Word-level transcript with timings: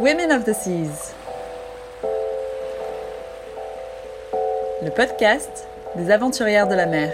Women 0.00 0.32
of 0.32 0.44
the 0.44 0.54
Seas. 0.54 1.14
Le 4.82 4.88
podcast 4.88 5.68
des 5.94 6.10
aventurières 6.10 6.66
de 6.66 6.74
la 6.74 6.86
mer. 6.86 7.12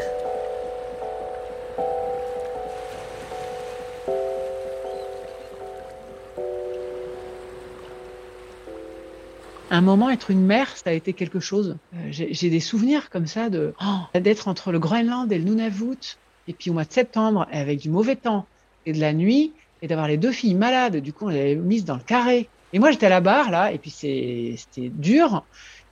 un 9.69 9.81
moment, 9.81 10.09
être 10.09 10.31
une 10.31 10.47
mère, 10.47 10.69
ça 10.77 10.91
a 10.91 10.93
été 10.93 11.12
quelque 11.12 11.41
chose. 11.41 11.77
Euh, 11.93 11.98
j'ai 12.11 12.50
des 12.50 12.61
souvenirs 12.61 13.11
comme 13.11 13.27
ça 13.27 13.50
de 13.50 13.75
oh, 13.84 14.19
d'être 14.19 14.47
entre 14.47 14.71
le 14.71 14.78
Groenland 14.78 15.31
et 15.33 15.39
le 15.39 15.45
Nunavut, 15.45 16.19
et 16.47 16.53
puis 16.53 16.71
au 16.71 16.73
mois 16.73 16.84
de 16.84 16.93
septembre, 16.93 17.48
avec 17.50 17.81
du 17.81 17.91
mauvais 17.91 18.15
temps 18.15 18.47
et 18.87 18.93
de 18.93 19.00
la 19.00 19.12
nuit, 19.12 19.53
et 19.83 19.89
d'avoir 19.89 20.06
les 20.06 20.17
deux 20.19 20.31
filles 20.31 20.55
malades. 20.55 20.98
Du 20.98 21.12
coup, 21.12 21.27
on 21.27 21.31
les 21.31 21.41
avait 21.41 21.55
mises 21.56 21.84
dans 21.84 21.97
le 21.97 22.03
carré. 22.03 22.48
Et 22.77 22.78
moi, 22.78 22.91
j'étais 22.91 23.06
à 23.06 23.08
la 23.08 23.22
barre 23.22 23.50
là, 23.50 23.72
et 23.72 23.78
puis 23.78 23.88
c'était 23.88 24.91
dur. 24.91 25.44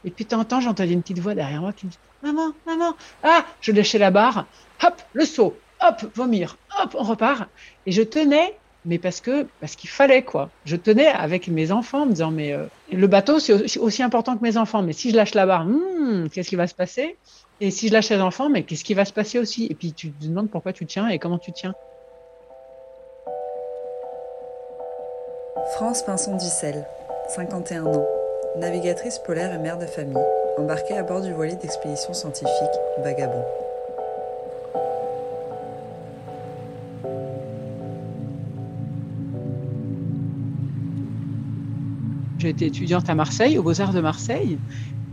Et 0.05 0.11
puis 0.11 0.27
de 0.27 0.29
temps 0.29 0.41
en 0.41 0.45
temps, 0.45 0.61
j'entendais 0.61 0.93
une 0.93 1.01
petite 1.01 1.19
voix 1.19 1.35
derrière 1.35 1.63
moi 1.63 1.73
qui 1.73 1.87
me 1.87 1.91
dit 1.91 1.97
Maman, 2.23 2.53
maman, 2.67 2.95
ah 3.23 3.47
Je 3.63 3.73
lâchais 3.73 3.97
la 3.97 4.11
barre, 4.11 4.45
hop, 4.83 5.01
le 5.15 5.25
saut, 5.25 5.57
hop, 5.81 6.05
vomir, 6.15 6.59
hop, 6.79 6.95
on 6.99 7.05
repart. 7.05 7.49
Et 7.87 7.93
je 7.93 8.03
tenais, 8.03 8.59
mais 8.85 8.99
parce 8.99 9.23
que 9.23 9.47
parce 9.63 9.77
qu'il 9.77 9.89
fallait 9.89 10.25
quoi. 10.25 10.51
Je 10.67 10.77
tenais 10.77 11.07
avec 11.07 11.49
mes 11.49 11.73
enfants, 11.73 12.03
en 12.03 12.05
me 12.07 12.11
disant 12.11 12.31
mais 12.31 12.53
euh, 12.53 12.67
le 12.93 13.07
bateau 13.07 13.39
c'est 13.39 13.55
aussi, 13.55 13.79
aussi 13.79 14.03
important 14.03 14.37
que 14.37 14.43
mes 14.43 14.59
enfants. 14.59 14.83
Mais 14.83 14.93
si 14.93 15.11
je 15.11 15.17
lâche 15.17 15.33
la 15.33 15.47
barre, 15.47 15.65
hmm, 15.65 16.29
qu'est-ce 16.29 16.51
qui 16.51 16.57
va 16.57 16.67
se 16.67 16.75
passer? 16.75 17.17
Et 17.61 17.71
si 17.71 17.89
je 17.89 17.95
lâche 17.95 18.11
les 18.11 18.21
enfants, 18.21 18.51
mais 18.51 18.65
qu'est-ce 18.65 18.85
qui 18.85 18.93
va 18.93 19.07
se 19.07 19.13
passer 19.15 19.39
aussi? 19.39 19.69
Et 19.71 19.75
puis 19.75 19.95
tu 19.95 20.13
te 20.13 20.27
demandes 20.27 20.51
pourquoi 20.51 20.75
tu 20.75 20.85
tiens 20.85 21.09
et 21.09 21.19
comment 21.19 21.39
tu 21.39 21.51
tiens. 21.51 21.75
France 25.73 26.03
Pinson-Ducel, 26.03 26.87
51 27.35 27.87
ans, 27.87 28.07
navigatrice 28.59 29.19
polaire 29.19 29.53
et 29.55 29.59
mère 29.59 29.79
de 29.79 29.87
famille, 29.87 30.23
embarquée 30.59 30.97
à 30.97 31.03
bord 31.03 31.23
du 31.23 31.33
voilier 31.33 31.57
d'expédition 31.57 32.13
scientifique 32.13 32.53
Vagabond. 33.03 33.45
J'étais 42.39 42.67
étudiante 42.67 43.09
à 43.09 43.15
Marseille, 43.15 43.59
aux 43.59 43.63
Beaux-Arts 43.63 43.95
de 43.95 44.01
Marseille. 44.01 44.59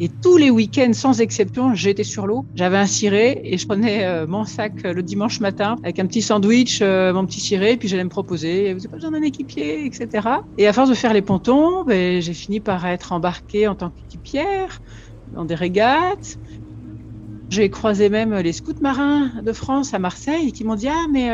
Et 0.04 0.10
tous 0.10 0.36
les 0.36 0.50
week-ends, 0.50 0.94
sans 0.94 1.22
exception, 1.22 1.76
j'étais 1.76 2.04
sur 2.04 2.26
l'eau. 2.26 2.48
J'avais 2.56 2.78
un 2.78 2.88
ciré 2.88 3.40
et 3.44 3.60
je 3.60 3.68
prenais 3.68 4.04
euh, 4.04 4.26
mon 4.26 4.46
sac 4.46 4.84
euh, 4.84 4.94
le 4.94 5.04
dimanche 5.04 5.40
matin 5.42 5.76
avec 5.84 6.00
un 6.00 6.08
petit 6.08 6.24
sandwich, 6.24 6.82
euh, 6.82 7.14
mon 7.14 7.28
petit 7.28 7.40
ciré, 7.40 7.78
puis 7.78 7.88
j'allais 7.88 8.04
me 8.04 8.10
proposer, 8.10 8.74
vous 8.74 8.80
n'avez 8.80 8.88
pas 8.90 8.98
besoin 8.98 9.12
d'un 9.12 9.22
équipier, 9.22 9.86
etc. 9.86 10.28
Et 10.58 10.66
à 10.66 10.74
force 10.74 10.90
de 10.90 10.96
faire 10.96 11.14
les 11.14 11.22
pontons, 11.22 11.84
ben, 11.84 12.20
j'ai 12.20 12.34
fini 12.34 12.60
par 12.60 12.84
être 12.88 13.12
embarquée 13.12 13.68
en 13.68 13.76
tant 13.76 13.92
qu'équipière 13.92 14.80
dans 15.28 15.46
des 15.46 15.54
régates. 15.54 16.38
J'ai 17.52 17.70
croisé 17.70 18.10
même 18.10 18.34
les 18.34 18.54
scouts 18.54 18.74
marins 18.82 19.30
de 19.44 19.54
France 19.54 19.94
à 19.94 20.00
Marseille 20.00 20.52
qui 20.52 20.64
m'ont 20.64 20.74
dit 20.74 20.88
Ah, 20.88 21.06
mais 21.14 21.30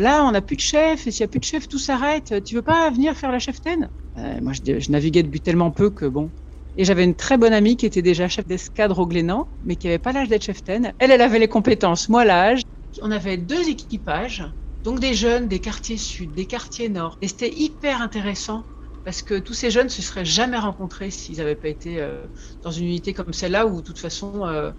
là, 0.00 0.24
on 0.24 0.32
n'a 0.32 0.42
plus 0.42 0.56
de 0.56 0.62
chef, 0.62 1.06
et 1.06 1.12
s'il 1.12 1.22
n'y 1.22 1.26
a 1.26 1.28
plus 1.28 1.38
de 1.38 1.44
chef, 1.44 1.68
tout 1.68 1.78
s'arrête. 1.78 2.42
Tu 2.44 2.56
veux 2.56 2.62
pas 2.62 2.90
venir 2.90 3.14
faire 3.14 3.30
la 3.30 3.38
cheftaine? 3.38 3.88
Moi, 4.16 4.52
je, 4.52 4.80
je 4.80 4.90
naviguais 4.90 5.22
depuis 5.22 5.42
tellement 5.42 5.70
peu 5.70 5.90
que 5.90 6.06
bon. 6.06 6.32
Et 6.76 6.84
j'avais 6.84 7.04
une 7.04 7.14
très 7.14 7.36
bonne 7.36 7.52
amie 7.52 7.76
qui 7.76 7.86
était 7.86 8.02
déjà 8.02 8.28
chef 8.28 8.46
d'escadre 8.46 8.98
au 8.98 9.06
Glénan, 9.06 9.48
mais 9.62 9.76
qui 9.76 9.86
n'avait 9.86 9.98
pas 9.98 10.12
l'âge 10.12 10.28
d'être 10.28 10.44
cheftaine. 10.44 10.92
Elle, 10.98 11.10
elle 11.10 11.22
avait 11.22 11.38
les 11.38 11.48
compétences, 11.48 12.08
moi 12.08 12.24
l'âge. 12.24 12.62
On 13.02 13.10
avait 13.10 13.36
deux 13.36 13.68
équipages, 13.68 14.44
donc 14.82 15.00
des 15.00 15.14
jeunes 15.14 15.48
des 15.48 15.60
quartiers 15.60 15.96
sud, 15.98 16.32
des 16.32 16.46
quartiers 16.46 16.88
nord. 16.88 17.16
Et 17.20 17.28
c'était 17.28 17.52
hyper 17.52 18.00
intéressant 18.02 18.66
parce 19.04 19.22
que 19.22 19.38
tous 19.38 19.54
ces 19.54 19.70
jeunes 19.70 19.88
se 19.88 20.02
seraient 20.02 20.24
jamais 20.24 20.58
rencontrés 20.58 21.10
s'ils 21.10 21.38
n'avaient 21.38 21.56
pas 21.56 21.68
été 21.68 22.00
euh, 22.00 22.26
dans 22.62 22.70
une 22.70 22.84
unité 22.86 23.14
comme 23.14 23.32
celle-là 23.32 23.66
où 23.66 23.76
de 23.76 23.82
toute 23.82 23.98
façon 23.98 24.46
euh, 24.46 24.72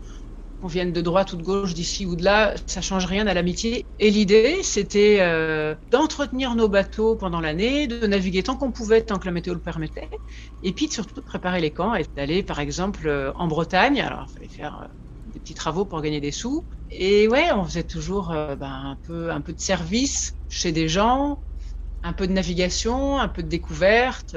qu'on 0.61 0.67
vienne 0.67 0.93
de 0.93 1.01
droite 1.01 1.33
ou 1.33 1.37
de 1.37 1.43
gauche, 1.43 1.73
d'ici 1.73 2.05
ou 2.05 2.15
de 2.15 2.23
là, 2.23 2.53
ça 2.67 2.81
change 2.81 3.05
rien 3.05 3.25
à 3.27 3.33
l'amitié. 3.33 3.87
Et 3.99 4.11
l'idée, 4.11 4.61
c'était 4.63 5.17
euh, 5.21 5.75
d'entretenir 5.89 6.55
nos 6.55 6.69
bateaux 6.69 7.15
pendant 7.15 7.41
l'année, 7.41 7.87
de 7.87 8.05
naviguer 8.05 8.43
tant 8.43 8.55
qu'on 8.57 8.71
pouvait, 8.71 9.01
tant 9.01 9.17
que 9.17 9.25
la 9.25 9.31
météo 9.31 9.53
le 9.55 9.59
permettait, 9.59 10.09
et 10.61 10.73
puis 10.73 10.87
surtout 10.89 11.15
de 11.19 11.25
préparer 11.25 11.61
les 11.61 11.71
camps 11.73 11.95
et 11.95 12.05
d'aller, 12.15 12.43
par 12.43 12.59
exemple, 12.59 13.07
euh, 13.07 13.31
en 13.35 13.47
Bretagne. 13.47 13.99
Alors, 14.01 14.27
il 14.29 14.33
fallait 14.33 14.49
faire 14.49 14.81
euh, 14.83 14.87
des 15.25 15.39
petits 15.39 15.55
travaux 15.55 15.85
pour 15.85 16.01
gagner 16.01 16.21
des 16.21 16.31
sous. 16.31 16.67
Et 16.91 17.27
ouais, 17.27 17.51
on 17.53 17.65
faisait 17.65 17.83
toujours 17.83 18.29
ben, 18.29 18.57
un 18.61 18.97
peu, 19.03 19.31
un 19.31 19.41
peu 19.41 19.53
de 19.53 19.59
service 19.59 20.33
chez 20.49 20.71
des 20.71 20.87
gens, 20.89 21.41
un 22.03 22.13
peu 22.13 22.27
de 22.27 22.33
navigation, 22.33 23.19
un 23.19 23.27
peu 23.29 23.43
de 23.43 23.47
découverte. 23.47 24.35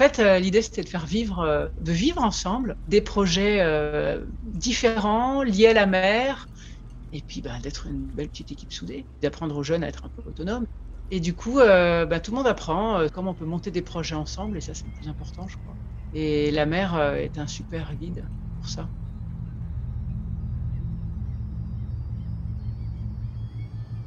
Fait, 0.00 0.18
euh, 0.20 0.38
l'idée 0.38 0.62
c'était 0.62 0.82
de 0.82 0.88
faire 0.88 1.06
vivre, 1.06 1.40
euh, 1.40 1.68
de 1.80 1.92
vivre 1.92 2.22
ensemble 2.22 2.76
des 2.86 3.00
projets 3.00 3.60
euh, 3.60 4.24
différents, 4.42 5.42
liés 5.42 5.68
à 5.68 5.74
la 5.74 5.86
mer, 5.86 6.48
et 7.12 7.22
puis 7.22 7.42
bah, 7.42 7.58
d'être 7.60 7.86
une 7.86 8.06
belle 8.06 8.28
petite 8.30 8.52
équipe 8.52 8.72
soudée, 8.72 9.08
d'apprendre 9.22 9.56
aux 9.56 9.62
jeunes 9.62 9.84
à 9.84 9.88
être 9.88 10.04
un 10.06 10.10
peu 10.10 10.22
autonomes. 10.28 10.66
Et 11.10 11.20
du 11.20 11.34
coup, 11.34 11.56
bah, 11.58 12.20
tout 12.20 12.30
le 12.32 12.36
monde 12.38 12.46
apprend 12.46 13.06
comment 13.12 13.32
on 13.32 13.34
peut 13.34 13.44
monter 13.46 13.70
des 13.72 13.82
projets 13.82 14.14
ensemble, 14.14 14.58
et 14.58 14.60
ça 14.60 14.74
c'est 14.74 14.86
le 14.86 14.92
plus 14.92 15.08
important, 15.08 15.48
je 15.48 15.56
crois. 15.56 15.78
Et 16.12 16.50
la 16.52 16.66
mer 16.66 17.00
est 17.16 17.38
un 17.38 17.46
super 17.48 17.94
guide 17.96 18.28
pour 18.54 18.68
ça. 18.68 18.90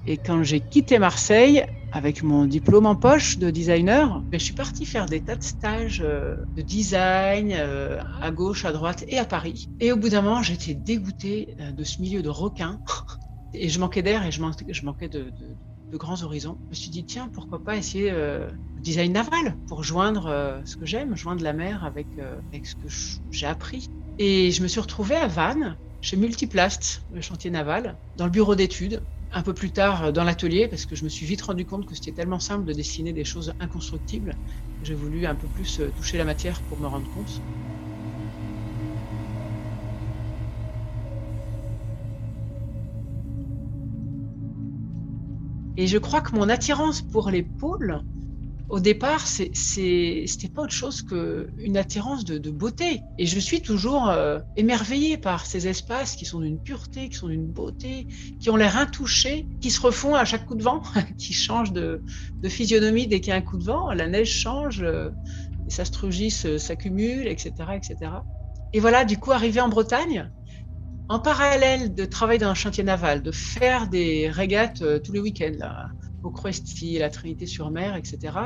Et 0.06 0.18
quand 0.18 0.44
j'ai 0.44 0.60
quitté 0.60 1.00
Marseille, 1.00 1.66
avec 1.94 2.24
mon 2.24 2.46
diplôme 2.46 2.88
en 2.88 2.96
poche 2.96 3.38
de 3.38 3.52
designer, 3.52 4.24
ben, 4.32 4.40
je 4.40 4.46
suis 4.46 4.56
partie 4.56 4.86
faire 4.86 5.06
des 5.06 5.22
tas 5.22 5.36
de 5.36 5.44
stages 5.44 6.02
euh, 6.04 6.36
de 6.56 6.64
design 6.64 7.54
euh, 7.54 8.02
à 8.20 8.32
gauche, 8.32 8.66
à 8.66 8.72
droite 8.72 9.06
et 9.08 9.20
à 9.20 9.26
Paris. 9.26 9.70
Et 9.80 9.92
au 9.92 9.96
bout 9.96 10.10
d'un 10.10 10.24
moment, 10.24 10.42
j'étais 10.42 10.74
dégoûtée 10.74 11.56
euh, 11.60 11.72
de 11.72 11.84
ce 11.84 12.02
milieu 12.02 12.24
de 12.24 12.30
requins. 12.30 12.82
Et 13.56 13.70
je 13.70 13.80
manquais 13.80 14.02
d'air 14.02 14.26
et 14.26 14.32
je 14.32 14.42
manquais, 14.42 15.10
de, 15.10 15.32
grands 15.92 16.24
horizons. 16.24 16.58
Je 16.64 16.70
me 16.72 16.76
suis 16.76 16.90
dit, 16.90 17.06
tiens, 17.06 17.30
pourquoi 17.32 17.64
pas 17.64 17.78
essayer 17.78 18.10
le 18.10 18.50
design 18.82 19.12
naval 19.12 19.60
pour 19.68 19.84
joindre 19.84 20.64
ce 20.66 20.76
que 20.76 20.88
j'aime, 20.88 21.16
joindre 21.16 21.44
la 21.44 21.54
mer 21.54 21.84
avec, 21.84 22.18
avec 22.18 22.66
ce 22.66 22.74
que 22.74 22.88
j'ai 23.30 23.46
appris. 23.46 23.86
Et 24.18 24.50
je 24.50 24.64
me 24.64 24.68
suis 24.68 24.80
retrouvée 24.80 25.18
à 25.18 25.28
Vannes, 25.28 25.78
chez 26.02 26.18
Multiplast, 26.18 27.06
le 27.12 27.22
chantier 27.22 27.52
naval, 27.52 28.00
dans 28.16 28.26
le 28.26 28.32
bureau 28.32 28.56
d'études 28.56 29.06
un 29.34 29.44
peu 29.44 29.54
plus 29.54 29.72
tard 29.74 30.06
euh, 30.06 30.12
dans 30.12 30.24
l'atelier 30.24 30.68
parce 30.68 30.86
que 30.86 30.96
je 30.96 31.04
me 31.04 31.10
suis 31.10 31.26
vite 31.26 31.42
rendu 31.42 31.66
compte 31.66 31.86
que 31.86 31.96
c'était 31.96 32.14
tellement 32.14 32.40
simple 32.40 32.66
de 32.66 32.74
dessiner 32.74 33.14
des 33.14 33.26
choses 33.26 33.54
inconstructibles 33.60 34.38
j'ai 34.82 34.96
voulu 34.96 35.26
un 35.26 35.36
peu 35.36 35.48
plus 35.50 35.80
euh, 35.80 35.92
toucher 35.92 36.18
la 36.18 36.26
matière 36.26 36.64
pour 36.64 36.80
me 36.80 36.88
rendre 36.88 37.10
compte. 37.10 37.44
Et 45.78 45.88
je 45.88 45.98
crois 45.98 46.22
que 46.22 46.36
mon 46.36 46.50
attirance 46.50 47.02
pour 47.02 47.30
les 47.30 47.44
pôles 47.44 48.02
au 48.74 48.80
départ, 48.80 49.28
c'était 49.28 50.50
pas 50.52 50.64
autre 50.64 50.74
chose 50.74 51.04
qu'une 51.04 51.78
attirance 51.78 52.26
de, 52.26 52.50
beauté. 52.50 53.02
Et 53.20 53.28
je 53.28 53.40
suis 53.40 53.62
toujours 53.62 54.10
euh, 54.10 54.40
émerveillée 54.56 55.20
par 55.20 55.46
ces 55.46 55.68
espaces 55.68 56.16
qui 56.16 56.26
sont 56.26 56.40
d'une 56.40 56.58
pureté, 56.58 57.10
qui 57.10 57.16
sont 57.16 57.28
d'une 57.28 57.46
beauté, 57.46 58.08
qui 58.40 58.50
ont 58.50 58.56
l'air 58.56 58.76
intouchés, 58.76 59.46
qui 59.62 59.70
se 59.70 59.80
refont 59.80 60.16
à 60.16 60.26
chaque 60.26 60.48
coup 60.48 60.56
de 60.56 60.64
vent, 60.64 60.82
qui 61.20 61.34
changent 61.34 61.72
de, 61.72 62.02
physionomie 62.46 63.06
dès 63.06 63.20
qu'il 63.20 63.30
y 63.30 63.34
a 63.34 63.36
un 63.36 63.42
coup 63.42 63.60
de 63.60 63.64
vent. 63.64 63.92
La 63.92 64.08
neige 64.08 64.32
change, 64.32 64.82
euh, 64.82 65.12
les 65.70 65.80
astrogis 65.80 66.32
s'accumulent, 66.32 67.28
etc., 67.28 67.52
etc. 67.76 68.12
Et 68.74 68.80
voilà, 68.80 69.06
du 69.06 69.20
coup, 69.20 69.34
arrivé 69.34 69.62
en 69.62 69.70
Bretagne, 69.70 70.32
en 71.10 71.20
parallèle 71.20 71.94
de 71.94 72.06
travailler 72.06 72.40
dans 72.40 72.50
un 72.50 72.56
chantier 72.56 72.84
naval, 72.84 73.22
de 73.22 73.32
faire 73.32 73.88
des 73.88 74.32
régates 74.32 74.82
euh, 74.82 74.98
tous 74.98 75.12
les 75.12 75.20
week-ends, 75.20 75.64
au 76.24 76.32
Cruesty, 76.32 76.98
la 76.98 77.10
Trinité-sur-Mer, 77.10 77.96
etc. 77.96 78.38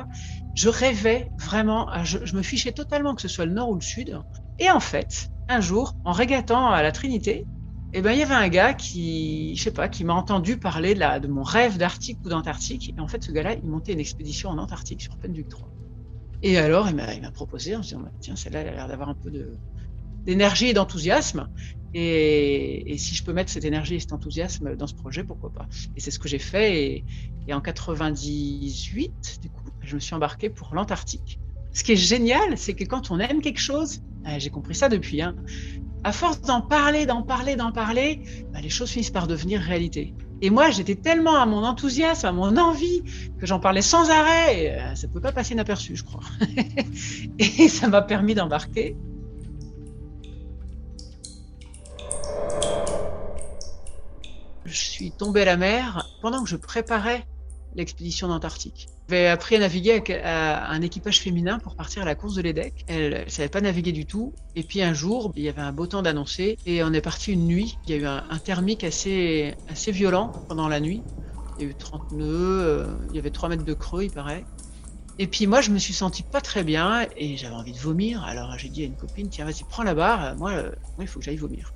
Je 0.53 0.69
rêvais 0.69 1.31
vraiment, 1.37 1.89
je, 2.03 2.35
me 2.35 2.41
fichais 2.41 2.71
totalement 2.73 3.15
que 3.15 3.21
ce 3.21 3.27
soit 3.27 3.45
le 3.45 3.53
nord 3.53 3.69
ou 3.69 3.75
le 3.75 3.81
sud. 3.81 4.19
Et 4.59 4.69
en 4.69 4.79
fait, 4.79 5.29
un 5.47 5.61
jour, 5.61 5.95
en 6.03 6.11
régatant 6.11 6.71
à 6.71 6.81
la 6.81 6.91
Trinité, 6.91 7.47
eh 7.93 8.01
ben, 8.01 8.11
il 8.11 8.19
y 8.19 8.23
avait 8.23 8.33
un 8.35 8.49
gars 8.49 8.73
qui, 8.73 9.55
je 9.55 9.63
sais 9.63 9.71
pas, 9.71 9.87
qui 9.87 10.03
m'a 10.03 10.13
entendu 10.13 10.57
parler 10.59 10.93
de, 10.93 11.19
de 11.19 11.27
mon 11.27 11.43
rêve 11.43 11.77
d'Arctique 11.77 12.19
ou 12.25 12.29
d'Antarctique. 12.29 12.93
Et 12.97 12.99
en 12.99 13.07
fait, 13.07 13.23
ce 13.23 13.31
gars-là, 13.31 13.53
il 13.53 13.69
montait 13.69 13.93
une 13.93 13.99
expédition 13.99 14.49
en 14.49 14.57
Antarctique 14.57 15.01
sur 15.01 15.17
Penduc 15.17 15.47
3. 15.47 15.71
Et 16.41 16.57
alors, 16.57 16.89
il 16.89 16.95
m'a 16.95 17.31
proposé 17.31 17.75
en 17.75 17.83
se 17.83 17.89
disant, 17.89 18.01
bah, 18.01 18.11
tiens, 18.19 18.35
celle-là, 18.35 18.61
elle 18.61 18.69
a 18.69 18.73
l'air 18.73 18.87
d'avoir 18.87 19.09
un 19.09 19.15
peu 19.15 19.31
d'énergie 20.27 20.67
et 20.67 20.73
d'enthousiasme. 20.73 21.47
Et, 21.93 22.95
si 22.99 23.15
je 23.15 23.23
peux 23.23 23.33
mettre 23.33 23.49
cette 23.49 23.65
énergie 23.65 23.95
et 23.95 23.99
cet 23.99 24.13
enthousiasme 24.13 24.75
dans 24.75 24.85
ce 24.85 24.93
projet, 24.93 25.23
pourquoi 25.23 25.51
pas? 25.51 25.67
Et 25.95 26.01
c'est 26.01 26.11
ce 26.11 26.19
que 26.19 26.27
j'ai 26.27 26.37
fait. 26.37 27.03
Et, 27.47 27.53
en 27.53 27.61
98, 27.61 29.39
du 29.41 29.49
coup, 29.49 29.63
je 29.81 29.95
me 29.95 29.99
suis 29.99 30.13
embarqué 30.13 30.49
pour 30.49 30.75
l'Antarctique. 30.75 31.39
Ce 31.71 31.83
qui 31.83 31.93
est 31.93 31.95
génial, 31.95 32.57
c'est 32.57 32.73
que 32.73 32.83
quand 32.83 33.09
on 33.09 33.19
aime 33.19 33.41
quelque 33.41 33.59
chose, 33.59 34.01
ah, 34.25 34.37
j'ai 34.37 34.49
compris 34.49 34.75
ça 34.75 34.89
depuis, 34.89 35.21
hein, 35.21 35.35
à 36.03 36.11
force 36.11 36.41
d'en 36.41 36.61
parler, 36.61 37.05
d'en 37.05 37.21
parler, 37.21 37.55
d'en 37.55 37.71
parler, 37.71 38.21
bah, 38.51 38.59
les 38.61 38.69
choses 38.69 38.89
finissent 38.89 39.11
par 39.11 39.27
devenir 39.27 39.61
réalité. 39.61 40.13
Et 40.41 40.49
moi, 40.49 40.71
j'étais 40.71 40.95
tellement 40.95 41.35
à 41.35 41.45
mon 41.45 41.63
enthousiasme, 41.63 42.27
à 42.27 42.31
mon 42.33 42.57
envie, 42.57 43.03
que 43.39 43.45
j'en 43.45 43.59
parlais 43.59 43.81
sans 43.81 44.09
arrêt. 44.09 44.77
Euh, 44.77 44.95
ça 44.95 45.07
ne 45.07 45.13
peut 45.13 45.21
pas 45.21 45.31
passer 45.31 45.53
inaperçu, 45.53 45.95
je 45.95 46.03
crois. 46.03 46.23
et 47.39 47.69
ça 47.69 47.87
m'a 47.87 48.01
permis 48.01 48.35
d'embarquer 48.35 48.97
je 54.67 54.75
suis 54.75 55.11
tombée 55.11 55.41
à 55.41 55.45
la 55.45 55.57
mer 55.57 56.07
pendant 56.21 56.43
que 56.43 56.49
je 56.49 56.57
préparais 56.57 57.25
l'expédition 57.75 58.27
d'Antarctique. 58.27 58.87
J'avais 59.09 59.27
appris 59.27 59.55
à 59.55 59.59
naviguer 59.59 59.91
avec 59.91 60.09
un 60.09 60.81
équipage 60.81 61.21
féminin 61.21 61.59
pour 61.59 61.75
partir 61.75 62.01
à 62.01 62.05
la 62.05 62.15
course 62.15 62.35
de 62.35 62.41
l'EDEC. 62.41 62.83
Elle 62.87 63.23
ne 63.23 63.29
savait 63.29 63.47
pas 63.47 63.61
naviguer 63.61 63.93
du 63.93 64.05
tout. 64.05 64.33
Et 64.55 64.63
puis 64.63 64.81
un 64.81 64.93
jour, 64.93 65.31
il 65.35 65.43
y 65.43 65.49
avait 65.49 65.61
un 65.61 65.71
beau 65.71 65.87
temps 65.87 66.01
d'annoncer 66.01 66.57
et 66.65 66.83
on 66.83 66.91
est 66.91 67.01
parti 67.01 67.31
une 67.31 67.45
nuit. 67.45 67.77
Il 67.85 67.91
y 67.91 67.93
a 67.93 67.97
eu 67.97 68.05
un, 68.05 68.39
thermique 68.39 68.83
assez, 68.83 69.55
assez 69.69 69.91
violent 69.91 70.31
pendant 70.49 70.67
la 70.67 70.81
nuit. 70.81 71.03
Il 71.57 71.63
y 71.63 71.67
a 71.67 71.71
eu 71.71 71.75
30 71.75 72.11
nœuds, 72.11 72.61
euh, 72.61 72.85
il 73.09 73.15
y 73.15 73.19
avait 73.19 73.31
3 73.31 73.49
mètres 73.49 73.63
de 73.63 73.73
creux, 73.73 74.03
il 74.03 74.11
paraît. 74.11 74.43
Et 75.19 75.27
puis 75.27 75.47
moi, 75.47 75.61
je 75.61 75.71
me 75.71 75.79
suis 75.79 75.93
senti 75.93 76.21
pas 76.21 76.41
très 76.41 76.63
bien 76.63 77.07
et 77.15 77.37
j'avais 77.37 77.55
envie 77.55 77.71
de 77.71 77.79
vomir. 77.79 78.23
Alors 78.23 78.57
j'ai 78.57 78.69
dit 78.69 78.83
à 78.83 78.85
une 78.85 78.95
copine, 78.95 79.29
tiens, 79.29 79.45
vas-y, 79.45 79.63
prends 79.63 79.83
la 79.83 79.95
barre. 79.95 80.35
Moi, 80.35 80.51
euh, 80.51 80.71
moi 80.95 81.01
il 81.01 81.07
faut 81.07 81.19
que 81.19 81.25
j'aille 81.25 81.37
vomir. 81.37 81.73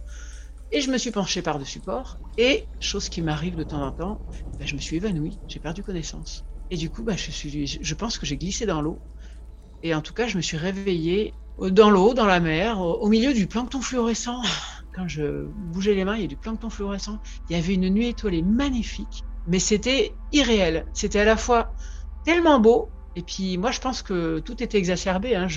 Et 0.71 0.81
je 0.81 0.89
me 0.89 0.97
suis 0.97 1.11
penchée 1.11 1.41
par-dessus 1.41 1.79
port. 1.79 2.17
Et, 2.37 2.67
chose 2.79 3.09
qui 3.09 3.21
m'arrive 3.21 3.55
de 3.55 3.63
temps 3.63 3.85
en 3.85 3.91
temps, 3.91 4.21
bah, 4.57 4.65
je 4.65 4.75
me 4.75 4.79
suis 4.79 4.95
évanouie, 4.95 5.39
j'ai 5.47 5.59
perdu 5.59 5.83
connaissance. 5.83 6.45
Et 6.69 6.77
du 6.77 6.89
coup, 6.89 7.03
bah, 7.03 7.15
je, 7.17 7.93
pense 7.93 8.17
que 8.17 8.25
j'ai 8.25 8.37
glissé 8.37 8.65
dans 8.65 8.81
l'eau. 8.81 9.01
Et 9.83 9.93
en 9.93 10.01
tout 10.01 10.13
cas, 10.13 10.27
je 10.27 10.37
me 10.37 10.41
suis 10.41 10.57
réveillée 10.57 11.33
dans 11.59 11.89
l'eau, 11.89 12.13
dans 12.13 12.25
la 12.25 12.39
mer, 12.39 12.79
au, 12.79 13.07
milieu 13.09 13.33
du 13.33 13.47
plancton 13.47 13.81
fluorescent. 13.81 14.41
Quand 14.95 15.07
je 15.07 15.45
bougeais 15.73 15.93
les 15.93 16.05
mains, 16.05 16.15
il 16.15 16.21
y 16.21 16.25
a 16.25 16.27
du 16.27 16.37
plancton 16.37 16.69
fluorescent. 16.69 17.19
Il 17.49 17.55
y 17.55 17.59
avait 17.59 17.73
une 17.73 17.89
nuit 17.89 18.07
étoilée 18.07 18.41
magnifique, 18.41 19.23
mais 19.47 19.59
c'était 19.59 20.13
irréel. 20.31 20.85
C'était 20.93 21.19
à 21.19 21.25
la 21.25 21.37
fois 21.37 21.73
tellement 22.23 22.59
beau, 22.59 22.89
et 23.15 23.21
puis 23.21 23.57
moi, 23.57 23.71
je 23.71 23.79
pense 23.79 24.01
que 24.01 24.39
tout 24.39 24.61
était 24.63 24.77
exacerbé. 24.77 25.35
Hein. 25.35 25.47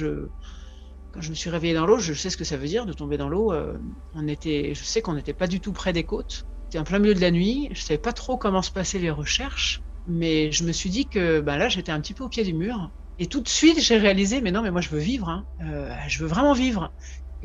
Quand 1.15 1.21
je 1.21 1.31
me 1.31 1.35
suis 1.35 1.49
réveillée 1.49 1.75
dans 1.75 1.87
l'eau, 1.87 1.99
je 1.99 2.13
sais 2.13 2.29
ce 2.29 2.37
que 2.37 2.43
ça 2.43 2.57
veut 2.57 2.67
dire 2.67 2.87
de 2.87 2.93
tomber 2.93 3.17
dans 3.17 3.29
l'eau. 3.29 3.53
Euh, 3.53 3.75
on 4.15 4.27
était, 4.27 4.73
je 4.75 4.83
sais 4.83 5.01
qu'on 5.01 5.15
n'était 5.15 5.33
pas 5.33 5.47
du 5.47 5.61
tout 5.61 5.73
près 5.73 5.93
des 5.93 6.03
côtes. 6.03 6.45
C'était 6.65 6.81
en 6.81 6.85
plein 6.85 6.99
milieu 6.99 7.15
de 7.15 7.21
la 7.21 7.31
nuit. 7.31 7.69
Je 7.73 7.81
savais 7.81 7.99
pas 7.99 8.13
trop 8.13 8.37
comment 8.37 8.63
se 8.63 8.73
passaient 8.73 8.99
les 8.99 9.13
recherches, 9.13 9.81
mais 10.09 10.51
je 10.51 10.65
me 10.65 10.73
suis 10.73 10.91
dit 10.91 11.07
que 11.07 11.41
ben 11.41 11.57
là, 11.57 11.69
j'étais 11.69 11.93
un 11.93 12.01
petit 12.01 12.15
peu 12.15 12.25
au 12.25 12.29
pied 12.29 12.43
du 12.43 12.53
mur. 12.53 12.91
Et 13.21 13.27
tout 13.27 13.41
de 13.41 13.49
suite, 13.49 13.81
j'ai 13.81 13.97
réalisé, 13.97 14.41
mais 14.41 14.51
non, 14.51 14.61
mais 14.61 14.73
moi, 14.73 14.81
je 14.81 14.89
veux 14.89 14.99
vivre. 14.99 15.29
Hein. 15.29 15.45
Euh, 15.63 15.95
je 16.09 16.19
veux 16.19 16.27
vraiment 16.27 16.53
vivre. 16.53 16.93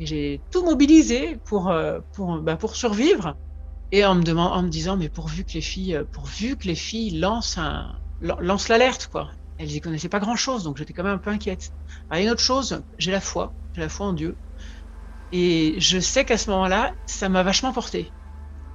Et 0.00 0.06
j'ai 0.06 0.40
tout 0.50 0.64
mobilisé 0.64 1.38
pour 1.44 1.70
euh, 1.70 2.00
pour 2.12 2.38
ben, 2.38 2.56
pour 2.56 2.74
survivre. 2.74 3.36
Et 3.92 4.04
en 4.04 4.16
me 4.16 4.24
demandant, 4.24 4.54
en 4.54 4.62
me 4.62 4.68
disant, 4.68 4.96
mais 4.96 5.08
pourvu 5.08 5.44
que 5.44 5.52
les 5.52 5.60
filles, 5.60 6.00
pourvu 6.10 6.56
que 6.56 6.66
les 6.66 6.74
filles 6.74 7.18
lancent 7.18 7.58
un 7.58 7.96
lancent 8.20 8.68
l'alerte, 8.68 9.08
quoi 9.10 9.30
elles 9.60 9.72
y 9.72 9.80
connaissaient 9.80 10.08
pas 10.08 10.20
grand 10.20 10.36
chose, 10.36 10.64
donc 10.64 10.78
j'étais 10.78 10.94
quand 10.94 11.02
même 11.02 11.16
un 11.16 11.18
peu 11.18 11.30
inquiète. 11.30 11.70
Alors, 12.08 12.24
une 12.24 12.30
autre 12.30 12.40
chose, 12.40 12.82
j'ai 12.98 13.10
la 13.10 13.20
foi, 13.20 13.52
j'ai 13.74 13.80
la 13.80 13.88
foi 13.88 14.06
en 14.06 14.12
Dieu. 14.12 14.36
Et 15.32 15.76
je 15.78 15.98
sais 15.98 16.24
qu'à 16.24 16.38
ce 16.38 16.50
moment-là, 16.50 16.92
ça 17.06 17.28
m'a 17.28 17.42
vachement 17.42 17.72
porté. 17.72 18.12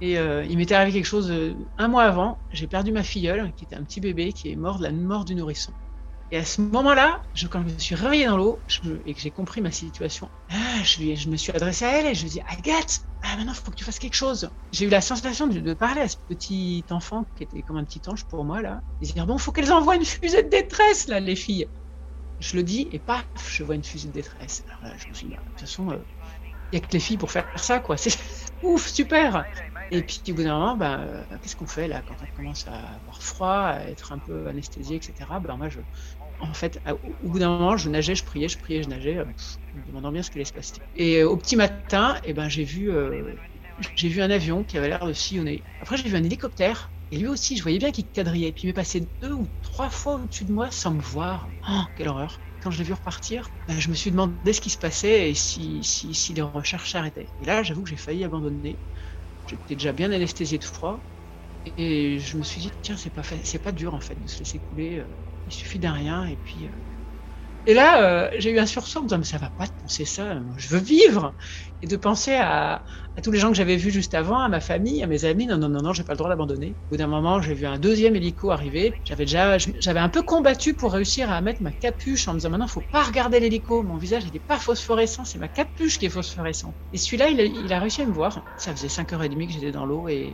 Et 0.00 0.18
euh, 0.18 0.44
il 0.44 0.56
m'était 0.58 0.74
arrivé 0.74 0.92
quelque 0.92 1.06
chose 1.06 1.30
euh, 1.30 1.54
un 1.78 1.88
mois 1.88 2.04
avant, 2.04 2.38
j'ai 2.52 2.66
perdu 2.66 2.92
ma 2.92 3.02
filleule, 3.02 3.52
qui 3.54 3.64
était 3.64 3.76
un 3.76 3.82
petit 3.82 4.00
bébé, 4.00 4.32
qui 4.32 4.50
est 4.50 4.56
mort 4.56 4.78
de 4.78 4.84
la 4.84 4.92
mort 4.92 5.24
du 5.24 5.34
nourrisson. 5.34 5.72
Et 6.32 6.38
à 6.38 6.44
ce 6.44 6.60
moment-là, 6.60 7.22
quand 7.50 7.62
je 7.66 7.72
me 7.72 7.78
suis 7.78 7.94
réveillée 7.94 8.26
dans 8.26 8.36
l'eau 8.36 8.58
et 9.04 9.14
que 9.14 9.20
j'ai 9.20 9.30
compris 9.30 9.60
ma 9.60 9.70
situation, 9.70 10.28
ah, 10.50 10.82
je, 10.82 11.14
je, 11.14 11.28
me 11.28 11.36
suis 11.36 11.52
adressée 11.52 11.84
à 11.84 12.00
elle 12.00 12.06
et 12.06 12.14
je 12.14 12.22
lui 12.22 12.26
ai 12.26 12.30
dit 12.30 12.40
Agathe, 12.48 13.00
ah, 13.22 13.36
maintenant 13.36 13.52
il 13.52 13.56
faut 13.56 13.70
que 13.70 13.76
tu 13.76 13.84
fasses 13.84 14.00
quelque 14.00 14.16
chose. 14.16 14.50
J'ai 14.72 14.86
eu 14.86 14.88
la 14.88 15.00
sensation 15.00 15.46
de, 15.46 15.74
parler 15.74 16.00
à 16.00 16.08
ce 16.08 16.16
petit 16.28 16.84
enfant 16.90 17.24
qui 17.36 17.44
était 17.44 17.62
comme 17.62 17.76
un 17.76 17.84
petit 17.84 18.02
ange 18.08 18.24
pour 18.24 18.44
moi 18.44 18.60
là, 18.60 18.80
et 19.00 19.06
dire 19.06 19.24
bon, 19.24 19.38
faut 19.38 19.52
qu'elles 19.52 19.72
envoient 19.72 19.94
une 19.94 20.04
fusée 20.04 20.42
de 20.42 20.48
détresse 20.48 21.06
là, 21.06 21.20
les 21.20 21.36
filles. 21.36 21.68
Je 22.38 22.56
le 22.56 22.62
dis 22.62 22.88
et 22.92 22.98
paf, 22.98 23.26
je 23.50 23.62
vois 23.62 23.74
une 23.74 23.84
fusée 23.84 24.08
de 24.08 24.12
détresse. 24.12 24.66
Je 24.82 25.06
me 25.08 25.14
suis 25.14 25.28
dit, 25.28 25.32
de 25.34 25.38
toute 25.38 25.60
façon, 25.60 25.90
il 25.90 25.94
euh, 25.94 26.04
n'y 26.72 26.78
a 26.78 26.80
que 26.82 26.92
les 26.92 27.00
filles 27.00 27.18
pour 27.18 27.30
faire 27.30 27.48
ça 27.56 27.80
quoi. 27.80 27.96
C'est 27.98 28.18
ouf, 28.62 28.88
super. 28.88 29.46
Et 29.90 30.02
puis 30.04 30.22
au 30.30 30.34
bout 30.34 30.42
d'un 30.42 30.58
moment, 30.58 30.76
ben, 30.76 31.26
euh, 31.30 31.38
qu'est-ce 31.40 31.56
qu'on 31.56 31.66
fait 31.66 31.88
là 31.88 32.02
quand 32.02 32.22
on 32.22 32.26
commence 32.26 32.66
à 32.68 32.96
avoir 32.96 33.22
froid, 33.22 33.58
à 33.58 33.84
être 33.86 34.12
un 34.12 34.18
peu 34.18 34.48
anesthésié, 34.48 34.96
etc. 34.96 35.40
Ben 35.40 35.56
moi, 35.56 35.68
je, 35.68 35.80
en 36.38 36.54
fait, 36.54 36.80
au 37.02 37.30
bout 37.30 37.38
d'un 37.38 37.50
moment, 37.50 37.76
je 37.76 37.88
nageais, 37.90 38.14
je 38.16 38.24
priais, 38.24 38.48
je 38.48 38.58
priais, 38.58 38.82
je 38.82 38.88
nageais, 38.90 39.18
euh, 39.18 39.26
me 39.74 39.84
demandant 39.86 40.12
bien 40.12 40.22
ce 40.22 40.30
qui 40.30 40.38
allait 40.38 40.44
se 40.46 40.52
passer. 40.52 40.82
Et 40.94 41.22
euh, 41.22 41.28
au 41.30 41.36
petit 41.36 41.56
matin, 41.56 42.18
eh 42.24 42.34
ben, 42.34 42.48
j'ai 42.48 42.64
vu, 42.64 42.90
j'ai 43.94 44.08
vu 44.08 44.20
un 44.22 44.30
avion 44.30 44.64
qui 44.64 44.76
avait 44.78 44.88
l'air 44.88 45.06
de 45.06 45.12
sillonner. 45.12 45.66
Après, 45.80 45.96
j'ai 45.96 46.08
vu 46.08 46.16
un 46.16 46.24
hélicoptère. 46.24 46.92
Et 47.10 47.18
lui 47.18 47.26
aussi, 47.28 47.56
je 47.56 47.62
voyais 47.62 47.78
bien 47.78 47.92
qu'il 47.92 48.10
quadrillait. 48.10 48.52
Puis 48.52 48.64
il 48.64 48.66
m'est 48.68 48.72
passé 48.72 49.10
deux 49.20 49.32
ou 49.32 49.48
trois 49.62 49.90
fois 49.90 50.16
au-dessus 50.16 50.44
de 50.44 50.52
moi 50.52 50.70
sans 50.70 50.92
me 50.94 51.00
voir. 51.00 51.52
Oh, 51.68 51.82
quelle 51.94 52.08
horreur 52.08 52.42
quand 52.60 52.70
je 52.70 52.78
l'ai 52.78 52.84
vu 52.84 52.94
repartir, 52.94 53.50
ben, 53.68 53.78
je 53.78 53.90
me 53.90 53.94
suis 53.94 54.10
demandé 54.10 54.52
ce 54.52 54.60
qui 54.62 54.70
se 54.70 54.78
passait 54.78 55.30
et 55.30 55.34
si, 55.34 55.84
si, 55.84 56.14
si 56.14 56.34
les 56.34 56.42
recherches 56.42 56.90
s'arrêtaient. 56.90 57.30
Et 57.38 57.44
là, 57.44 57.62
j'avoue 57.62 57.82
que 57.84 57.90
j'ai 57.90 57.96
failli 57.96 58.24
abandonner. 58.24 58.80
J'étais 59.46 59.76
déjà 59.76 59.92
bien 59.92 60.12
anesthésié 60.12 60.58
de 60.58 60.64
froid. 60.64 61.06
Et 61.64 62.18
je 62.20 62.38
me 62.38 62.42
suis 62.44 62.60
dit, 62.62 62.72
tiens, 62.82 62.96
c'est 62.96 63.10
pas, 63.10 63.22
c'est 63.24 63.58
pas 63.60 63.72
dur 63.72 63.94
en 63.94 64.00
fait 64.00 64.16
de 64.16 64.28
se 64.28 64.40
laisser 64.40 64.60
couler. 64.60 64.98
Euh, 65.00 65.08
il 65.46 65.52
suffit 65.52 65.78
d'un 65.80 65.92
rien. 65.92 66.26
Et 66.26 66.36
puis. 66.38 66.68
Et 67.68 67.74
là, 67.74 68.26
euh, 68.26 68.30
j'ai 68.38 68.52
eu 68.52 68.58
un 68.60 68.66
sursaut 68.66 69.00
en 69.00 69.02
me 69.02 69.08
disant, 69.08 69.18
mais 69.18 69.24
ça 69.24 69.38
va 69.38 69.50
pas 69.50 69.66
de 69.66 69.72
penser 69.80 70.04
ça. 70.04 70.40
Je 70.56 70.68
veux 70.68 70.78
vivre. 70.78 71.34
Et 71.82 71.88
de 71.88 71.96
penser 71.96 72.34
à, 72.34 72.84
tous 73.24 73.32
les 73.32 73.40
gens 73.40 73.48
que 73.48 73.56
j'avais 73.56 73.76
vus 73.76 73.90
juste 73.90 74.14
avant, 74.14 74.38
à 74.38 74.48
ma 74.48 74.60
famille, 74.60 75.02
à 75.02 75.08
mes 75.08 75.24
amis. 75.24 75.46
Non, 75.46 75.58
non, 75.58 75.68
non, 75.68 75.82
non, 75.82 75.92
j'ai 75.92 76.04
pas 76.04 76.12
le 76.12 76.18
droit 76.18 76.30
d'abandonner. 76.30 76.76
Au 76.86 76.94
bout 76.94 76.96
d'un 76.96 77.08
moment, 77.08 77.40
j'ai 77.40 77.54
vu 77.54 77.66
un 77.66 77.78
deuxième 77.78 78.14
hélico 78.14 78.52
arriver. 78.52 78.94
J'avais 79.04 79.24
déjà, 79.24 79.58
j'avais 79.58 79.98
un 79.98 80.08
peu 80.08 80.22
combattu 80.22 80.74
pour 80.74 80.92
réussir 80.92 81.30
à 81.32 81.40
mettre 81.40 81.60
ma 81.60 81.72
capuche 81.72 82.28
en 82.28 82.34
me 82.34 82.38
disant, 82.38 82.50
maintenant, 82.50 82.68
faut 82.68 82.86
pas 82.92 83.02
regarder 83.02 83.40
l'hélico. 83.40 83.82
Mon 83.82 83.96
visage 83.96 84.24
n'était 84.24 84.38
pas 84.38 84.58
phosphorescent. 84.58 85.24
C'est 85.24 85.38
ma 85.38 85.48
capuche 85.48 85.98
qui 85.98 86.06
est 86.06 86.10
phosphorescent. 86.10 86.76
Et 86.92 86.98
celui-là, 86.98 87.30
il, 87.30 87.40
il, 87.40 87.72
a 87.72 87.80
réussi 87.80 88.00
à 88.02 88.06
me 88.06 88.12
voir. 88.12 88.46
Ça 88.56 88.70
faisait 88.70 88.86
5h30 88.86 89.46
que 89.46 89.52
j'étais 89.52 89.72
dans 89.72 89.86
l'eau 89.86 90.08
et 90.08 90.32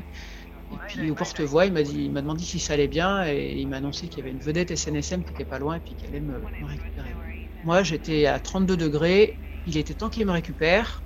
puis 0.79 1.11
au 1.11 1.15
porte-voix, 1.15 1.67
il 1.67 1.73
m'a 1.73 1.83
dit, 1.83 2.05
il 2.05 2.13
m'a 2.13 2.23
demandé 2.23 2.45
si 2.45 2.59
ça 2.59 2.75
allait 2.75 2.89
bien 2.89 3.27
et 3.27 3.55
il 3.59 3.69
m'a 3.69 3.79
annoncé 3.79 4.09
qu'il 4.09 4.19
y 4.19 4.21
avait 4.21 4.31
une 4.31 4.43
vedette 4.43 4.77
SNSM 4.77 5.25
qui 5.25 5.33
était 5.33 5.45
pas 5.45 5.59
loin 5.59 5.77
et 5.77 5.81
puis 5.81 5.95
qu'elle 5.97 6.11
allait 6.11 6.21
me, 6.21 6.43
récupérer. 6.61 7.17
Moi, 7.63 7.83
j'étais 7.83 8.27
à 8.27 8.41
32 8.41 8.77
degrés. 8.77 9.41
Il 9.65 9.77
était 9.77 9.95
temps 9.95 10.11
qu'il 10.11 10.27
me 10.27 10.33
récupère. 10.33 11.05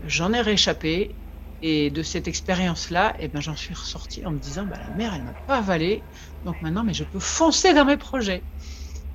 J'en 0.00 0.32
ai 0.32 0.40
réchappé 0.40 1.16
et 1.62 1.90
de 1.90 2.02
cette 2.02 2.28
expérience-là, 2.28 3.16
eh 3.18 3.28
ben, 3.28 3.40
j'en 3.40 3.56
suis 3.56 3.74
ressorti 3.74 4.24
en 4.26 4.32
me 4.32 4.38
disant, 4.38 4.66
bah, 4.66 4.78
la 4.78 4.90
mer, 4.90 5.14
elle 5.14 5.24
m'a 5.24 5.34
pas 5.46 5.58
avalé. 5.58 6.06
Donc 6.44 6.60
maintenant, 6.60 6.84
mais 6.84 6.94
je 6.94 7.04
peux 7.04 7.20
foncer 7.20 7.72
dans 7.74 7.84
mes 7.84 7.96
projets. 7.96 8.44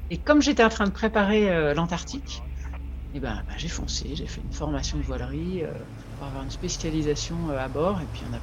Et 0.09 0.21
comme 0.21 0.41
j'étais 0.41 0.63
en 0.63 0.69
train 0.69 0.85
de 0.85 0.91
préparer 0.91 1.49
euh, 1.49 1.73
l'Antarctique, 1.73 2.43
eh 3.13 3.19
ben, 3.19 3.43
bah, 3.47 3.53
j'ai 3.57 3.67
foncé, 3.67 4.15
j'ai 4.15 4.27
fait 4.27 4.41
une 4.41 4.51
formation 4.51 4.97
de 4.97 5.03
voilerie 5.03 5.63
euh, 5.63 5.73
pour 6.15 6.25
avoir 6.25 6.43
une 6.43 6.49
spécialisation 6.49 7.49
euh, 7.49 7.57
à 7.57 7.67
bord 7.67 8.01
et 8.01 8.07
puis 8.07 8.25
on 8.25 8.33
a 8.33 8.39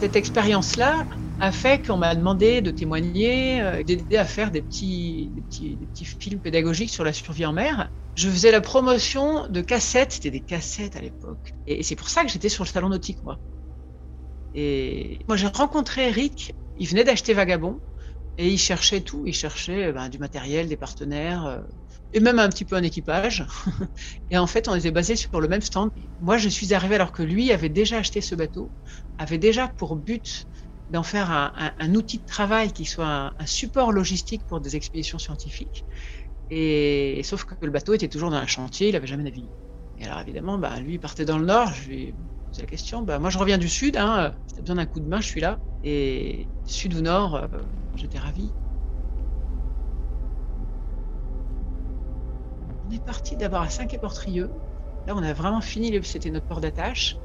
cette 0.00 0.16
expérience-là 0.16 1.06
a 1.38 1.52
fait 1.52 1.84
qu'on 1.84 1.96
m'a 1.96 2.14
demandé 2.14 2.62
de 2.62 2.70
témoigner, 2.70 3.60
euh, 3.60 3.82
d'aider 3.82 4.16
à 4.16 4.24
faire 4.24 4.50
des 4.50 4.62
petits, 4.62 5.30
des, 5.34 5.42
petits, 5.42 5.76
des 5.76 5.86
petits 5.86 6.04
films 6.04 6.40
pédagogiques 6.40 6.90
sur 6.90 7.04
la 7.04 7.12
survie 7.12 7.44
en 7.44 7.52
mer. 7.52 7.90
Je 8.16 8.28
faisais 8.28 8.52
la 8.52 8.60
promotion 8.60 9.48
de 9.48 9.60
cassettes, 9.60 10.12
c'était 10.12 10.30
des 10.30 10.40
cassettes 10.40 10.96
à 10.96 11.00
l'époque. 11.00 11.54
Et 11.66 11.82
c'est 11.82 11.96
pour 11.96 12.08
ça 12.08 12.22
que 12.22 12.30
j'étais 12.30 12.48
sur 12.48 12.64
le 12.64 12.68
salon 12.68 12.88
nautique, 12.88 13.22
moi. 13.24 13.38
Et 14.54 15.18
moi, 15.26 15.36
j'ai 15.36 15.48
rencontré 15.48 16.08
Eric, 16.08 16.52
il 16.76 16.86
venait 16.86 17.02
d'acheter 17.02 17.34
Vagabond, 17.34 17.80
et 18.38 18.48
il 18.48 18.58
cherchait 18.58 19.00
tout. 19.00 19.24
Il 19.26 19.34
cherchait 19.34 19.92
ben, 19.92 20.08
du 20.08 20.18
matériel, 20.18 20.68
des 20.68 20.76
partenaires, 20.76 21.46
euh, 21.46 21.60
et 22.14 22.20
même 22.20 22.38
un 22.38 22.48
petit 22.48 22.64
peu 22.64 22.76
un 22.76 22.82
équipage. 22.82 23.44
et 24.30 24.38
en 24.38 24.46
fait, 24.46 24.68
on 24.68 24.74
était 24.74 24.92
basés 24.92 25.16
sur 25.16 25.40
le 25.40 25.48
même 25.48 25.60
stand. 25.60 25.90
Moi, 26.20 26.38
je 26.38 26.48
suis 26.48 26.72
arrivé 26.72 26.94
alors 26.94 27.12
que 27.12 27.22
lui 27.22 27.52
avait 27.52 27.68
déjà 27.68 27.98
acheté 27.98 28.20
ce 28.20 28.34
bateau, 28.34 28.70
avait 29.18 29.38
déjà 29.38 29.68
pour 29.76 29.96
but 29.96 30.46
d'en 30.88 31.02
faire 31.02 31.30
un, 31.30 31.94
outil 31.94 32.18
de 32.18 32.24
travail 32.24 32.72
qui 32.72 32.84
soit 32.84 33.32
un, 33.36 33.46
support 33.46 33.92
logistique 33.92 34.46
pour 34.46 34.60
des 34.60 34.76
expéditions 34.76 35.18
scientifiques. 35.18 35.84
Et, 36.50 37.20
sauf 37.24 37.44
que 37.44 37.54
le 37.62 37.70
bateau 37.70 37.94
était 37.94 38.08
toujours 38.08 38.30
dans 38.30 38.36
un 38.36 38.46
chantier, 38.46 38.88
il 38.88 38.92
n'avait 38.92 39.06
jamais 39.06 39.24
navigué. 39.24 39.48
Et 39.98 40.04
alors 40.04 40.20
évidemment, 40.20 40.58
bah, 40.58 40.78
lui 40.80 40.94
il 40.94 41.00
partait 41.00 41.24
dans 41.24 41.38
le 41.38 41.46
nord. 41.46 41.72
Je 41.72 41.88
lui 41.88 42.14
posé 42.46 42.62
la 42.62 42.68
question. 42.68 43.02
Bah, 43.02 43.18
moi, 43.18 43.30
je 43.30 43.38
reviens 43.38 43.58
du 43.58 43.68
sud. 43.68 43.96
Hein, 43.96 44.34
besoin 44.60 44.76
d'un 44.76 44.86
coup 44.86 45.00
de 45.00 45.08
main, 45.08 45.20
je 45.20 45.26
suis 45.26 45.40
là. 45.40 45.58
Et 45.82 46.46
sud 46.66 46.94
ou 46.94 47.00
nord, 47.00 47.36
euh, 47.36 47.46
j'étais 47.96 48.18
ravi. 48.18 48.50
Est 52.96 53.04
parti 53.04 53.36
d'abord 53.36 53.62
à 53.62 53.70
Saint-Quay-Portrieux. 53.70 54.50
Là, 55.06 55.14
on 55.16 55.22
a 55.22 55.32
vraiment 55.32 55.60
fini. 55.60 56.02
C'était 56.02 56.30
notre 56.30 56.46
port 56.46 56.60
d'attache. 56.60 57.16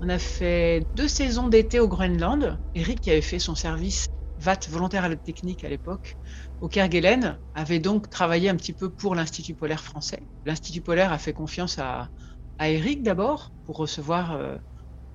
On 0.00 0.08
a 0.08 0.18
fait 0.18 0.82
deux 0.94 1.08
saisons 1.08 1.48
d'été 1.48 1.80
au 1.80 1.88
Groenland. 1.88 2.58
Eric, 2.74 3.00
qui 3.00 3.10
avait 3.10 3.22
fait 3.22 3.38
son 3.38 3.54
service 3.54 4.06
VAT 4.38 4.60
volontaire 4.68 5.04
à 5.04 5.08
l'aide 5.08 5.22
technique 5.22 5.64
à 5.64 5.68
l'époque, 5.68 6.16
au 6.60 6.68
Kerguelen, 6.68 7.38
avait 7.54 7.78
donc 7.78 8.10
travaillé 8.10 8.50
un 8.50 8.56
petit 8.56 8.74
peu 8.74 8.90
pour 8.90 9.14
l'Institut 9.14 9.54
polaire 9.54 9.82
français. 9.82 10.28
L'Institut 10.44 10.82
polaire 10.82 11.12
a 11.12 11.18
fait 11.18 11.32
confiance 11.32 11.78
à, 11.78 12.10
Eric 12.58 13.02
d'abord 13.02 13.52
pour 13.64 13.76
recevoir 13.76 14.32
euh, 14.32 14.56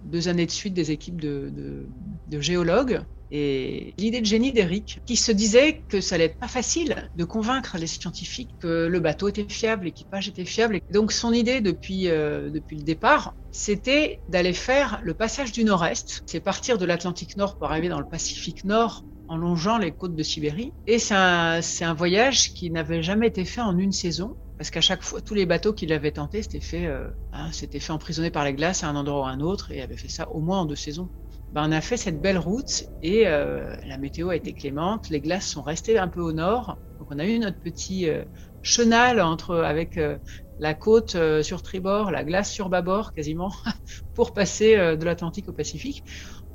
deux 0.01 0.27
années 0.27 0.45
de 0.45 0.51
suite 0.51 0.75
des 0.75 0.91
équipes 0.91 1.19
de 1.19 1.89
géologues. 2.29 3.03
Et 3.31 3.93
l'idée 3.97 4.19
de 4.19 4.25
génie 4.25 4.51
d'Eric, 4.51 5.00
qui 5.05 5.15
se 5.15 5.31
disait 5.31 5.83
que 5.88 6.01
ça 6.01 6.15
allait 6.15 6.25
être 6.25 6.38
pas 6.38 6.50
facile 6.50 7.09
de 7.15 7.23
convaincre 7.23 7.77
les 7.77 7.88
scientifiques 7.88 8.51
que 8.59 8.88
le 8.88 9.00
bateau 9.00 9.29
était 9.29 9.47
fiable, 9.47 9.85
l'équipage 9.85 10.27
était 10.27 10.45
fiable. 10.45 10.79
Donc 10.89 11.13
son 11.13 11.31
idée 11.31 11.61
depuis, 11.61 12.09
euh, 12.09 12.50
depuis 12.50 12.77
le 12.77 12.83
départ, 12.83 13.33
c'était 13.50 14.21
d'aller 14.27 14.53
faire 14.53 15.00
le 15.03 15.13
passage 15.13 15.53
du 15.53 15.63
Nord-Est. 15.63 16.23
C'est 16.25 16.41
partir 16.41 16.77
de 16.77 16.85
l'Atlantique 16.85 17.38
Nord 17.38 17.57
pour 17.57 17.71
arriver 17.71 17.88
dans 17.88 18.00
le 18.00 18.05
Pacifique 18.05 18.65
Nord 18.65 19.05
en 19.29 19.38
longeant 19.38 19.77
les 19.77 19.91
côtes 19.91 20.15
de 20.15 20.23
Sibérie. 20.23 20.73
Et 20.88 21.00
c'est 21.00 21.15
un, 21.15 21.93
voyage 21.93 22.53
qui 22.53 22.69
n'avait 22.69 23.01
jamais 23.01 23.27
été 23.27 23.45
fait 23.45 23.61
en 23.61 23.77
une 23.77 23.93
saison. 23.93 24.35
Parce 24.57 24.69
qu'à 24.69 24.81
chaque 24.81 25.01
fois, 25.01 25.21
tous 25.21 25.33
les 25.33 25.47
bateaux 25.47 25.73
qui 25.73 25.88
l'avaient 25.88 26.11
tenté, 26.11 26.43
c'était 26.43 26.59
fait, 26.59 26.85
euh, 26.85 27.07
hein, 27.31 27.50
emprisonner 27.89 28.29
par 28.29 28.43
les 28.43 28.53
glaces 28.53 28.83
à 28.83 28.89
un 28.89 28.95
endroit 28.95 29.21
ou 29.21 29.23
à 29.23 29.29
un 29.29 29.39
autre, 29.39 29.71
et 29.71 29.81
avait 29.81 29.97
fait 29.97 30.09
ça 30.09 30.29
au 30.29 30.39
moins 30.39 30.59
en 30.59 30.65
deux 30.65 30.75
saisons. 30.75 31.09
Ben, 31.51 31.67
on 31.67 31.72
a 31.74 31.81
fait 31.81 31.98
cette 31.98 32.22
belle 32.22 32.38
route 32.38 32.84
et 33.01 33.27
euh, 33.27 33.75
la 33.84 33.98
météo 33.98 34.29
a 34.29 34.36
été 34.36 34.53
clémente, 34.53 35.10
les 35.10 35.20
glaces 35.20 35.48
sont 35.50 35.62
restées 35.62 35.98
un 35.98 36.08
peu 36.08 36.22
au 36.22 36.31
nord, 36.31 36.79
donc 37.00 37.10
on 37.12 37.20
a 37.20 37.25
eu 37.25 37.39
notre 37.39 37.60
petit 37.60 38.08
euh, 38.10 38.24
chenal 38.62 39.20
entre 39.20 39.58
avec 39.58 39.98
euh, 39.98 40.17
la 40.60 40.74
côte 40.74 41.17
sur 41.41 41.62
tribord, 41.63 42.12
la 42.12 42.24
glace 42.24 42.51
sur 42.51 42.70
bâbord 42.70 43.12
quasiment, 43.13 43.51
pour 44.13 44.34
passer 44.34 44.75
de 44.77 45.03
l'Atlantique 45.05 45.50
au 45.50 45.53
Pacifique. 45.53 46.03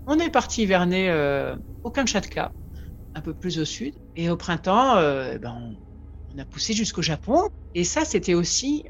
On 0.06 0.18
est 0.20 0.30
parti 0.30 0.62
hiverner 0.62 1.10
au 1.82 1.90
Kamchatka, 1.90 2.54
un 3.14 3.20
peu 3.20 3.34
plus 3.34 3.58
au 3.58 3.64
sud, 3.64 3.94
et 4.14 4.30
au 4.30 4.36
printemps, 4.36 4.94
ben, 4.94 5.40
on, 5.44 5.76
on 6.34 6.38
a 6.38 6.44
poussé 6.44 6.72
jusqu'au 6.72 7.02
Japon. 7.02 7.42
Et 7.74 7.82
ça, 7.82 8.04
c'était 8.04 8.34
aussi 8.34 8.84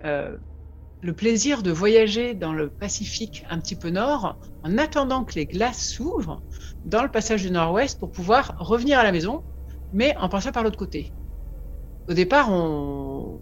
le 1.07 1.15
plaisir 1.15 1.63
de 1.63 1.71
voyager 1.71 2.35
dans 2.35 2.53
le 2.53 2.69
Pacifique 2.69 3.45
un 3.49 3.61
petit 3.61 3.77
peu 3.77 3.91
nord 3.91 4.39
en 4.63 4.77
attendant 4.77 5.25
que 5.25 5.37
les 5.37 5.47
glaces 5.47 5.89
s'ouvrent 5.89 6.43
dans 6.85 7.03
le 7.03 7.11
passage 7.11 7.43
du 7.43 7.51
nord-ouest 7.51 7.99
pour 7.99 8.11
pouvoir 8.11 8.57
revenir 8.59 8.99
à 8.99 9.05
la 9.05 9.13
maison, 9.13 9.45
mais 9.93 10.17
en 10.17 10.29
passant 10.29 10.51
par 10.51 10.65
l'autre 10.65 10.77
côté. 10.77 11.15
Au 12.09 12.13
départ, 12.13 12.51
on 12.51 13.41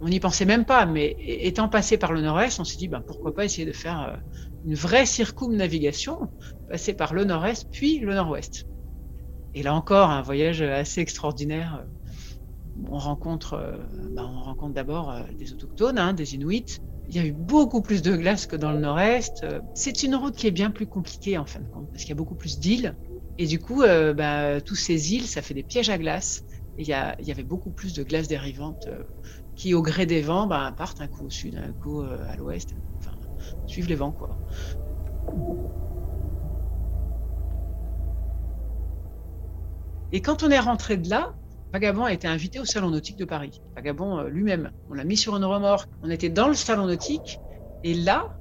n'y 0.00 0.18
pensait 0.18 0.46
même 0.46 0.64
pas, 0.64 0.86
mais 0.86 1.14
étant 1.18 1.68
passé 1.68 1.98
par 1.98 2.12
le 2.12 2.22
nord-est, 2.22 2.58
on 2.58 2.64
s'est 2.64 2.78
dit 2.78 2.88
ben, 2.88 3.02
pourquoi 3.06 3.34
pas 3.34 3.44
essayer 3.44 3.66
de 3.66 3.72
faire 3.72 4.20
une 4.64 4.74
vraie 4.74 5.06
circumnavigation, 5.06 6.32
passer 6.68 6.94
par 6.94 7.12
le 7.12 7.24
nord-est 7.24 7.66
puis 7.70 7.98
le 7.98 8.14
nord-ouest. 8.14 8.64
Et 9.52 9.62
là 9.62 9.74
encore, 9.74 10.08
un 10.08 10.22
voyage 10.22 10.62
assez 10.62 11.02
extraordinaire 11.02 11.86
on 12.88 12.98
rencontre, 12.98 13.78
ben 14.10 14.24
on 14.24 14.42
rencontre 14.42 14.74
d'abord 14.74 15.14
des 15.38 15.52
autochtones, 15.52 15.98
hein, 15.98 16.12
des 16.12 16.34
Inuits. 16.34 16.66
Il 17.06 17.16
y 17.16 17.18
a 17.18 17.26
eu 17.26 17.32
beaucoup 17.32 17.82
plus 17.82 18.02
de 18.02 18.16
glace 18.16 18.46
que 18.46 18.56
dans 18.56 18.72
le 18.72 18.78
nord-est. 18.78 19.44
C'est 19.74 20.02
une 20.02 20.14
route 20.14 20.36
qui 20.36 20.46
est 20.46 20.50
bien 20.50 20.70
plus 20.70 20.86
compliquée 20.86 21.36
en 21.38 21.44
fin 21.46 21.60
de 21.60 21.68
compte, 21.68 21.90
parce 21.92 22.04
qu'il 22.04 22.10
y 22.12 22.16
a 22.16 22.16
beaucoup 22.16 22.34
plus 22.36 22.58
d'îles. 22.58 22.96
Et 23.38 23.46
du 23.46 23.58
coup, 23.58 23.82
euh, 23.82 24.14
bah, 24.14 24.60
tous 24.60 24.76
ces 24.76 25.12
îles, 25.12 25.26
ça 25.26 25.42
fait 25.42 25.54
des 25.54 25.64
pièges 25.64 25.90
à 25.90 25.98
glace. 25.98 26.44
Il 26.76 26.86
y, 26.86 26.92
a, 26.92 27.14
il 27.20 27.26
y 27.26 27.30
avait 27.30 27.44
beaucoup 27.44 27.70
plus 27.72 27.94
de 27.94 28.02
glace 28.02 28.28
dérivantes 28.28 28.86
euh, 28.86 29.02
qui, 29.54 29.74
au 29.74 29.82
gré 29.82 30.06
des 30.06 30.22
vents, 30.22 30.46
bah, 30.46 30.74
partent 30.76 31.00
un 31.00 31.08
coup 31.08 31.26
au 31.26 31.30
sud, 31.30 31.56
un 31.56 31.72
coup 31.72 32.02
euh, 32.02 32.24
à 32.28 32.36
l'ouest. 32.36 32.74
Enfin, 33.00 33.16
suivent 33.66 33.88
les 33.88 33.94
vents, 33.96 34.12
quoi. 34.12 34.40
Et 40.12 40.22
quand 40.22 40.42
on 40.42 40.50
est 40.50 40.60
rentré 40.60 40.96
de 40.96 41.08
là, 41.10 41.34
Vagabond 41.74 42.04
a 42.04 42.12
été 42.12 42.28
invité 42.28 42.60
au 42.60 42.64
Salon 42.64 42.90
nautique 42.90 43.16
de 43.16 43.24
Paris. 43.24 43.60
Vagabond 43.74 44.20
euh, 44.20 44.28
lui-même. 44.28 44.70
On 44.88 44.94
l'a 44.94 45.02
mis 45.02 45.16
sur 45.16 45.34
une 45.36 45.44
remorque. 45.44 45.90
On 46.02 46.10
était 46.10 46.28
dans 46.28 46.46
le 46.46 46.54
Salon 46.54 46.86
nautique. 46.86 47.40
Et 47.82 47.94
là, 47.94 48.38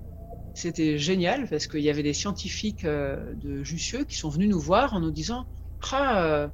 c'était 0.54 1.00
génial 1.00 1.50
parce 1.50 1.66
qu'il 1.66 1.80
y 1.80 1.90
avait 1.90 2.04
des 2.04 2.14
scientifiques 2.14 2.86
euh, 2.86 3.34
de 3.38 3.64
Jussieu 3.64 4.04
qui 4.04 4.16
sont 4.16 4.30
venus 4.30 4.50
nous 4.50 4.60
voir 4.60 4.94
en 4.94 5.00
nous 5.00 5.10
disant 5.10 5.48
Ah, 5.92 6.24
euh, 6.24 6.48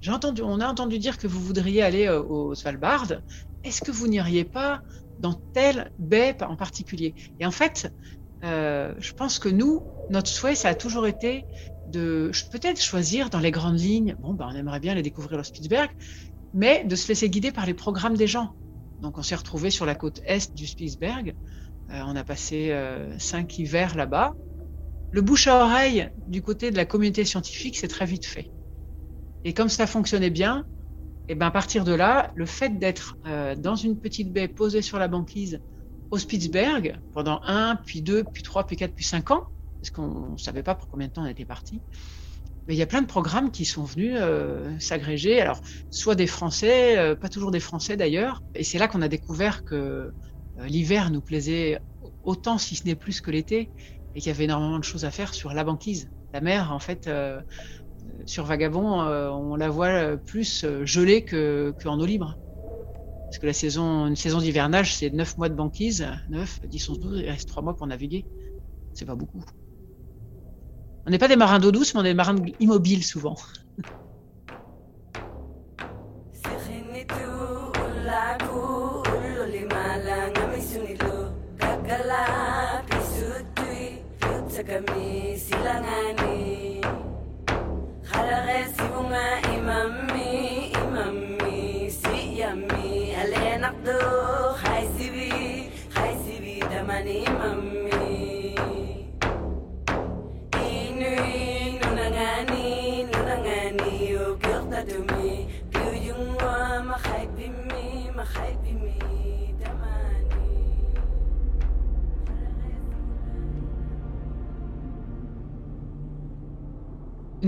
j'ai 0.00 0.12
entendu, 0.12 0.42
on 0.42 0.60
a 0.60 0.68
entendu 0.68 1.00
dire 1.00 1.18
que 1.18 1.26
vous 1.26 1.40
voudriez 1.40 1.82
aller 1.82 2.08
au 2.08 2.54
Svalbard. 2.54 3.14
Est-ce 3.64 3.82
que 3.82 3.90
vous 3.90 4.06
n'iriez 4.06 4.44
pas 4.44 4.80
dans 5.18 5.42
telle 5.52 5.90
baie 5.98 6.36
en 6.40 6.54
particulier? 6.54 7.16
Et 7.40 7.46
en 7.46 7.50
fait, 7.50 7.92
je 8.42 9.12
pense 9.16 9.40
que 9.40 9.48
nous, 9.48 9.82
notre 10.08 10.28
souhait, 10.28 10.54
ça 10.54 10.68
a 10.68 10.74
toujours 10.74 11.06
été 11.06 11.46
de 11.92 12.32
peut-être 12.50 12.82
choisir 12.82 13.30
dans 13.30 13.38
les 13.38 13.50
grandes 13.50 13.78
lignes, 13.78 14.16
bon, 14.18 14.34
ben, 14.34 14.48
on 14.50 14.56
aimerait 14.56 14.80
bien 14.80 14.94
les 14.94 15.02
découvrir 15.02 15.38
au 15.38 15.42
Spitzberg, 15.44 15.90
mais 16.52 16.84
de 16.84 16.96
se 16.96 17.08
laisser 17.08 17.30
guider 17.30 17.52
par 17.52 17.66
les 17.66 17.74
programmes 17.74 18.16
des 18.16 18.26
gens. 18.26 18.56
Donc 19.00 19.18
on 19.18 19.22
s'est 19.22 19.34
retrouvé 19.34 19.70
sur 19.70 19.86
la 19.86 19.94
côte 19.94 20.20
est 20.24 20.54
du 20.54 20.66
Spitzberg, 20.66 21.34
euh, 21.90 22.00
on 22.06 22.16
a 22.16 22.24
passé 22.24 22.70
euh, 22.70 23.18
cinq 23.18 23.58
hivers 23.58 23.96
là-bas. 23.96 24.32
Le 25.10 25.20
bouche 25.20 25.46
à 25.46 25.64
oreille 25.64 26.08
du 26.26 26.42
côté 26.42 26.70
de 26.70 26.76
la 26.76 26.86
communauté 26.86 27.24
scientifique, 27.24 27.76
c'est 27.76 27.88
très 27.88 28.06
vite 28.06 28.26
fait. 28.26 28.50
Et 29.44 29.52
comme 29.52 29.68
ça 29.68 29.86
fonctionnait 29.86 30.30
bien, 30.30 30.64
et 31.28 31.34
ben 31.34 31.46
à 31.46 31.50
partir 31.50 31.84
de 31.84 31.92
là, 31.92 32.32
le 32.34 32.46
fait 32.46 32.78
d'être 32.78 33.16
euh, 33.26 33.54
dans 33.54 33.76
une 33.76 34.00
petite 34.00 34.32
baie 34.32 34.48
posée 34.48 34.82
sur 34.82 34.98
la 34.98 35.08
banquise 35.08 35.60
au 36.10 36.18
Spitzberg 36.18 36.98
pendant 37.12 37.40
un, 37.44 37.76
puis 37.86 38.02
deux, 38.02 38.24
puis 38.32 38.42
trois, 38.42 38.66
puis 38.66 38.76
quatre, 38.76 38.94
puis 38.94 39.04
cinq 39.04 39.30
ans, 39.30 39.44
parce 39.82 39.90
qu'on 39.90 40.30
ne 40.30 40.36
savait 40.38 40.62
pas 40.62 40.76
pour 40.76 40.86
combien 40.88 41.08
de 41.08 41.12
temps 41.12 41.24
on 41.24 41.26
était 41.26 41.44
parti. 41.44 41.82
Mais 42.68 42.74
il 42.74 42.78
y 42.78 42.82
a 42.82 42.86
plein 42.86 43.02
de 43.02 43.08
programmes 43.08 43.50
qui 43.50 43.64
sont 43.64 43.82
venus 43.82 44.16
euh, 44.16 44.78
s'agréger. 44.78 45.40
Alors, 45.40 45.60
soit 45.90 46.14
des 46.14 46.28
Français, 46.28 46.96
euh, 46.96 47.16
pas 47.16 47.28
toujours 47.28 47.50
des 47.50 47.58
Français 47.58 47.96
d'ailleurs. 47.96 48.44
Et 48.54 48.62
c'est 48.62 48.78
là 48.78 48.86
qu'on 48.86 49.02
a 49.02 49.08
découvert 49.08 49.64
que 49.64 49.74
euh, 49.74 50.66
l'hiver 50.66 51.10
nous 51.10 51.20
plaisait 51.20 51.80
autant, 52.22 52.58
si 52.58 52.76
ce 52.76 52.86
n'est 52.86 52.94
plus 52.94 53.20
que 53.20 53.32
l'été, 53.32 53.70
et 54.14 54.20
qu'il 54.20 54.28
y 54.28 54.34
avait 54.34 54.44
énormément 54.44 54.78
de 54.78 54.84
choses 54.84 55.04
à 55.04 55.10
faire 55.10 55.34
sur 55.34 55.52
la 55.52 55.64
banquise. 55.64 56.08
La 56.32 56.40
mer, 56.40 56.72
en 56.72 56.78
fait, 56.78 57.10
sur 58.24 58.46
Vagabond, 58.46 59.02
on 59.02 59.54
la 59.54 59.68
voit 59.68 60.16
plus 60.16 60.64
gelée 60.84 61.24
que 61.24 61.74
qu'en 61.82 62.00
eau 62.00 62.06
libre. 62.06 62.36
Parce 63.26 63.38
que 63.38 63.46
la 63.46 63.52
saison, 63.52 64.06
une 64.06 64.16
saison 64.16 64.38
d'hivernage, 64.38 64.94
c'est 64.94 65.10
9 65.10 65.36
mois 65.36 65.50
de 65.50 65.54
banquise, 65.54 66.06
9, 66.30 66.60
10, 66.64 66.88
11, 66.88 67.00
12, 67.00 67.20
il 67.20 67.30
reste 67.30 67.48
3 67.48 67.62
mois 67.62 67.76
pour 67.76 67.86
naviguer. 67.86 68.24
C'est 68.94 69.04
pas 69.06 69.14
beaucoup. 69.14 69.42
On 71.06 71.10
n'est 71.10 71.18
pas 71.18 71.28
des 71.28 71.36
marins 71.36 71.58
d'eau 71.60 71.72
douce, 71.72 71.94
mais 71.94 72.00
on 72.00 72.04
est 72.04 72.08
des 72.10 72.14
marins 72.14 72.44
immobiles 72.58 73.04
souvent. 73.04 73.36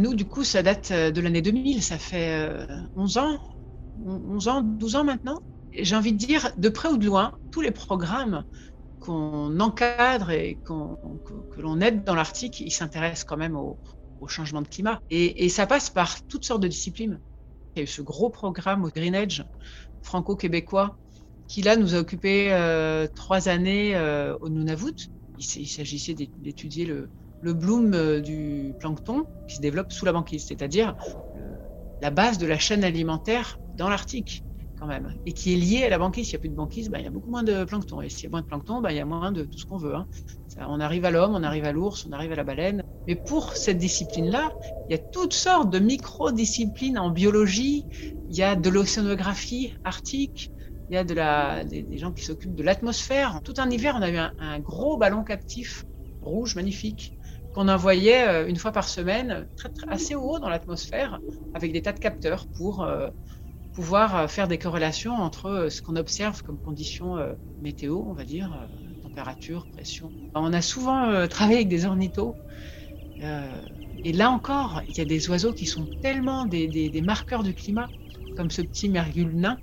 Nous, 0.04 0.14
du 0.14 0.26
coup, 0.26 0.44
ça 0.44 0.62
date 0.62 0.92
de 0.92 1.20
l'année 1.23 1.40
2000, 1.40 1.82
ça 1.82 1.96
fait 1.96 2.46
11 2.94 3.16
ans, 3.16 3.38
11 4.04 4.49
ans, 4.49 4.61
12 4.61 4.96
ans 4.96 5.04
maintenant. 5.04 5.40
J'ai 5.73 5.96
envie 5.96 6.12
de 6.12 6.18
dire, 6.18 6.52
de 6.58 6.68
près 6.68 6.90
ou 6.90 6.99
de 6.99 7.06
loin, 7.06 7.32
tous 7.50 7.62
les 7.62 7.70
programmes 7.70 8.44
qu'on 8.99 9.58
encadre 9.61 10.30
et 10.30 10.58
que, 10.62 10.75
l'on 11.58 11.80
aide 11.80 12.04
dans 12.04 12.14
l'Arctique, 12.14 12.61
ils 12.61 12.70
s'intéressent 12.70 13.25
quand 13.25 13.38
même 13.38 13.56
au, 13.56 13.78
changement 14.28 14.61
de 14.61 14.68
climat. 14.68 15.00
Et, 15.08 15.49
ça 15.49 15.66
passe 15.66 15.88
par 15.88 16.23
toutes 16.26 16.44
sortes 16.44 16.62
de 16.62 16.68
disciplines. 16.68 17.18
Il 17.75 17.78
y 17.78 17.80
a 17.80 17.84
eu 17.84 17.87
ce 17.87 18.02
gros 18.02 18.28
programme 18.28 18.84
au 18.84 18.90
Green 18.90 19.14
Edge 19.14 19.40
franco-québécois 20.02 20.99
qui 21.49 21.62
là 21.62 21.76
nous 21.76 21.94
a 21.94 21.99
occupé 21.99 22.52
euh, 22.52 23.06
trois 23.14 23.49
années 23.49 23.96
euh, 23.96 24.37
au 24.42 24.50
Nunavut. 24.50 25.08
Il, 25.38 25.66
s'agissait 25.66 26.14
d'étudier 26.14 26.84
le, 26.84 27.08
le 27.44 27.52
bloom 27.52 27.92
euh, 27.94 28.20
du 28.20 28.74
plancton 28.80 29.26
qui 29.46 29.56
se 29.56 29.60
développe 29.60 29.92
sous 29.92 30.06
la 30.06 30.12
banquise, 30.12 30.46
c'est-à-dire 30.46 30.96
la 32.00 32.10
base 32.10 32.38
de 32.38 32.46
la 32.46 32.58
chaîne 32.58 32.84
alimentaire 32.84 33.58
dans 33.76 33.88
l'Arctique 33.88 34.42
quand 34.78 34.86
même, 34.86 35.14
et 35.24 35.32
qui 35.32 35.52
est 35.52 35.56
lié 35.56 35.84
à 35.84 35.88
la 35.88 35.98
banquise. 35.98 36.26
S'il 36.26 36.34
n'y 36.34 36.40
a 36.40 36.40
plus 36.40 36.48
de 36.48 36.54
banquise, 36.54 36.90
ben, 36.90 36.98
il 36.98 37.04
y 37.04 37.06
a 37.06 37.10
beaucoup 37.10 37.30
moins 37.30 37.42
de 37.42 37.64
plancton. 37.64 38.00
Et 38.00 38.08
s'il 38.08 38.24
y 38.24 38.26
a 38.26 38.30
moins 38.30 38.40
de 38.40 38.46
plancton, 38.46 38.80
ben, 38.80 38.90
il 38.90 38.96
y 38.96 39.00
a 39.00 39.04
moins 39.04 39.30
de 39.30 39.44
tout 39.44 39.58
ce 39.58 39.66
qu'on 39.66 39.76
veut. 39.76 39.94
Hein. 39.94 40.06
on 40.58 40.80
arrive 40.80 41.04
à 41.04 41.10
l'homme, 41.10 41.34
on 41.34 41.42
arrive 41.42 41.64
à 41.64 41.72
l'ours, 41.72 42.06
on 42.06 42.12
arrive 42.12 42.32
à 42.32 42.36
la 42.36 42.44
baleine. 42.44 42.82
Mais 43.06 43.14
pour 43.14 43.52
cette 43.52 43.78
discipline-là, 43.78 44.50
il 44.88 44.96
y 44.96 44.98
a 44.98 45.02
toutes 45.12 45.34
sortes 45.34 45.70
de 45.70 45.78
micro-disciplines 45.78 46.98
en 46.98 47.10
biologie. 47.10 47.86
Il 48.30 48.36
y 48.36 48.42
a 48.42 48.56
de 48.56 48.68
l'océanographie 48.70 49.74
arctique. 49.84 50.50
Il 50.90 50.94
y 50.94 50.98
a 50.98 51.04
des, 51.64 51.98
gens 51.98 52.12
qui 52.12 52.24
s'occupent 52.24 52.54
de 52.54 52.62
l'atmosphère. 52.62 53.40
Tout 53.44 53.54
un 53.58 53.70
hiver, 53.70 53.94
on 53.98 54.02
a 54.02 54.10
eu 54.10 54.16
un, 54.16 54.58
gros 54.60 54.96
ballon 54.96 55.22
captif 55.22 55.84
rouge, 56.20 56.56
magnifique, 56.56 57.18
qu'on 57.54 57.68
envoyait 57.68 58.26
euh, 58.28 58.49
une 58.49 58.56
fois 58.56 58.73
par 58.73 58.88
semaine, 58.88 59.49
très, 59.56 59.70
assez 59.88 60.14
haut 60.14 60.38
dans 60.40 60.49
l'atmosphère, 60.49 61.20
avec 61.54 61.73
des 61.73 61.80
tas 61.80 61.92
de 61.92 62.00
capteurs 62.00 62.49
pour 62.49 62.82
euh, 62.82 63.08
pouvoir 63.73 64.16
euh, 64.16 64.26
faire 64.26 64.49
des 64.49 64.58
corrélations 64.58 65.14
entre 65.14 65.68
ce 65.70 65.80
qu'on 65.80 65.96
observe 65.96 66.42
comme 66.42 66.58
conditions 66.58 67.16
météo, 67.61 68.02
on 68.06 68.12
va 68.12 68.25
dire, 68.25 68.68
température, 69.02 69.68
pression. 69.68 70.12
On 70.34 70.52
a 70.52 70.62
souvent 70.62 71.26
travaillé 71.28 71.58
avec 71.58 71.68
des 71.68 71.87
ornithos. 71.87 72.37
et 73.20 74.12
là 74.12 74.30
encore, 74.30 74.82
il 74.88 74.99
y 74.99 75.00
a 75.00 75.04
des 75.04 75.30
oiseaux 75.30 75.52
qui 75.52 75.66
sont 75.66 75.88
tellement 76.00 76.46
des, 76.46 76.66
des, 76.66 77.00
marqueurs 77.02 77.44
du 77.44 77.54
climat, 77.54 77.88
comme 78.37 78.50
ce 78.50 78.62
petit 78.62 78.88
mergule 78.88 79.32
nain, 79.37 79.61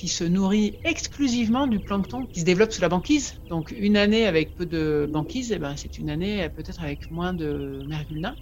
qui 0.00 0.08
se 0.08 0.24
nourrit 0.24 0.78
exclusivement 0.82 1.66
du 1.66 1.78
plancton 1.78 2.24
qui 2.24 2.40
se 2.40 2.46
développe 2.46 2.72
sous 2.72 2.80
la 2.80 2.88
banquise. 2.88 3.34
Donc 3.50 3.70
une 3.70 3.98
année 3.98 4.26
avec 4.26 4.54
peu 4.54 4.64
de 4.64 5.06
banquise, 5.12 5.52
eh 5.52 5.58
ben, 5.58 5.76
c'est 5.76 5.98
une 5.98 6.08
année 6.08 6.48
peut-être 6.56 6.82
avec 6.82 7.10
moins 7.10 7.34
de 7.34 7.84
mergule 7.86 8.20
nain. 8.20 8.34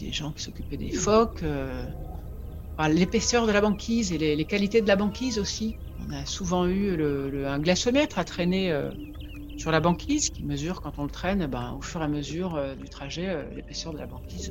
Des 0.00 0.10
gens 0.10 0.32
qui 0.32 0.42
s'occupaient 0.42 0.76
des 0.76 0.90
phoques, 0.90 1.44
l'épaisseur 2.88 3.46
de 3.46 3.52
la 3.52 3.60
banquise 3.60 4.10
et 4.10 4.18
les, 4.18 4.44
qualités 4.46 4.82
de 4.82 4.88
la 4.88 4.96
banquise 4.96 5.38
aussi. 5.38 5.76
On 6.00 6.12
a 6.12 6.26
souvent 6.26 6.66
eu 6.66 7.00
un 7.46 7.60
glaciomètre 7.60 8.18
à 8.18 8.24
traîner 8.24 8.72
euh, 8.72 8.90
sur 9.56 9.70
la 9.70 9.78
banquise 9.78 10.28
qui 10.30 10.42
mesure 10.42 10.80
quand 10.80 10.98
on 10.98 11.04
le 11.04 11.10
traîne 11.10 11.46
ben, 11.46 11.76
au 11.78 11.82
fur 11.82 12.00
et 12.00 12.04
à 12.04 12.08
mesure 12.08 12.56
euh, 12.56 12.74
du 12.74 12.88
trajet 12.88 13.28
euh, 13.28 13.48
l'épaisseur 13.54 13.92
de 13.92 13.98
la 13.98 14.06
banquise. 14.06 14.50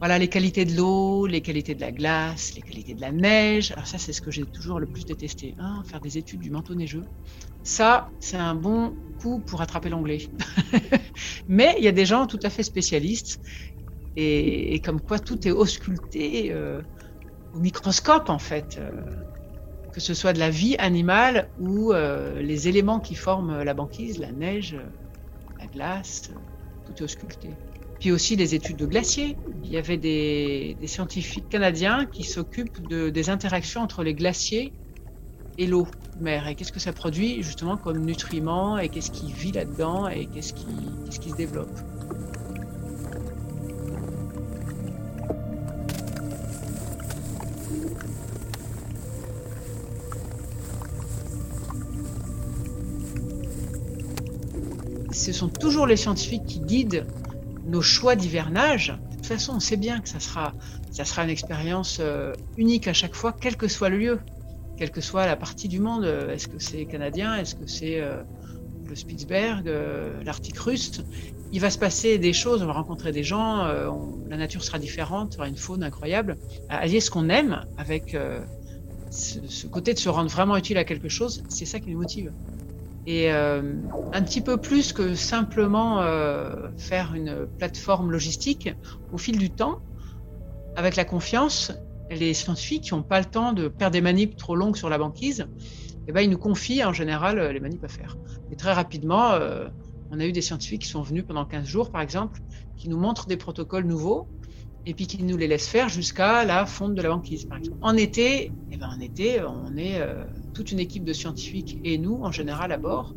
Voilà 0.00 0.18
les 0.18 0.28
qualités 0.28 0.64
de 0.64 0.76
l'eau, 0.76 1.26
les 1.26 1.40
qualités 1.40 1.74
de 1.74 1.80
la 1.80 1.92
glace, 1.92 2.52
les 2.54 2.62
qualités 2.62 2.94
de 2.94 3.00
la 3.00 3.12
neige. 3.12 3.72
Alors 3.72 3.86
ça 3.86 3.98
c'est 3.98 4.12
ce 4.12 4.20
que 4.20 4.30
j'ai 4.30 4.46
toujours 4.46 4.78
le 4.78 4.86
plus 4.86 5.04
détesté, 5.06 5.54
hein, 5.58 5.82
faire 5.86 6.00
des 6.00 6.18
études 6.18 6.40
du 6.40 6.50
manteau 6.50 6.74
neigeux. 6.74 7.04
Ça 7.62 8.10
c'est 8.20 8.36
un 8.36 8.54
bon 8.54 8.96
coup 9.16 9.40
pour 9.40 9.62
attraper 9.62 9.88
l'onglet. 9.88 10.18
Mais 11.48 11.74
il 11.78 11.84
y 11.84 11.88
a 11.88 11.92
des 11.92 12.06
gens 12.06 12.26
tout 12.26 12.40
à 12.42 12.50
fait 12.50 12.62
spécialistes 12.62 13.38
et, 14.16 14.80
comme 14.80 15.00
quoi 15.00 15.18
tout 15.18 15.46
est 15.46 15.50
ausculté 15.50 16.54
au 17.52 17.58
microscope 17.60 18.28
en 18.28 18.38
fait, 18.38 18.78
euh, 18.78 18.90
que 19.92 20.00
ce 20.00 20.14
soit 20.14 20.32
de 20.32 20.38
la 20.38 20.50
vie 20.50 20.76
animale 20.78 21.50
ou 21.56 21.92
euh, 21.92 22.40
les 22.42 22.68
éléments 22.68 23.00
qui 23.00 23.14
forment 23.14 23.62
la 23.62 23.74
banquise, 23.74 24.18
la 24.18 24.32
neige, 24.32 24.76
la 25.58 25.66
glace, 25.66 26.30
tout 26.84 26.92
est 26.98 27.02
ausculté. 27.02 27.65
Puis 28.00 28.12
aussi 28.12 28.36
des 28.36 28.54
études 28.54 28.76
de 28.76 28.86
glaciers. 28.86 29.36
Il 29.64 29.70
y 29.70 29.76
avait 29.76 29.96
des, 29.96 30.76
scientifiques 30.86 31.48
canadiens 31.48 32.06
qui 32.06 32.22
s'occupent 32.22 32.86
de, 32.88 33.10
des 33.10 33.30
interactions 33.30 33.80
entre 33.80 34.02
les 34.02 34.14
glaciers 34.14 34.72
et 35.58 35.66
l'eau 35.66 35.86
mer 36.20 36.46
et 36.48 36.54
qu'est-ce 36.54 36.72
que 36.72 36.80
ça 36.80 36.92
produit 36.92 37.42
justement 37.42 37.76
comme 37.76 38.04
nutriments 38.04 38.78
et 38.78 38.88
qu'est-ce 38.90 39.10
qui 39.10 39.32
vit 39.32 39.52
là-dedans 39.52 40.06
et 40.08 40.26
qu'est-ce 40.26 40.52
qui 40.52 41.30
se 41.30 41.34
développe? 41.34 41.70
ce 55.26 55.32
sont 55.32 55.48
toujours 55.48 55.86
les 55.86 55.96
scientifiques 55.96 56.46
qui 56.46 56.60
guident 56.60 57.04
nos 57.66 57.82
choix 57.82 58.16
d'hivernage. 58.16 58.94
De 59.10 59.16
toute 59.16 59.26
façon, 59.26 59.54
on 59.56 59.60
sait 59.60 59.76
bien 59.76 60.00
que 60.00 60.08
ça 60.08 60.20
sera, 60.20 60.54
ça 60.90 61.04
sera 61.04 61.24
une 61.24 61.30
expérience 61.30 61.98
euh, 62.00 62.32
unique 62.56 62.88
à 62.88 62.92
chaque 62.92 63.14
fois, 63.14 63.34
quel 63.38 63.56
que 63.56 63.68
soit 63.68 63.88
le 63.88 63.98
lieu, 63.98 64.20
quelle 64.76 64.90
que 64.90 65.00
soit 65.00 65.26
la 65.26 65.36
partie 65.36 65.68
du 65.68 65.80
monde. 65.80 66.04
Est-ce 66.04 66.48
que 66.48 66.58
c'est 66.58 66.84
canadien? 66.86 67.34
Est-ce 67.34 67.54
que 67.54 67.66
c'est 67.66 68.00
euh, 68.00 68.22
le 68.88 68.94
Spitzberg, 68.94 69.68
euh, 69.68 70.22
l'Arctique 70.24 70.58
russe? 70.58 71.02
Il 71.52 71.60
va 71.60 71.70
se 71.70 71.78
passer 71.78 72.18
des 72.18 72.32
choses, 72.32 72.62
on 72.62 72.66
va 72.66 72.72
rencontrer 72.72 73.12
des 73.12 73.22
gens, 73.22 73.68
la 74.28 74.36
nature 74.36 74.64
sera 74.64 74.80
différente, 74.80 75.34
il 75.34 75.36
y 75.36 75.38
aura 75.38 75.48
une 75.48 75.56
faune 75.56 75.84
incroyable. 75.84 76.36
Allier 76.68 76.98
ce 76.98 77.08
qu'on 77.08 77.28
aime 77.28 77.64
avec 77.78 78.16
ce 79.10 79.66
côté 79.68 79.94
de 79.94 79.98
se 80.00 80.08
rendre 80.08 80.28
vraiment 80.28 80.56
utile 80.56 80.76
à 80.76 80.82
quelque 80.82 81.08
chose, 81.08 81.44
c'est 81.48 81.64
ça 81.64 81.78
qui 81.78 81.90
nous 81.92 81.98
motive 81.98 82.32
et 83.06 83.32
euh, 83.32 83.62
un 84.12 84.22
petit 84.22 84.40
peu 84.40 84.56
plus 84.56 84.92
que 84.92 85.14
simplement 85.14 86.02
euh, 86.02 86.68
faire 86.76 87.14
une 87.14 87.46
plateforme 87.58 88.10
logistique 88.10 88.68
au 89.12 89.18
fil 89.18 89.38
du 89.38 89.50
temps, 89.50 89.78
avec 90.74 90.96
la 90.96 91.04
confiance, 91.04 91.72
les 92.10 92.34
scientifiques 92.34 92.84
qui 92.84 92.94
n'ont 92.94 93.04
pas 93.04 93.20
le 93.20 93.26
temps 93.26 93.52
de 93.52 93.72
faire 93.78 93.92
des 93.92 94.00
manips 94.00 94.36
trop 94.36 94.56
longues 94.56 94.76
sur 94.76 94.88
la 94.88 94.98
banquise, 94.98 95.46
eh 96.08 96.12
ben, 96.12 96.20
ils 96.20 96.30
nous 96.30 96.38
confient 96.38 96.84
en 96.84 96.92
général 96.92 97.40
les 97.52 97.60
manips 97.60 97.84
à 97.84 97.88
faire. 97.88 98.16
Et 98.50 98.56
très 98.56 98.72
rapidement, 98.72 99.32
euh, 99.32 99.68
on 100.10 100.20
a 100.20 100.26
eu 100.26 100.32
des 100.32 100.42
scientifiques 100.42 100.82
qui 100.82 100.88
sont 100.88 101.02
venus 101.02 101.24
pendant 101.26 101.44
15 101.44 101.64
jours, 101.64 101.90
par 101.90 102.00
exemple, 102.00 102.40
qui 102.76 102.88
nous 102.88 102.98
montrent 102.98 103.26
des 103.26 103.36
protocoles 103.36 103.86
nouveaux 103.86 104.28
et 104.86 104.94
puis 104.94 105.06
qui 105.06 105.22
nous 105.22 105.36
les 105.36 105.48
laissent 105.48 105.68
faire 105.68 105.88
jusqu'à 105.88 106.44
la 106.44 106.64
fonte 106.64 106.94
de 106.94 107.02
la 107.02 107.10
banquise, 107.10 107.44
par 107.44 107.58
exemple. 107.58 107.78
En 107.82 107.96
été, 107.96 108.54
eh 108.70 108.76
ben, 108.76 108.88
en 108.88 109.00
été, 109.00 109.42
on 109.42 109.76
est 109.76 110.00
toute 110.54 110.70
une 110.70 110.78
équipe 110.78 111.04
de 111.04 111.12
scientifiques 111.12 111.78
et 111.82 111.98
nous, 111.98 112.20
en 112.22 112.32
général, 112.32 112.72
à 112.72 112.78
bord, 112.78 113.14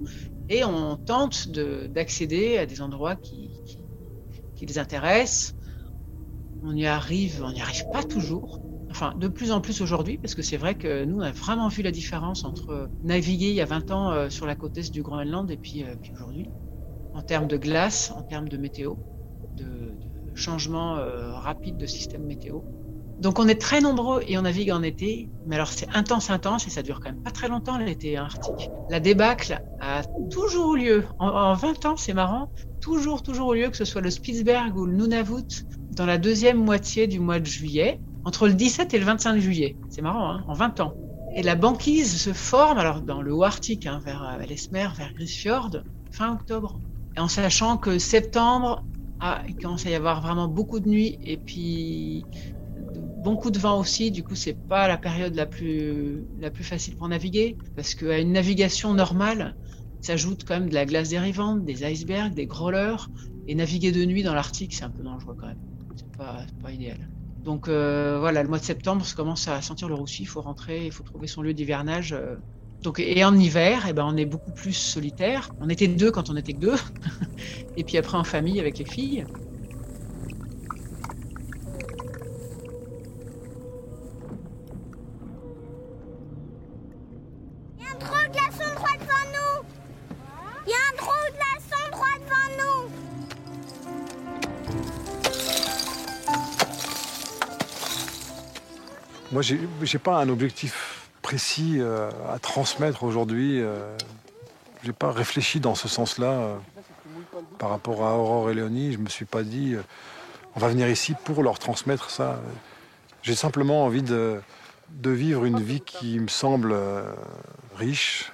et 0.49 0.63
on 0.63 0.97
tente 0.97 1.47
d'accéder 1.49 2.57
à 2.57 2.65
des 2.65 2.81
endroits 2.81 3.15
qui, 3.15 3.61
les 4.59 4.77
intéressent. 4.77 5.53
On 6.61 6.75
y 6.75 6.85
arrive, 6.85 7.41
on 7.43 7.51
n'y 7.51 7.61
arrive 7.61 7.83
pas 7.93 8.03
toujours. 8.03 8.59
Enfin, 8.89 9.13
de 9.17 9.27
plus 9.27 9.51
en 9.51 9.61
plus 9.61 9.81
aujourd'hui, 9.81 10.17
parce 10.17 10.33
que 10.33 10.41
c'est 10.41 10.57
vrai 10.57 10.75
que 10.75 11.05
nous, 11.05 11.17
on 11.17 11.21
a 11.21 11.31
vraiment 11.31 11.69
vu 11.69 11.83
la 11.83 11.91
différence 11.91 12.43
entre 12.43 12.89
naviguer 13.03 13.49
il 13.49 13.55
y 13.55 13.61
a 13.61 13.65
20 13.65 13.91
ans 13.91 14.11
euh, 14.11 14.29
sur 14.29 14.47
la 14.47 14.55
côte 14.55 14.77
est 14.77 14.91
du 14.91 15.03
Groenland 15.03 15.49
et 15.51 15.57
puis, 15.57 15.83
euh, 15.83 15.95
puis 16.01 16.11
aujourd'hui, 16.15 16.51
en 17.13 17.21
termes 17.21 17.47
de 17.47 17.55
glace, 17.55 18.11
en 18.11 18.23
termes 18.23 18.49
de 18.49 18.57
météo, 18.57 18.95
de 19.53 19.99
changement 20.39 20.97
euh, 20.97 21.33
rapide 21.33 21.77
de 21.77 21.85
système 21.85 22.23
météo. 22.23 22.61
Donc 23.19 23.37
on 23.37 23.49
est 23.49 23.59
très 23.59 23.81
nombreux 23.81 24.23
et 24.27 24.37
on 24.37 24.43
navigue 24.43 24.71
en 24.71 24.81
été, 24.81 25.29
mais 25.45 25.55
alors 25.55 25.67
c'est 25.67 25.89
intense, 25.93 26.29
intense 26.29 26.67
et 26.67 26.69
ça 26.69 26.81
dure 26.81 27.01
quand 27.01 27.11
même 27.11 27.21
pas 27.21 27.31
très 27.31 27.49
longtemps 27.49 27.77
l'été 27.77 28.15
arctique. 28.15 28.69
La 28.89 29.01
débâcle 29.01 29.61
a 29.81 30.03
toujours 30.31 30.75
eu 30.75 30.79
lieu. 30.79 31.05
En, 31.19 31.53
20 31.53 31.85
ans, 31.85 31.97
c'est 31.97 32.13
marrant, 32.13 32.49
toujours, 32.79 33.21
toujours 33.21 33.53
eu 33.53 33.63
lieu, 33.63 33.69
que 33.69 33.75
ce 33.75 33.83
soit 33.83 33.99
le 33.99 34.09
Spitzberg 34.09 34.75
ou 34.77 34.85
le 34.85 34.93
Nunavut, 34.93 35.65
dans 35.91 36.05
la 36.05 36.17
deuxième 36.17 36.63
moitié 36.63 37.07
du 37.07 37.19
mois 37.19 37.41
de 37.41 37.45
juillet, 37.45 37.99
entre 38.23 38.47
le 38.47 38.53
17 38.53 38.93
et 38.93 38.99
le 38.99 39.05
25 39.05 39.37
juillet. 39.39 39.75
C'est 39.89 40.01
marrant, 40.01 40.31
hein, 40.31 40.45
en 40.47 40.53
20 40.53 40.79
ans. 40.79 40.93
Et 41.35 41.43
la 41.43 41.55
banquise 41.55 42.21
se 42.21 42.31
forme, 42.31 42.77
alors 42.77 43.01
dans 43.01 43.21
le 43.21 43.33
haut 43.33 43.43
arctique, 43.43 43.85
hein, 43.85 43.99
vers 44.03 44.23
euh, 44.23 44.45
l'Esmer, 44.45 44.87
vers 44.95 45.13
Grisfjord, 45.13 45.71
fin 46.11 46.33
octobre. 46.33 46.79
En 47.17 47.27
sachant 47.27 47.75
que 47.75 47.99
septembre, 47.99 48.83
ah, 49.19 49.43
il 49.47 49.55
commence 49.57 49.85
à 49.85 49.89
y 49.89 49.95
avoir 49.95 50.21
vraiment 50.21 50.47
beaucoup 50.47 50.79
de 50.79 50.89
nuits 50.89 51.17
et 51.21 51.37
puis 51.37 52.23
bon 52.75 53.35
coup 53.37 53.51
de 53.51 53.59
vent 53.59 53.79
aussi, 53.79 54.11
du 54.11 54.23
coup 54.23 54.35
c'est 54.35 54.59
pas 54.67 54.87
la 54.87 54.97
période 54.97 55.35
la 55.35 55.45
plus, 55.45 56.27
la 56.37 56.51
plus 56.51 56.63
facile 56.63 56.95
pour 56.95 57.07
naviguer, 57.09 57.57
parce 57.75 57.95
qu'à 57.95 58.19
une 58.19 58.31
navigation 58.33 58.93
normale, 58.93 59.55
s'ajoute 60.01 60.43
quand 60.45 60.55
même 60.59 60.69
de 60.69 60.73
la 60.75 60.85
glace 60.85 61.09
dérivante, 61.09 61.65
des 61.65 61.83
icebergs, 61.83 62.33
des 62.33 62.47
growlers, 62.47 62.97
et 63.47 63.55
naviguer 63.55 63.91
de 63.91 64.05
nuit 64.05 64.23
dans 64.23 64.33
l'Arctique 64.33 64.73
c'est 64.73 64.85
un 64.85 64.91
peu 64.91 65.03
dangereux 65.03 65.35
quand 65.37 65.47
même, 65.47 65.59
c'est 65.95 66.11
pas, 66.17 66.45
pas 66.61 66.71
idéal. 66.71 67.09
Donc 67.43 67.67
euh, 67.67 68.19
voilà, 68.19 68.43
le 68.43 68.49
mois 68.49 68.59
de 68.59 68.63
septembre, 68.63 69.05
ça 69.05 69.15
commence 69.15 69.47
à 69.47 69.61
sentir 69.61 69.87
le 69.89 69.95
roussi, 69.95 70.23
il 70.23 70.27
faut 70.27 70.41
rentrer, 70.41 70.85
il 70.85 70.91
faut 70.91 71.03
trouver 71.03 71.27
son 71.27 71.41
lieu 71.41 71.53
d'hivernage. 71.53 72.13
Euh. 72.13 72.35
Donc, 72.83 72.99
et 72.99 73.25
en 73.25 73.35
hiver, 73.37 73.85
eh 73.89 73.93
ben, 73.93 74.05
on 74.07 74.15
est 74.15 74.25
beaucoup 74.25 74.51
plus 74.51 74.73
solitaire. 74.73 75.49
On 75.59 75.69
était 75.69 75.87
deux 75.87 76.11
quand 76.11 76.29
on 76.29 76.37
était 76.37 76.53
que 76.53 76.59
deux. 76.59 76.77
et 77.77 77.83
puis 77.83 77.97
après 77.97 78.17
en 78.17 78.23
famille 78.23 78.59
avec 78.59 78.77
les 78.77 78.85
filles. 78.85 79.25
Il 87.77 87.83
y 87.83 87.85
a 87.85 87.91
un 87.91 87.95
de 87.95 88.31
glaçon 88.31 88.73
droit 88.75 88.95
devant 88.97 89.25
nous 89.33 89.65
Il 90.65 90.69
y 90.69 90.73
a 90.73 90.77
un 90.87 90.93
de 90.93 91.35
glaçon 91.35 91.83
droit 91.91 92.15
devant 92.23 92.49
nous 92.59 92.89
Moi, 99.31 99.41
j'ai 99.41 99.99
pas 99.99 100.21
un 100.21 100.29
objectif 100.29 100.98
précis 101.29 101.75
euh, 101.77 102.09
à 102.27 102.39
transmettre 102.39 103.03
aujourd'hui. 103.03 103.61
Euh, 103.61 103.95
je 104.81 104.87
n'ai 104.87 104.93
pas 104.93 105.11
réfléchi 105.11 105.59
dans 105.59 105.75
ce 105.75 105.87
sens-là 105.87 106.31
euh, 106.31 106.57
par 107.59 107.69
rapport 107.69 108.03
à 108.03 108.17
Aurore 108.17 108.49
et 108.49 108.55
Léonie. 108.55 108.93
Je 108.93 108.97
me 108.97 109.09
suis 109.09 109.25
pas 109.25 109.43
dit, 109.43 109.75
on 110.55 110.59
va 110.59 110.69
venir 110.69 110.89
ici 110.89 111.13
pour 111.25 111.43
leur 111.43 111.59
transmettre 111.59 112.09
ça. 112.09 112.41
J'ai 113.21 113.35
simplement 113.35 113.85
envie 113.85 114.01
de, 114.01 114.41
de, 114.89 115.11
vivre 115.11 115.45
une 115.45 115.59
vie 115.59 115.81
qui 115.81 116.19
me 116.19 116.29
semble 116.29 116.75
riche, 117.75 118.31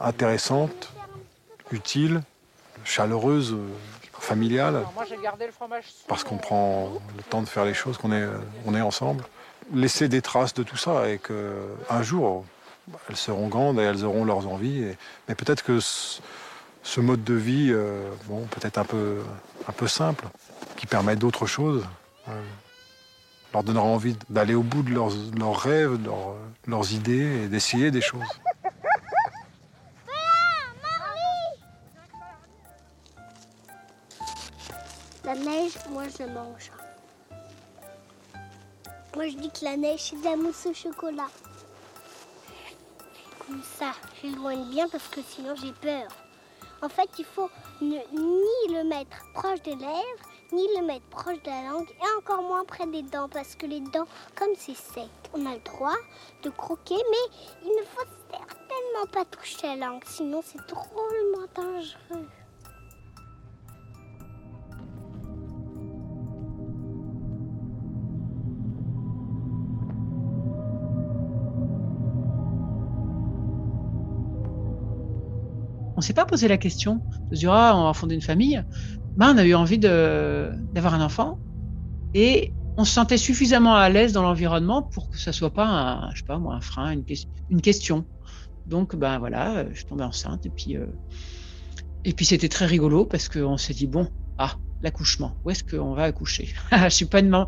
intéressante, 0.00 0.94
utile, 1.72 2.22
chaleureuse 2.84 3.54
familiale, 4.18 4.86
parce 6.08 6.24
qu'on 6.24 6.38
prend 6.38 6.90
le 7.18 7.22
temps 7.24 7.42
de 7.42 7.48
faire 7.48 7.66
les 7.66 7.74
choses, 7.74 7.98
qu'on 7.98 8.12
est, 8.12 8.26
on 8.64 8.74
est 8.74 8.80
ensemble 8.80 9.24
laisser 9.72 10.08
des 10.08 10.22
traces 10.22 10.54
de 10.54 10.62
tout 10.62 10.76
ça 10.76 11.08
et 11.08 11.18
qu'un 11.18 12.02
jour, 12.02 12.44
elles 13.08 13.16
seront 13.16 13.48
grandes 13.48 13.78
et 13.78 13.82
elles 13.82 14.04
auront 14.04 14.24
leurs 14.24 14.46
envies. 14.48 14.84
mais 15.28 15.34
peut-être 15.34 15.62
que 15.62 15.80
ce, 15.80 17.00
mode 17.00 17.24
de 17.24 17.34
vie, 17.34 17.70
euh, 17.70 18.10
bon, 18.26 18.44
peut-être 18.46 18.78
un 18.78 18.84
peu, 18.84 19.22
un 19.68 19.72
peu 19.72 19.86
simple, 19.88 20.26
qui 20.76 20.86
permet 20.86 21.16
d'autres 21.16 21.46
choses, 21.46 21.84
euh, 22.28 22.42
leur 23.52 23.62
donnera 23.62 23.84
envie 23.84 24.16
d'aller 24.28 24.54
au 24.54 24.62
bout 24.62 24.82
de 24.82 24.90
leurs, 24.90 25.12
leurs 25.38 25.58
rêves, 25.58 26.02
de 26.02 26.10
leurs 26.66 26.92
idées 26.92 27.44
et 27.44 27.48
d'essayer 27.48 27.90
des 27.90 28.00
choses. 28.00 28.22
La 35.24 35.34
neige, 35.34 35.72
moi 35.90 36.04
je 36.18 36.24
mange. 36.24 36.70
Moi, 39.14 39.28
je 39.28 39.36
dis 39.36 39.50
que 39.50 39.64
la 39.64 39.76
neige, 39.76 40.00
c'est 40.10 40.16
de 40.16 40.24
la 40.24 40.34
mousse 40.34 40.66
au 40.66 40.74
chocolat. 40.74 41.28
Comme 43.46 43.62
ça, 43.62 43.92
j'éloigne 44.20 44.64
bien 44.70 44.88
parce 44.88 45.06
que 45.06 45.20
sinon 45.22 45.54
j'ai 45.54 45.72
peur. 45.72 46.08
En 46.82 46.88
fait, 46.88 47.08
il 47.18 47.24
faut 47.24 47.48
ni 47.80 48.00
le 48.70 48.82
mettre 48.82 49.16
proche 49.32 49.62
des 49.62 49.76
lèvres, 49.76 50.24
ni 50.52 50.66
le 50.76 50.84
mettre 50.84 51.06
proche 51.10 51.40
de 51.42 51.48
la 51.48 51.70
langue, 51.70 51.88
et 51.90 52.18
encore 52.18 52.42
moins 52.42 52.64
près 52.64 52.86
des 52.86 53.02
dents, 53.02 53.28
parce 53.28 53.54
que 53.54 53.66
les 53.66 53.80
dents, 53.80 54.08
comme 54.34 54.54
c'est 54.56 54.76
sec, 54.76 55.08
on 55.32 55.46
a 55.46 55.54
le 55.54 55.60
droit 55.60 55.96
de 56.42 56.50
croquer, 56.50 56.96
mais 56.96 57.36
il 57.62 57.70
ne 57.70 57.84
faut 57.84 58.06
certainement 58.30 59.06
pas 59.12 59.24
toucher 59.24 59.76
la 59.76 59.86
langue, 59.86 60.02
sinon 60.06 60.42
c'est 60.44 60.66
drôlement 60.66 61.46
dangereux. 61.54 62.28
S'est 76.04 76.12
pas 76.12 76.26
posé 76.26 76.48
la 76.48 76.58
question 76.58 77.00
de 77.30 77.36
se 77.36 77.40
dire 77.40 77.52
ah, 77.52 77.72
on 77.76 77.84
va 77.84 77.94
fonder 77.94 78.14
une 78.14 78.20
famille. 78.20 78.62
Ben, 79.16 79.34
on 79.34 79.38
a 79.38 79.44
eu 79.44 79.54
envie 79.54 79.78
d'avoir 79.78 80.94
un 80.94 81.00
enfant 81.00 81.38
et 82.14 82.52
on 82.76 82.84
se 82.84 82.92
sentait 82.92 83.18
suffisamment 83.18 83.76
à 83.76 83.88
l'aise 83.88 84.12
dans 84.12 84.22
l'environnement 84.22 84.82
pour 84.82 85.08
que 85.08 85.18
ça 85.18 85.32
soit 85.32 85.52
pas 85.52 85.66
un, 85.66 86.10
je 86.10 86.18
sais 86.18 86.24
pas 86.26 86.38
moi, 86.38 86.54
un 86.54 86.60
frein, 86.60 86.92
une, 87.48 87.60
question. 87.60 88.06
Donc 88.66 88.96
ben 88.96 89.18
voilà, 89.18 89.68
je 89.70 89.76
suis 89.76 89.84
tombée 89.84 90.04
enceinte 90.04 90.46
et 90.46 90.50
puis 90.50 90.76
euh, 90.76 90.86
et 92.04 92.12
puis 92.12 92.24
c'était 92.24 92.48
très 92.48 92.66
rigolo 92.66 93.04
parce 93.04 93.28
qu'on 93.28 93.56
s'est 93.56 93.74
dit 93.74 93.86
bon 93.86 94.10
ah 94.38 94.56
l'accouchement 94.80 95.36
où 95.44 95.50
est-ce 95.50 95.62
qu'on 95.62 95.94
va 95.94 96.04
accoucher? 96.04 96.52
Je 96.72 96.88
suis 96.88 97.04
pas 97.04 97.20
une 97.20 97.28
maman, 97.28 97.46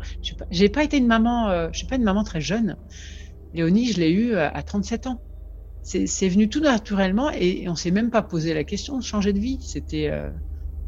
j'ai 0.51 0.69
pas, 0.69 0.83
été 0.83 0.97
une 0.97 1.07
maman, 1.07 1.49
euh, 1.49 1.69
je 1.71 1.79
suis 1.79 1.87
pas 1.87 1.95
une 1.95 2.03
maman 2.03 2.23
très 2.23 2.41
jeune. 2.41 2.77
Léonie, 3.53 3.91
je 3.91 3.99
l'ai 3.99 4.11
eu 4.11 4.35
à 4.35 4.61
37 4.61 5.07
ans 5.07 5.21
c'est 5.87 6.27
venu 6.27 6.49
tout 6.49 6.59
naturellement 6.59 7.31
et 7.31 7.69
on 7.69 7.75
s'est 7.75 7.91
même 7.91 8.11
pas 8.11 8.21
posé 8.21 8.53
la 8.53 8.65
question 8.65 8.97
de 8.97 9.03
changer 9.03 9.31
de 9.31 9.39
vie. 9.39 9.59
C'était 9.61 10.09
euh, 10.09 10.29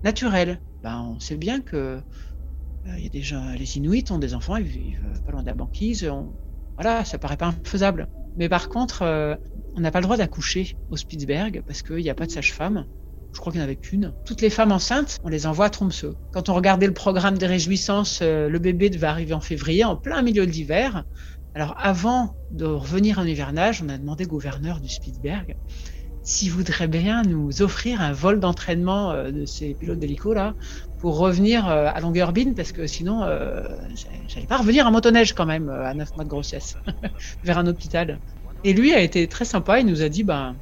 naturel. 0.04 0.62
Ben, 0.84 1.02
on 1.16 1.20
sait 1.20 1.38
bien 1.38 1.62
que 1.62 2.02
euh, 2.86 3.00
y 3.00 3.34
a 3.34 3.56
les 3.56 3.78
Inuits 3.78 4.06
ont 4.10 4.20
des 4.20 4.34
enfants, 4.34 4.58
ils 4.58 4.66
vivent 4.66 5.22
pas 5.26 5.32
loin 5.32 5.42
de 5.42 5.48
la 5.48 5.54
banquise. 5.54 6.10
voilà, 6.76 7.06
ça 7.06 7.18
paraît 7.18 7.38
pas 7.38 7.48
infaisable. 7.48 8.08
Mais 8.36 8.50
par 8.50 8.68
contre, 8.68 9.04
euh, 9.04 9.36
on 9.76 9.80
n'a 9.80 9.92
pas 9.92 10.00
le 10.00 10.04
droit 10.04 10.18
d'accoucher 10.18 10.76
au 10.90 10.98
Spitzberg 10.98 11.64
parce 11.66 11.82
qu'il 11.82 11.98
n'y 11.98 12.10
a 12.10 12.16
pas 12.16 12.26
de 12.26 12.32
sage-femme. 12.32 12.86
Je 13.34 13.40
crois 13.40 13.54
qu'il 13.54 13.62
n'y 13.62 13.64
en 13.64 13.70
avait 13.70 13.78
qu'une. 13.78 14.14
Toutes 14.26 14.42
les 14.42 14.50
femmes 14.50 14.74
enceintes, 14.74 15.18
on 15.24 15.30
les 15.30 15.46
envoie 15.46 15.68
à 15.68 15.70
Tromsø. 15.70 16.16
Quand 16.34 16.50
on 16.50 16.56
regardait 16.56 16.88
le 16.88 16.94
programme 16.94 17.38
des 17.38 17.46
réjouissances, 17.46 18.22
le 18.22 18.58
bébé 18.58 18.90
devait 18.90 19.08
arriver 19.08 19.34
en 19.34 19.40
février, 19.40 19.86
en 19.86 19.96
plein 19.96 20.24
milieu 20.24 20.46
de 20.46 20.52
l'hiver. 20.52 21.06
Alors 21.54 21.76
avant 21.78 22.38
de 22.52 22.66
revenir 22.66 23.20
en 23.20 23.26
hivernage, 23.26 23.82
on 23.82 23.90
a 23.90 23.98
demandé 23.98 24.26
au 24.26 24.28
gouverneur 24.28 24.80
du 24.80 24.90
Spitzberg 24.90 25.56
s'il 26.22 26.52
voudrait 26.52 26.88
bien 26.88 27.24
nous 27.24 27.62
offrir 27.62 28.02
un 28.02 28.12
vol 28.14 28.40
d'entraînement 28.40 29.12
euh, 29.12 29.32
de 29.32 29.46
ces 29.46 29.74
pilotes 29.74 30.00
d'hélico 30.00 30.34
là 30.34 30.56
pour 30.98 31.18
revenir 31.18 31.68
euh, 31.68 31.90
à 31.92 32.00
Longyearbyen 32.02 32.54
parce 32.54 32.72
que 32.72 32.86
sinon 32.88 33.24
euh, 33.24 33.64
j'allais 34.28 34.46
pas 34.46 34.58
revenir 34.58 34.86
en 34.86 34.92
motoneige 34.92 35.34
quand 35.34 35.48
même 35.48 35.70
à 35.70 35.94
9 35.94 36.10
mois 36.16 36.26
de 36.26 36.30
grossesse 36.30 36.76
vers 37.44 37.58
un 37.58 37.68
hôpital. 37.68 38.20
Et 38.64 38.74
lui 38.74 38.94
a 38.94 39.00
été 39.00 39.28
très 39.28 39.46
sympa, 39.46 39.80
il 39.80 39.86
nous 39.88 40.02
a 40.02 40.10
dit 40.10 40.24
ben 40.24 40.56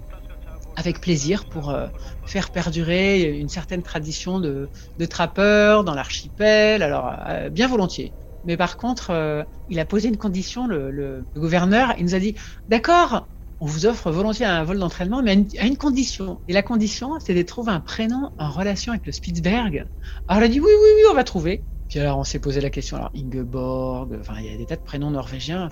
avec 0.76 1.02
plaisir 1.02 1.46
pour 1.50 1.76
faire 2.24 2.52
perdurer 2.52 3.24
une 3.40 3.50
certaine 3.50 3.82
tradition 3.82 4.40
de, 4.40 4.70
de 4.98 5.06
trappeurs 5.08 5.84
dans 5.84 5.96
l'archipel. 5.96 6.84
Alors 6.84 7.16
bien 7.50 7.68
volontiers. 7.68 8.14
Mais 8.48 8.58
par 8.58 8.78
contre, 8.78 9.12
euh, 9.12 9.44
il 9.68 9.80
a 9.80 9.86
posé 9.86 10.08
une 10.08 10.18
condition, 10.18 10.68
le, 10.68 11.28
gouverneur, 11.36 11.94
il 11.98 12.06
nous 12.06 12.16
a 12.16 12.20
dit, 12.20 12.36
d'accord, 12.68 13.28
on 13.60 13.66
vous 13.66 13.86
offre 13.86 14.10
volontiers 14.10 14.46
un 14.46 14.64
vol 14.64 14.80
d'entraînement, 14.80 15.22
mais 15.22 15.46
à 15.60 15.66
une, 15.66 15.78
condition. 15.78 16.42
Et 16.48 16.54
la 16.54 16.64
condition, 16.64 17.20
c'est 17.20 17.34
de 17.34 17.42
trouver 17.42 17.72
un 17.72 17.82
prénom 17.82 18.32
en 18.38 18.50
relation 18.50 18.94
avec 18.94 19.06
le 19.06 19.12
Spitzberg. 19.12 19.86
Alors 20.28 20.42
il 20.42 20.46
a 20.46 20.48
dit, 20.48 20.60
oui, 20.60 20.70
oui, 20.72 20.90
oui, 20.96 21.02
on 21.12 21.14
va 21.14 21.24
trouver. 21.24 21.66
Puis 21.90 22.00
alors 22.00 22.18
on 22.18 22.24
s'est 22.24 22.40
posé 22.40 22.62
la 22.62 22.70
question, 22.70 22.98
alors 22.98 23.12
Ingeborg, 23.16 24.16
enfin 24.20 24.36
il 24.40 24.52
y 24.52 24.54
a 24.54 24.58
des 24.58 24.66
tas 24.66 24.76
de 24.76 24.82
prénoms 24.82 25.12
norvégiens. 25.12 25.70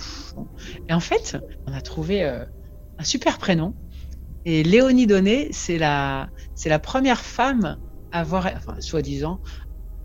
Et 0.90 0.94
en 0.94 1.00
fait, 1.00 1.38
on 1.68 1.74
a 1.74 1.82
trouvé 1.82 2.24
euh, 2.24 2.44
un 2.98 3.04
super 3.04 3.38
prénom. 3.38 3.76
Et 4.46 4.64
Léonie 4.64 5.08
Donné, 5.08 5.50
c'est 5.52 5.78
la, 5.78 6.30
c'est 6.56 6.70
la 6.70 6.80
première 6.80 7.22
femme 7.22 7.78
à 8.12 8.20
avoir, 8.20 8.50
enfin 8.56 8.80
soi-disant, 8.80 9.42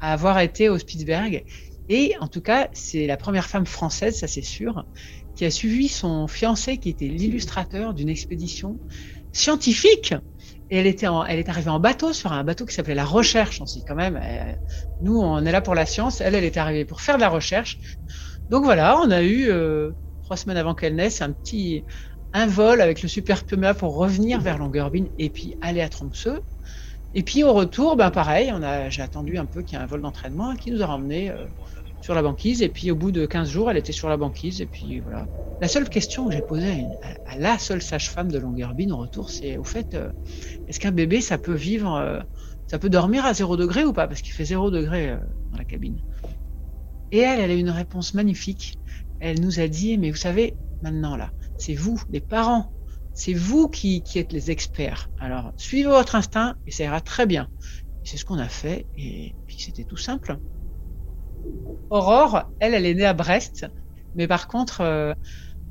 à 0.00 0.12
avoir 0.12 0.40
été 0.40 0.68
au 0.68 0.78
Spitzberg. 0.78 1.44
Et 1.90 2.14
en 2.20 2.28
tout 2.28 2.40
cas, 2.40 2.68
c'est 2.72 3.08
la 3.08 3.16
première 3.16 3.48
femme 3.48 3.66
française, 3.66 4.16
ça 4.16 4.28
c'est 4.28 4.42
sûr, 4.42 4.84
qui 5.34 5.44
a 5.44 5.50
suivi 5.50 5.88
son 5.88 6.28
fiancé 6.28 6.78
qui 6.78 6.88
était 6.88 7.08
l'illustrateur 7.08 7.94
d'une 7.94 8.08
expédition 8.08 8.78
scientifique. 9.32 10.14
Et 10.70 10.76
elle 10.78 10.86
était, 10.86 11.08
elle 11.28 11.40
est 11.40 11.48
arrivée 11.48 11.70
en 11.70 11.80
bateau 11.80 12.12
sur 12.12 12.32
un 12.32 12.44
bateau 12.44 12.64
qui 12.64 12.74
s'appelait 12.74 12.94
la 12.94 13.04
Recherche. 13.04 13.60
On 13.60 13.66
s'est 13.66 13.82
quand 13.84 13.96
même, 13.96 14.20
euh, 14.22 14.52
nous 15.00 15.18
on 15.18 15.44
est 15.44 15.50
là 15.50 15.60
pour 15.60 15.74
la 15.74 15.84
science. 15.84 16.20
Elle, 16.20 16.36
elle 16.36 16.44
est 16.44 16.56
arrivée 16.56 16.84
pour 16.84 17.00
faire 17.00 17.16
de 17.16 17.22
la 17.22 17.28
recherche. 17.28 17.80
Donc 18.48 18.62
voilà, 18.62 18.96
on 19.00 19.10
a 19.10 19.22
eu 19.22 19.50
euh, 19.50 19.90
trois 20.22 20.36
semaines 20.36 20.58
avant 20.58 20.76
qu'elle 20.76 20.94
naisse 20.94 21.20
un 21.22 21.32
petit 21.32 21.84
un 22.32 22.46
vol 22.46 22.80
avec 22.80 23.02
le 23.02 23.08
Super 23.08 23.44
Puma 23.44 23.74
pour 23.74 23.96
revenir 23.96 24.40
vers 24.40 24.58
Longyearbyen 24.58 25.06
et 25.18 25.28
puis 25.30 25.56
aller 25.60 25.80
à 25.80 25.88
Tromsø. 25.88 26.38
Et 27.14 27.24
puis 27.24 27.42
au 27.42 27.52
retour, 27.52 27.96
ben 27.96 28.12
pareil, 28.12 28.52
on 28.54 28.62
a, 28.62 28.88
j'ai 28.88 29.02
attendu 29.02 29.36
un 29.38 29.46
peu 29.46 29.62
qu'il 29.62 29.76
y 29.76 29.80
ait 29.80 29.82
un 29.82 29.86
vol 29.86 30.00
d'entraînement 30.00 30.54
qui 30.54 30.70
nous 30.70 30.82
a 30.82 30.86
ramené 30.86 31.30
euh, 31.30 31.46
sur 32.00 32.14
la 32.14 32.22
banquise. 32.22 32.62
Et 32.62 32.68
puis 32.68 32.90
au 32.90 32.96
bout 32.96 33.12
de 33.12 33.26
15 33.26 33.48
jours, 33.50 33.70
elle 33.70 33.76
était 33.76 33.92
sur 33.92 34.08
la 34.08 34.16
banquise. 34.16 34.60
Et 34.60 34.66
puis 34.66 35.00
voilà. 35.00 35.28
La 35.60 35.68
seule 35.68 35.90
question 35.90 36.26
que 36.26 36.32
j'ai 36.32 36.40
posée 36.42 36.86
à, 37.26 37.36
la 37.36 37.58
seule 37.58 37.82
sage-femme 37.82 38.30
de 38.32 38.38
Longyearbyen 38.38 38.90
au 38.92 38.96
retour, 38.96 39.30
c'est 39.30 39.58
au 39.58 39.64
fait, 39.64 39.92
euh, 39.92 40.10
est-ce 40.66 40.80
qu'un 40.80 40.90
bébé, 40.90 41.20
ça 41.20 41.36
peut 41.36 41.54
vivre, 41.54 41.96
euh, 41.96 42.20
ça 42.66 42.78
peut 42.78 42.88
dormir 42.88 43.26
à 43.26 43.34
0 43.34 43.58
degré 43.58 43.84
ou 43.84 43.92
pas? 43.92 44.08
Parce 44.08 44.22
qu'il 44.22 44.32
fait 44.32 44.46
0 44.46 44.70
degré 44.70 45.10
euh, 45.10 45.18
dans 45.50 45.58
la 45.58 45.66
cabine. 45.66 46.00
Et 47.10 47.18
elle, 47.18 47.40
elle 47.40 47.50
a 47.50 47.54
une 47.54 47.70
réponse 47.70 48.14
magnifique. 48.14 48.78
Elle 49.18 49.40
nous 49.40 49.60
a 49.60 49.68
dit, 49.68 49.98
mais 49.98 50.10
vous 50.10 50.16
savez, 50.16 50.56
maintenant 50.80 51.14
là, 51.16 51.30
c'est 51.58 51.74
vous, 51.74 52.00
les 52.08 52.20
parents, 52.22 52.72
c'est 53.12 53.34
vous 53.34 53.68
qui, 53.68 54.02
qui 54.02 54.18
êtes 54.18 54.32
les 54.32 54.50
experts. 54.50 55.10
Alors, 55.18 55.52
suivez 55.58 55.90
votre 55.90 56.14
instinct 56.14 56.56
et 56.66 56.70
ça 56.70 56.84
ira 56.84 57.02
très 57.02 57.26
bien. 57.26 57.50
C'est 58.02 58.16
ce 58.16 58.24
qu'on 58.24 58.38
a 58.38 58.48
fait 58.48 58.86
et 58.96 59.34
puis 59.46 59.58
c'était 59.60 59.84
tout 59.84 59.98
simple. 59.98 60.38
Aurore, 61.90 62.52
elle, 62.58 62.74
elle 62.74 62.86
est 62.86 62.94
née 62.94 63.06
à 63.06 63.14
Brest, 63.14 63.66
mais 64.14 64.26
par 64.26 64.48
contre, 64.48 64.80
euh, 64.80 65.12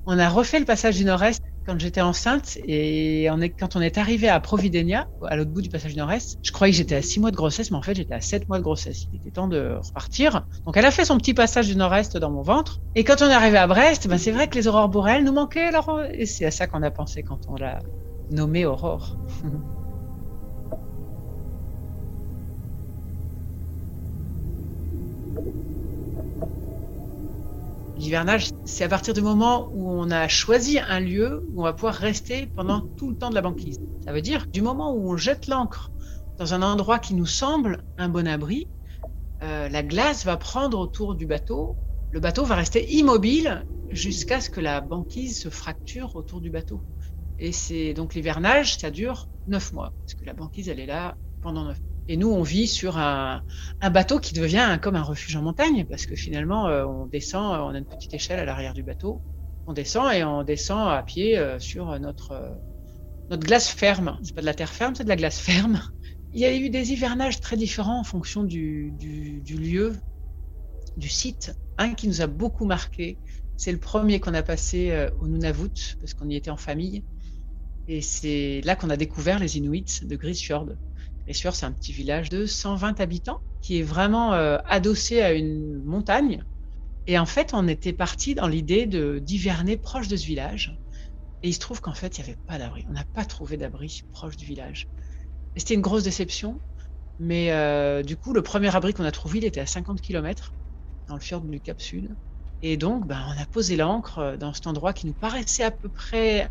on 0.05 0.17
a 0.17 0.29
refait 0.29 0.59
le 0.59 0.65
passage 0.65 0.97
du 0.97 1.05
Nord-Est 1.05 1.41
quand 1.65 1.79
j'étais 1.79 2.01
enceinte 2.01 2.57
et 2.65 3.27
quand 3.59 3.75
on 3.75 3.81
est 3.81 3.97
arrivé 3.97 4.27
à 4.27 4.39
Providenia, 4.39 5.07
à 5.27 5.35
l'autre 5.35 5.51
bout 5.51 5.61
du 5.61 5.69
passage 5.69 5.93
du 5.93 5.99
Nord-Est, 5.99 6.39
je 6.41 6.51
croyais 6.51 6.71
que 6.71 6.77
j'étais 6.77 6.95
à 6.95 7.01
6 7.01 7.19
mois 7.19 7.31
de 7.31 7.35
grossesse, 7.35 7.69
mais 7.69 7.77
en 7.77 7.81
fait 7.81 7.95
j'étais 7.95 8.13
à 8.13 8.21
7 8.21 8.47
mois 8.49 8.57
de 8.57 8.63
grossesse. 8.63 9.05
Il 9.11 9.17
était 9.17 9.29
temps 9.29 9.47
de 9.47 9.77
repartir. 9.79 10.47
Donc 10.65 10.77
elle 10.77 10.85
a 10.85 10.91
fait 10.91 11.05
son 11.05 11.17
petit 11.17 11.33
passage 11.33 11.67
du 11.67 11.75
Nord-Est 11.75 12.17
dans 12.17 12.31
mon 12.31 12.41
ventre. 12.41 12.79
Et 12.95 13.03
quand 13.03 13.21
on 13.21 13.27
est 13.27 13.33
arrivé 13.33 13.57
à 13.57 13.67
Brest, 13.67 14.07
ben 14.07 14.17
c'est 14.17 14.31
vrai 14.31 14.47
que 14.47 14.55
les 14.55 14.67
aurores 14.67 14.89
boréales 14.89 15.23
nous 15.23 15.33
manquaient. 15.33 15.67
Alors, 15.67 16.01
et 16.11 16.25
c'est 16.25 16.45
à 16.45 16.51
ça 16.51 16.65
qu'on 16.65 16.81
a 16.81 16.91
pensé 16.91 17.21
quand 17.21 17.39
on 17.47 17.55
l'a 17.55 17.79
nommée 18.31 18.65
Aurore. 18.65 19.17
L'hivernage, 27.99 28.47
c'est 28.63 28.85
à 28.85 28.87
partir 28.87 29.13
du 29.13 29.21
moment 29.21 29.69
où 29.73 29.91
on 29.91 30.09
a 30.09 30.29
choisi 30.29 30.79
un 30.79 31.01
lieu 31.01 31.45
où 31.51 31.59
on 31.59 31.63
va 31.65 31.73
pouvoir 31.73 31.95
rester 31.95 32.47
pendant 32.55 32.87
tout 32.95 33.09
le 33.09 33.17
temps 33.17 33.29
de 33.29 33.35
la 33.35 33.41
banquise. 33.41 33.75
Ça 33.99 34.13
veut 34.13 34.21
dire 34.21 34.45
du 34.53 34.61
moment 34.61 34.93
où 34.93 35.11
on 35.11 35.17
jette 35.17 35.47
l'ancre 35.47 35.91
dans 36.37 36.53
un 36.53 36.61
endroit 36.61 36.99
qui 36.99 37.13
nous 37.13 37.25
semble 37.25 37.83
un 37.97 38.07
bon 38.07 38.25
abri, 38.25 38.69
euh, 39.43 39.67
la 39.67 39.83
glace 39.83 40.23
va 40.23 40.37
prendre 40.37 40.79
autour 40.79 41.15
du 41.15 41.25
bateau. 41.25 41.77
Le 42.11 42.21
bateau 42.21 42.45
va 42.45 42.55
rester 42.55 42.89
immobile 42.89 43.65
jusqu'à 43.89 44.39
ce 44.39 44.49
que 44.49 44.61
la 44.61 44.79
banquise 44.79 45.37
se 45.37 45.49
fracture 45.49 46.15
autour 46.15 46.39
du 46.39 46.49
bateau. 46.49 46.85
Et 47.37 47.51
c'est 47.51 47.93
donc 47.93 48.13
l'hivernage, 48.15 48.77
ça 48.77 48.91
dure 48.91 49.27
neuf 49.45 49.73
mois, 49.73 49.93
parce 50.05 50.13
que 50.13 50.23
la 50.23 50.33
banquise, 50.33 50.69
elle 50.69 50.79
est 50.79 50.85
là 50.85 51.17
pendant 51.41 51.65
neuf 51.65 51.81
mois. 51.83 51.98
Et 52.09 52.17
nous, 52.17 52.31
on 52.31 52.41
vit 52.41 52.67
sur 52.67 52.97
un, 52.97 53.43
bateau 53.91 54.19
qui 54.19 54.33
devient 54.33 54.79
comme 54.81 54.95
un 54.95 55.03
refuge 55.03 55.35
en 55.35 55.43
montagne, 55.43 55.85
parce 55.85 56.07
que 56.07 56.15
finalement, 56.15 56.67
euh, 56.67 56.83
on 56.83 57.05
descend, 57.05 57.61
on 57.61 57.75
a 57.75 57.77
une 57.77 57.85
petite 57.85 58.15
échelle 58.15 58.39
à 58.39 58.45
l'arrière 58.45 58.73
du 58.73 58.81
bateau, 58.81 59.21
on 59.67 59.73
descend 59.73 60.11
et 60.11 60.23
on 60.23 60.41
descend 60.41 60.91
à 60.91 61.03
pied 61.03 61.37
euh, 61.37 61.59
sur 61.59 61.99
notre, 61.99 62.31
euh, 62.31 63.37
glace 63.37 63.69
ferme. 63.69 64.17
C'est 64.23 64.33
pas 64.33 64.41
de 64.41 64.47
la 64.47 64.55
terre 64.55 64.73
ferme, 64.73 64.95
c'est 64.95 65.03
de 65.03 65.09
la 65.09 65.17
glace 65.17 65.39
ferme. 65.39 65.83
Il 66.33 66.39
y 66.39 66.45
a 66.45 66.55
eu 66.55 66.71
des 66.71 66.91
hivernages 66.91 67.41
très 67.41 67.57
différents 67.57 67.99
en 67.99 68.03
fonction 68.03 68.43
du, 68.43 68.91
du, 68.97 69.41
du 69.41 69.57
lieu, 69.57 69.95
du 70.97 71.09
site. 71.09 71.53
Un 71.77 71.93
qui 71.93 72.07
nous 72.07 72.21
a 72.21 72.27
beaucoup 72.27 72.65
marqué, 72.65 73.19
c'est 73.55 73.71
le 73.71 73.79
premier 73.79 74.19
qu'on 74.19 74.33
a 74.33 74.41
passé 74.41 75.09
au 75.19 75.27
Nunavut, 75.27 75.95
parce 75.99 76.15
qu'on 76.15 76.27
y 76.27 76.35
était 76.35 76.49
en 76.49 76.57
famille. 76.57 77.03
Et 77.87 78.01
c'est 78.01 78.61
là 78.63 78.75
qu'on 78.75 78.89
a 78.89 78.97
découvert 78.97 79.37
les 79.37 79.57
Inuits 79.57 80.01
de 80.01 80.15
Grisfjord. 80.15 80.69
Grisfjord, 81.29 81.55
c'est 81.55 81.67
un 81.67 81.71
petit 81.71 81.93
village 81.93 82.29
de 82.29 82.47
120 82.47 82.99
habitants 82.99 83.39
qui 83.61 83.77
est 83.77 83.83
vraiment 83.83 84.33
euh, 84.33 84.57
adossé 84.65 85.21
à 85.21 85.31
une 85.31 85.83
montagne. 85.83 86.43
Et 87.05 87.19
en 87.19 87.27
fait, 87.27 87.53
on 87.53 87.67
était 87.67 87.93
parti 87.93 88.33
dans 88.33 88.47
l'idée 88.47 88.87
de 88.87 89.19
d'hiverner 89.19 89.77
proche 89.77 90.07
de 90.07 90.17
ce 90.17 90.25
village. 90.25 90.75
Et 91.43 91.49
il 91.49 91.53
se 91.53 91.59
trouve 91.59 91.81
qu'en 91.81 91.93
fait, 91.93 92.17
il 92.17 92.21
n'y 92.21 92.29
avait 92.29 92.39
pas 92.47 92.57
d'abri. 92.57 92.83
On 92.89 92.93
n'a 92.93 93.05
pas 93.13 93.25
trouvé 93.25 93.57
d'abri 93.57 94.01
proche 94.11 94.37
du 94.37 94.45
village. 94.45 94.87
C'était 95.55 95.75
une 95.75 95.81
grosse 95.81 96.03
déception. 96.03 96.59
Mais 97.19 97.51
euh, 97.51 98.01
du 98.01 98.17
coup, 98.17 98.33
le 98.33 98.41
premier 98.41 98.75
abri 98.75 98.95
qu'on 98.95 99.03
a 99.03 99.11
trouvé, 99.11 99.37
il 99.37 99.45
était 99.45 99.59
à 99.59 99.67
50 99.67 100.01
km 100.01 100.51
dans 101.07 101.13
le 101.13 101.21
fjord 101.21 101.41
du 101.41 101.61
Cap 101.61 101.79
Sud. 101.79 102.15
Et 102.61 102.75
donc, 102.75 103.07
ben, 103.07 103.25
on 103.29 103.41
a 103.41 103.45
posé 103.45 103.77
l'ancre 103.77 104.19
euh, 104.19 104.37
dans 104.37 104.53
cet 104.53 104.67
endroit 104.67 104.91
qui 104.91 105.07
nous 105.07 105.13
paraissait 105.13 105.63
à 105.63 105.71
peu 105.71 105.87
près, 105.87 106.49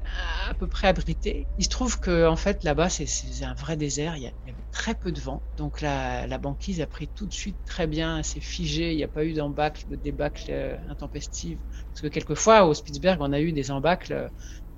à 0.48 0.54
peu 0.54 0.66
près 0.66 0.88
abrité. 0.88 1.48
Il 1.58 1.64
se 1.64 1.68
trouve 1.68 2.00
que, 2.00 2.26
en 2.26 2.36
fait, 2.36 2.64
là-bas, 2.64 2.88
c'est 2.88 3.06
un 3.42 3.54
vrai 3.54 3.76
désert. 3.76 4.16
Il 4.16 4.22
y, 4.22 4.50
avait 4.50 4.64
très 4.70 4.94
peu 4.94 5.12
de 5.12 5.20
vent. 5.20 5.42
Donc, 5.58 5.82
la, 5.82 6.26
la 6.26 6.38
banquise 6.38 6.80
a 6.80 6.86
pris 6.86 7.08
tout 7.10 7.26
de 7.26 7.32
suite 7.34 7.58
très 7.66 7.86
bien. 7.86 8.22
C'est 8.22 8.40
figé. 8.40 8.92
Il 8.92 8.96
n'y 8.96 9.04
a 9.04 9.08
pas 9.08 9.24
eu 9.24 9.34
d'embâcle, 9.34 9.84
de 9.86 9.96
débâcle 9.96 10.50
euh, 10.50 10.76
intempestive. 10.88 11.58
Parce 11.92 12.00
que 12.02 12.08
quelquefois, 12.08 12.64
au 12.64 12.72
Spitzberg, 12.72 13.20
on 13.20 13.32
a 13.32 13.40
eu 13.40 13.52
des 13.52 13.70
embâcles 13.70 14.12
euh, 14.14 14.28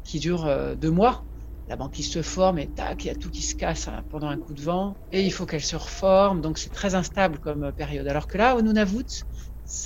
qui 0.03 0.19
durent 0.19 0.77
deux 0.77 0.91
mois. 0.91 1.27
La 1.69 1.77
banquise 1.77 2.11
se 2.11 2.23
forme 2.23 2.59
et 2.59 2.73
tac, 2.73 3.05
il 3.05 3.09
y 3.09 3.11
a 3.11 3.15
tout 3.15 3.31
qui 3.31 3.43
se 3.43 3.55
casse 3.55 3.87
hein, 3.87 4.03
pendant 4.09 4.27
un 4.27 4.39
coup 4.39 4.55
de 4.55 4.63
vent. 4.63 4.99
Et 5.13 5.23
il 5.23 5.33
faut 5.33 5.47
qu'elle 5.47 5.63
se 5.63 5.77
reforme. 5.77 6.41
Donc, 6.41 6.59
c'est 6.59 6.71
très 6.71 6.97
instable 6.97 7.39
comme 7.39 7.73
période. 7.73 8.09
Alors 8.09 8.27
que 8.27 8.39
là, 8.39 8.57
au 8.57 8.63
Nunavut, 8.63 9.07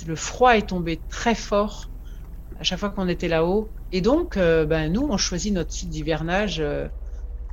le 0.05 0.15
froid 0.15 0.57
est 0.57 0.69
tombé 0.69 1.03
très 1.09 1.35
fort 1.35 1.91
à 2.59 2.63
chaque 2.63 2.79
fois 2.79 2.89
qu'on 2.89 3.07
était 3.07 3.27
là-haut. 3.27 3.73
Et 3.91 4.01
donc, 4.01 4.37
euh, 4.37 4.65
ben, 4.65 4.91
nous, 4.91 5.07
on 5.09 5.17
choisit 5.17 5.53
notre 5.53 5.71
site 5.71 5.89
d'hivernage 5.89 6.59
euh, 6.59 6.87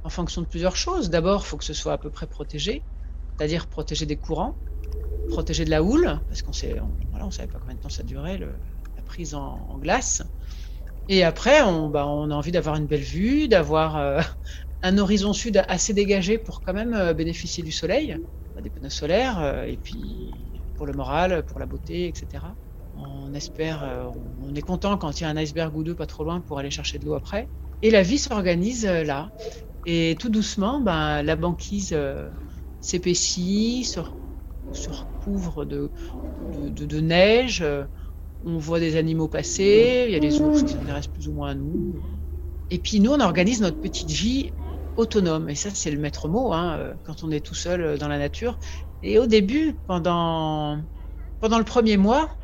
en 0.04 0.08
fonction 0.08 0.40
de 0.40 0.46
plusieurs 0.46 0.76
choses. 0.76 1.10
D'abord, 1.10 1.42
il 1.44 1.46
faut 1.46 1.56
que 1.56 1.64
ce 1.64 1.74
soit 1.74 1.92
à 1.92 1.98
peu 1.98 2.10
près 2.10 2.26
protégé, 2.26 2.84
c'est-à-dire 3.36 3.66
protégé 3.66 4.06
des 4.06 4.16
courants, 4.16 4.56
protégé 5.30 5.64
de 5.64 5.70
la 5.70 5.82
houle, 5.82 6.20
parce 6.28 6.42
qu'on 6.42 6.52
on 6.52 7.30
savait 7.30 7.48
pas 7.48 7.58
combien 7.58 7.76
de 7.76 7.80
temps 7.80 7.88
ça 7.88 8.02
durait, 8.02 8.38
la 8.38 9.02
prise 9.02 9.34
en, 9.34 9.78
glace. 9.78 10.22
Et 11.08 11.24
après, 11.24 11.62
on, 11.62 11.88
ben, 11.88 12.04
on 12.04 12.30
a 12.30 12.34
envie 12.34 12.52
d'avoir 12.52 12.76
une 12.76 12.86
belle 12.86 13.00
vue, 13.00 13.48
d'avoir 13.48 13.96
euh, 13.96 14.20
un 14.82 14.98
horizon 14.98 15.32
sud 15.32 15.62
assez 15.68 15.94
dégagé 15.94 16.38
pour 16.38 16.62
quand 16.62 16.72
même 16.72 17.12
bénéficier 17.12 17.62
du 17.62 17.72
soleil, 17.72 18.16
des 18.60 18.70
panneaux 18.70 18.90
solaires, 18.90 19.64
et 19.64 19.76
puis 19.76 20.51
pour 20.74 20.86
le 20.86 20.92
moral, 20.92 21.44
pour 21.46 21.58
la 21.58 21.66
beauté, 21.66 22.08
etc. 22.08 22.44
On 22.96 23.32
espère, 23.34 23.82
euh, 23.82 24.10
on 24.42 24.54
est 24.54 24.62
content 24.62 24.98
quand 24.98 25.20
il 25.20 25.24
y 25.24 25.26
a 25.26 25.30
un 25.30 25.36
iceberg 25.36 25.74
ou 25.76 25.82
deux 25.82 25.94
pas 25.94 26.06
trop 26.06 26.24
loin 26.24 26.40
pour 26.40 26.58
aller 26.58 26.70
chercher 26.70 26.98
de 26.98 27.06
l'eau 27.06 27.14
après. 27.14 27.48
Et 27.80 27.90
la 27.90 28.02
vie 28.02 28.18
s'organise 28.18 28.86
euh, 28.86 29.02
là. 29.04 29.30
Et 29.86 30.16
tout 30.18 30.28
doucement, 30.28 30.80
ben, 30.80 31.22
la 31.22 31.36
banquise 31.36 31.92
euh, 31.92 32.28
s'épaissit, 32.80 33.84
se, 33.84 34.00
recouvre 34.00 35.64
de, 35.64 35.90
neige. 37.00 37.64
On 38.44 38.58
voit 38.58 38.80
des 38.80 38.96
animaux 38.96 39.28
passer. 39.28 40.04
Il 40.08 40.12
y 40.12 40.16
a 40.16 40.20
des 40.20 40.40
ours 40.40 40.62
qui 40.62 40.74
s'intéressent 40.74 41.12
plus 41.12 41.28
ou 41.28 41.32
moins 41.32 41.50
à 41.50 41.54
nous. 41.54 41.94
Et 42.70 42.78
puis 42.78 43.00
nous, 43.00 43.12
on 43.12 43.20
organise 43.20 43.60
notre 43.60 43.80
petite 43.80 44.10
vie 44.10 44.52
autonome. 44.96 45.48
Et 45.48 45.54
ça, 45.54 45.70
c'est 45.72 45.90
le 45.90 45.98
maître 45.98 46.28
mot 46.28 46.52
hein, 46.52 46.94
quand 47.04 47.24
on 47.24 47.30
est 47.30 47.44
tout 47.44 47.54
seul 47.54 47.98
dans 47.98 48.08
la 48.08 48.18
nature. 48.18 48.58
Et 49.02 49.18
au 49.18 49.26
début, 49.26 49.80
pendant, 49.86 50.82
pendant 51.40 51.58
le 51.58 51.64
premier 51.64 51.96
mois, 51.96 52.36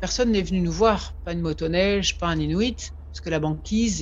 personne 0.00 0.32
n'est 0.32 0.42
venu 0.42 0.60
nous 0.60 0.72
voir. 0.72 1.16
Pas 1.24 1.32
une 1.32 1.40
motoneige, 1.40 2.18
pas 2.18 2.28
un 2.28 2.38
Inuit, 2.38 2.92
parce 3.12 3.20
que 3.20 3.30
la 3.30 3.40
banquise, 3.40 4.00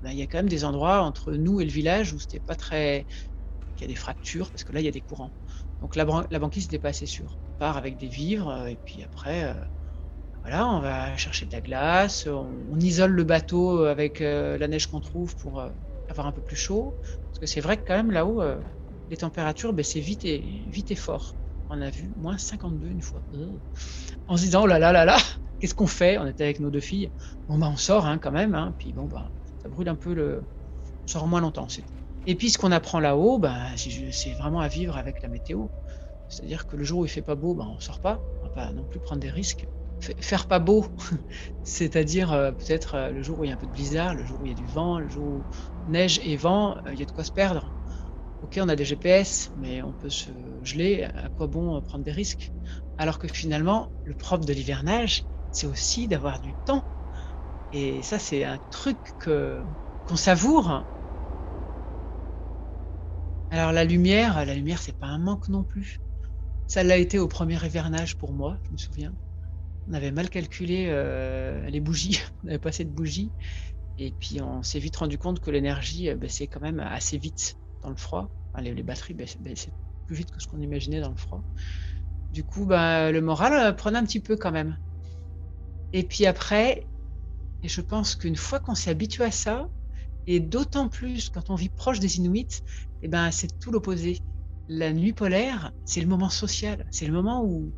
ben, 0.00 0.10
il 0.12 0.18
y 0.18 0.22
a 0.22 0.26
quand 0.26 0.38
même 0.38 0.48
des 0.48 0.64
endroits 0.64 1.02
entre 1.02 1.32
nous 1.32 1.60
et 1.60 1.64
le 1.64 1.70
village 1.70 2.12
où 2.12 2.18
c'était 2.18 2.40
pas 2.40 2.56
très. 2.56 3.06
Il 3.78 3.82
y 3.82 3.84
a 3.84 3.88
des 3.88 3.94
fractures, 3.94 4.50
parce 4.50 4.64
que 4.64 4.72
là, 4.72 4.80
il 4.80 4.84
y 4.84 4.88
a 4.88 4.92
des 4.92 5.02
courants. 5.02 5.34
Donc 5.82 5.96
la, 5.96 6.06
banquise 6.06 6.64
n'était 6.64 6.78
pas 6.78 6.88
assez 6.88 7.06
sûre. 7.06 7.38
On 7.46 7.52
part 7.58 7.76
avec 7.76 7.98
des 7.98 8.08
vivres, 8.08 8.48
euh, 8.48 8.66
et 8.66 8.76
puis 8.76 9.02
après, 9.02 9.44
euh, 9.44 9.54
voilà, 10.42 10.66
on 10.68 10.80
va 10.80 11.16
chercher 11.18 11.46
de 11.46 11.52
la 11.52 11.60
glace, 11.60 12.26
on, 12.26 12.78
isole 12.80 13.12
le 13.12 13.24
bateau 13.24 13.84
avec 13.84 14.20
euh, 14.20 14.56
la 14.58 14.68
neige 14.68 14.86
qu'on 14.86 15.00
trouve 15.00 15.36
pour 15.36 15.60
avoir 16.08 16.26
un 16.26 16.32
peu 16.32 16.42
plus 16.42 16.56
chaud. 16.56 16.98
Parce 17.30 17.40
que 17.40 17.46
c'est 17.46 17.60
vrai 17.60 17.76
que 17.76 17.86
quand 17.86 17.96
même 17.96 18.12
là-haut, 18.12 18.42
les 19.08 19.16
températures 19.16 19.72
baissaient 19.72 20.00
vite 20.00 20.24
et, 20.24 20.38
vite 20.66 20.90
et 20.90 20.96
fort. 20.96 21.34
On 21.68 21.80
a 21.80 21.90
vu 21.90 22.12
moins 22.16 22.38
52 22.38 22.88
une 22.88 23.02
fois. 23.02 23.22
En 24.28 24.36
se 24.36 24.42
disant, 24.42 24.62
oh 24.64 24.66
là 24.66 24.78
là 24.78 24.92
là 24.92 25.04
là, 25.04 25.18
qu'est-ce 25.60 25.74
qu'on 25.74 25.86
fait? 25.86 26.18
On 26.18 26.26
était 26.26 26.44
avec 26.44 26.60
nos 26.60 26.70
deux 26.70 26.80
filles. 26.80 27.10
Bon, 27.48 27.58
bah, 27.58 27.68
on 27.70 27.76
sort 27.76 28.06
hein, 28.06 28.18
quand 28.18 28.32
même. 28.32 28.54
Hein. 28.54 28.74
Puis 28.78 28.92
bon, 28.92 29.06
bah, 29.06 29.30
ça 29.62 29.68
brûle 29.68 29.88
un 29.88 29.96
peu 29.96 30.14
le. 30.14 30.42
On 31.04 31.06
sort 31.08 31.26
moins 31.26 31.40
longtemps. 31.40 31.68
Et 32.26 32.34
puis, 32.34 32.50
ce 32.50 32.58
qu'on 32.58 32.72
apprend 32.72 33.00
là-haut, 33.00 33.38
bah, 33.38 33.70
c'est 33.76 34.32
vraiment 34.32 34.60
à 34.60 34.68
vivre 34.68 34.96
avec 34.96 35.22
la 35.22 35.28
météo. 35.28 35.66
C'est-à-dire 36.28 36.66
que 36.66 36.76
le 36.76 36.84
jour 36.84 37.00
où 37.00 37.04
il 37.04 37.08
fait 37.08 37.22
pas 37.22 37.36
beau, 37.36 37.54
bah, 37.54 37.66
on 37.68 37.78
sort 37.80 38.00
pas. 38.00 38.20
On 38.40 38.46
va 38.46 38.52
pas 38.52 38.72
non 38.72 38.84
plus 38.84 38.98
prendre 39.00 39.20
des 39.20 39.30
risques. 39.30 39.66
Faire 40.20 40.46
pas 40.46 40.58
beau, 40.58 40.84
c'est-à-dire 41.64 42.32
euh, 42.32 42.52
peut-être 42.52 42.94
euh, 42.96 43.10
le 43.10 43.22
jour 43.22 43.38
où 43.38 43.44
il 43.44 43.48
y 43.48 43.50
a 43.50 43.54
un 43.54 43.56
peu 43.56 43.66
de 43.66 43.72
blizzard, 43.72 44.14
le 44.14 44.26
jour 44.26 44.38
où 44.40 44.44
il 44.44 44.50
y 44.50 44.52
a 44.52 44.54
du 44.54 44.66
vent, 44.66 44.98
le 44.98 45.08
jour 45.08 45.24
où 45.24 45.42
neige 45.90 46.20
et 46.22 46.36
vent, 46.36 46.76
euh, 46.76 46.92
il 46.92 47.00
y 47.00 47.02
a 47.02 47.06
de 47.06 47.10
quoi 47.12 47.24
se 47.24 47.32
perdre. 47.32 47.75
Ok, 48.46 48.58
on 48.62 48.68
a 48.68 48.76
des 48.76 48.84
GPS, 48.84 49.50
mais 49.54 49.82
on 49.82 49.92
peut 49.94 50.10
se 50.10 50.62
geler. 50.62 51.04
À 51.04 51.28
quoi 51.30 51.46
bon 51.48 51.80
prendre 51.82 52.04
des 52.04 52.12
risques? 52.12 52.52
Alors 52.98 53.18
que 53.18 53.28
finalement, 53.28 53.92
le 54.04 54.14
propre 54.14 54.44
de 54.46 54.52
l'hivernage, 54.52 55.26
c'est 55.50 55.66
aussi 55.66 56.06
d'avoir 56.08 56.40
du 56.40 56.54
temps. 56.56 56.88
Et 57.72 58.02
ça, 58.02 58.18
c'est 58.20 58.44
un 58.44 58.60
truc 58.70 59.16
qu'on 59.20 60.16
savoure. 60.16 60.86
Alors 63.50 63.72
la 63.72 63.84
lumière, 63.84 64.44
la 64.44 64.54
lumière, 64.54 64.80
c'est 64.82 64.96
pas 64.98 65.06
un 65.06 65.18
manque 65.18 65.48
non 65.48 65.64
plus. 65.64 66.00
Ça 66.68 66.84
l'a 66.84 66.98
été 66.98 67.18
au 67.20 67.28
premier 67.28 67.56
hivernage 67.64 68.16
pour 68.18 68.32
moi, 68.34 68.60
je 68.64 68.72
me 68.74 68.78
souviens. 68.78 69.16
On 69.88 69.94
avait 69.94 70.12
mal 70.12 70.30
calculé 70.30 70.86
euh, 70.88 71.68
les 71.70 71.80
bougies, 71.80 72.20
on 72.44 72.48
avait 72.48 72.58
pas 72.60 72.70
assez 72.70 72.84
de 72.86 72.90
bougies, 72.92 73.34
et 73.98 74.12
puis 74.12 74.40
on 74.42 74.62
s'est 74.62 74.80
vite 74.80 74.96
rendu 74.96 75.18
compte 75.18 75.40
que 75.40 75.50
l'énergie 75.50 76.14
baissait 76.14 76.48
quand 76.48 76.60
même 76.60 76.80
assez 76.80 77.18
vite 77.18 77.56
dans 77.86 77.90
le 77.90 77.96
froid. 77.96 78.28
les, 78.60 78.82
batteries 78.82 79.14
baissent, 79.14 79.38
plus 80.06 80.16
vite 80.16 80.30
que 80.30 80.42
ce 80.42 80.48
qu'on 80.48 80.60
imaginait 80.60 81.00
dans 81.00 81.10
le 81.10 81.16
froid. 81.16 81.42
Du 82.32 82.42
coup, 82.42 82.66
bah, 82.66 83.12
le 83.12 83.20
moral 83.20 83.52
euh, 83.52 83.72
prenait 83.72 83.98
un 83.98 84.04
petit 84.04 84.20
peu 84.20 84.36
quand 84.36 84.50
même. 84.50 84.76
Et 85.92 86.02
puis 86.02 86.26
après, 86.26 86.86
et 87.62 87.68
je 87.68 87.80
pense 87.80 88.16
qu'une 88.16 88.36
fois 88.36 88.58
qu'on 88.58 88.74
s'est 88.74 88.90
habitué 88.90 89.24
à 89.24 89.30
ça, 89.30 89.68
et 90.26 90.40
d'autant 90.40 90.88
plus 90.88 91.30
quand 91.30 91.48
on 91.50 91.54
vit 91.54 91.68
proche 91.68 92.00
des 92.00 92.16
Inuits, 92.16 92.62
et 93.02 93.04
eh 93.04 93.08
ben, 93.08 93.30
c'est 93.30 93.58
tout 93.60 93.70
l'opposé. 93.70 94.20
La 94.68 94.92
nuit 94.92 95.12
polaire, 95.12 95.72
c'est 95.84 96.00
le 96.00 96.08
moment 96.08 96.28
social. 96.28 96.86
C'est 96.90 97.06
le 97.06 97.12
moment 97.12 97.44
où, 97.44 97.70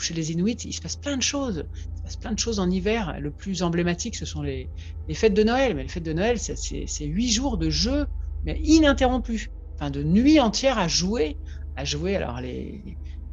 chez 0.00 0.14
les 0.14 0.32
Inuits, 0.32 0.64
il 0.64 0.72
se 0.72 0.80
passe 0.80 0.96
plein 0.96 1.16
de 1.16 1.22
choses. 1.22 1.64
Il 1.86 1.98
se 1.98 2.02
passe 2.02 2.16
plein 2.16 2.32
de 2.32 2.38
choses 2.40 2.58
en 2.58 2.68
hiver. 2.68 3.20
Le 3.20 3.30
plus 3.30 3.62
emblématique, 3.62 4.16
ce 4.16 4.26
sont 4.26 4.42
les, 4.42 4.68
les 5.06 5.14
fêtes 5.14 5.34
de 5.34 5.44
Noël. 5.44 5.76
Mais 5.76 5.84
les 5.84 5.88
fêtes 5.88 6.02
de 6.02 6.12
Noël, 6.12 6.40
c'est 6.40 7.04
huit 7.04 7.30
jours 7.30 7.56
de 7.56 7.70
jeu 7.70 8.06
mais 8.44 8.60
ininterrompu. 8.62 9.50
Enfin, 9.74 9.90
de 9.90 10.02
nuit 10.02 10.40
entière 10.40 10.78
à 10.78 10.88
jouer, 10.88 11.36
à 11.76 11.84
jouer. 11.84 12.16
Alors, 12.16 12.40
les, 12.40 12.82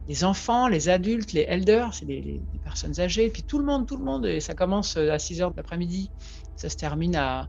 les 0.07 0.23
enfants, 0.23 0.67
les 0.67 0.89
adultes, 0.89 1.33
les 1.33 1.45
elders, 1.47 1.93
c'est 1.93 2.05
les, 2.05 2.41
personnes 2.63 2.99
âgées, 2.99 3.29
puis 3.29 3.43
tout 3.43 3.59
le 3.59 3.65
monde, 3.65 3.87
tout 3.87 3.97
le 3.97 4.03
monde. 4.03 4.25
Et 4.25 4.39
ça 4.39 4.53
commence 4.53 4.97
à 4.97 5.19
6 5.19 5.41
heures 5.41 5.51
de 5.51 5.57
l'après-midi. 5.57 6.09
Ça 6.55 6.69
se 6.69 6.77
termine 6.77 7.15
à, 7.15 7.47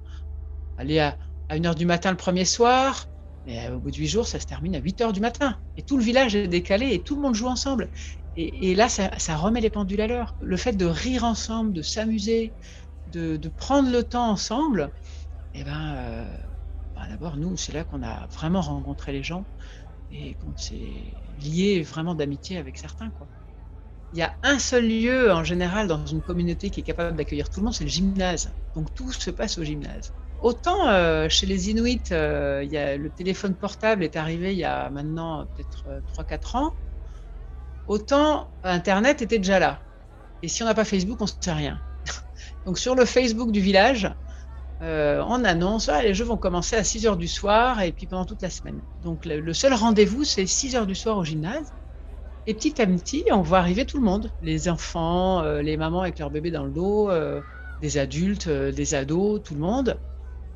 aller 0.79 0.99
à, 0.99 1.17
à 1.49 1.55
1 1.55 1.65
heure 1.65 1.75
du 1.75 1.87
matin 1.87 2.11
le 2.11 2.17
premier 2.17 2.45
soir. 2.45 3.09
Et 3.47 3.69
au 3.69 3.79
bout 3.79 3.91
de 3.91 3.97
8 3.97 4.07
jours, 4.07 4.27
ça 4.27 4.39
se 4.39 4.47
termine 4.47 4.77
à 4.77 4.79
8 4.79 5.01
heures 5.01 5.13
du 5.13 5.21
matin. 5.21 5.59
Et 5.77 5.83
tout 5.83 5.97
le 5.97 6.05
village 6.05 6.35
est 6.35 6.49
décalé 6.49 6.93
et 6.93 7.01
tout 7.01 7.17
le 7.17 7.23
monde 7.23 7.35
joue 7.35 7.49
ensemble. 7.49 7.91
Et, 8.37 8.75
là, 8.75 8.89
ça, 8.89 9.37
remet 9.37 9.61
les 9.61 9.69
pendules 9.69 10.01
à 10.01 10.07
l'heure. 10.07 10.35
Le 10.41 10.57
fait 10.57 10.73
de 10.73 10.87
rire 10.87 11.25
ensemble, 11.25 11.73
de 11.73 11.83
s'amuser, 11.83 12.53
de, 13.13 13.37
prendre 13.49 13.91
le 13.91 14.03
temps 14.03 14.31
ensemble, 14.31 14.91
eh 15.55 15.65
ben, 15.65 15.95
euh, 15.97 16.37
bah, 17.03 17.09
d'abord, 17.11 17.37
nous, 17.37 17.57
c'est 17.57 17.73
là 17.73 17.83
qu'on 17.83 18.03
a 18.03 18.27
vraiment 18.29 18.61
rencontré 18.61 19.13
les 19.13 19.25
gens 19.25 19.45
et 20.13 20.35
qu'on 20.35 20.57
s'est 20.57 21.13
lié 21.41 21.83
vraiment 21.83 22.15
d'amitié 22.15 22.59
avec 22.59 22.79
certains. 22.79 23.11
Il 24.13 24.19
y 24.19 24.23
a 24.23 24.33
un 24.45 24.59
seul 24.59 24.87
lieu 24.87 25.33
en 25.33 25.43
général 25.43 25.89
dans 25.89 26.05
une 26.07 26.21
communauté 26.21 26.71
qui 26.71 26.81
est 26.81 26.85
capable 26.85 27.17
d'accueillir 27.17 27.49
tout 27.49 27.61
le 27.61 27.65
monde, 27.65 27.75
c'est 27.75 27.85
le 27.85 27.91
gymnase. 27.91 28.53
Donc 28.77 28.95
tout 28.95 29.11
se 29.11 29.31
passe 29.31 29.59
au 29.59 29.65
gymnase. 29.65 30.13
Autant 30.43 30.89
euh, 30.89 31.29
chez 31.29 31.47
les 31.47 31.71
Inuits, 31.71 32.03
euh, 32.13 32.63
le 32.63 33.11
téléphone 33.11 33.55
portable 33.55 34.05
est 34.05 34.17
arrivé 34.17 34.53
il 34.53 34.59
y 34.59 34.65
a 34.65 34.91
maintenant 34.91 35.47
peut-être 35.57 36.03
3-4 36.15 36.57
ans. 36.59 36.75
Autant 37.89 38.49
Internet 38.63 39.23
était 39.23 39.39
déjà 39.39 39.59
là. 39.59 39.81
Et 40.43 40.49
si 40.49 40.63
on 40.63 40.67
n'a 40.67 40.75
pas 40.75 40.85
Facebook, 40.85 41.21
on 41.21 41.25
ne 41.25 41.31
sait 41.41 41.53
rien. 41.53 41.81
Donc 42.67 42.79
sur 42.79 42.95
le 42.95 43.07
Facebook 43.07 43.51
du 43.51 43.61
village, 43.61 44.13
euh, 44.83 45.23
on 45.29 45.45
annonce 45.45 45.89
ah, 45.89 46.03
les 46.03 46.13
jeux 46.13 46.25
vont 46.25 46.37
commencer 46.37 46.75
à 46.75 46.83
6 46.83 47.05
h 47.07 47.17
du 47.17 47.29
soir 47.29 47.83
et 47.83 47.93
puis 47.93 48.07
pendant 48.07 48.25
toute 48.25 48.43
la 48.43 48.51
semaine. 48.51 48.81
Donc 49.05 49.25
le, 49.25 49.53
seul 49.53 49.75
rendez-vous, 49.75 50.25
c'est 50.25 50.47
6 50.47 50.75
h 50.75 50.87
du 50.87 50.95
soir 50.95 51.19
au 51.19 51.25
gymnase. 51.25 51.73
Et 52.49 52.55
petit 52.55 52.83
à 52.83 52.87
petit, 52.87 53.25
on 53.31 53.43
voit 53.43 53.59
arriver 53.59 53.87
tout 53.87 53.99
le 53.99 54.05
monde. 54.05 54.33
Les 54.41 54.69
enfants, 54.69 55.43
euh, 55.43 55.63
les 55.63 55.77
mamans 55.77 56.01
avec 56.01 56.19
leur 56.19 56.31
bébé 56.31 56.51
dans 56.51 56.65
le 56.65 56.73
dos, 56.73 57.09
euh, 57.11 57.41
des 57.81 57.99
adultes, 57.99 58.49
des 58.49 58.95
ados, 58.95 59.41
tout 59.45 59.55
le 59.55 59.61
monde. 59.61 60.01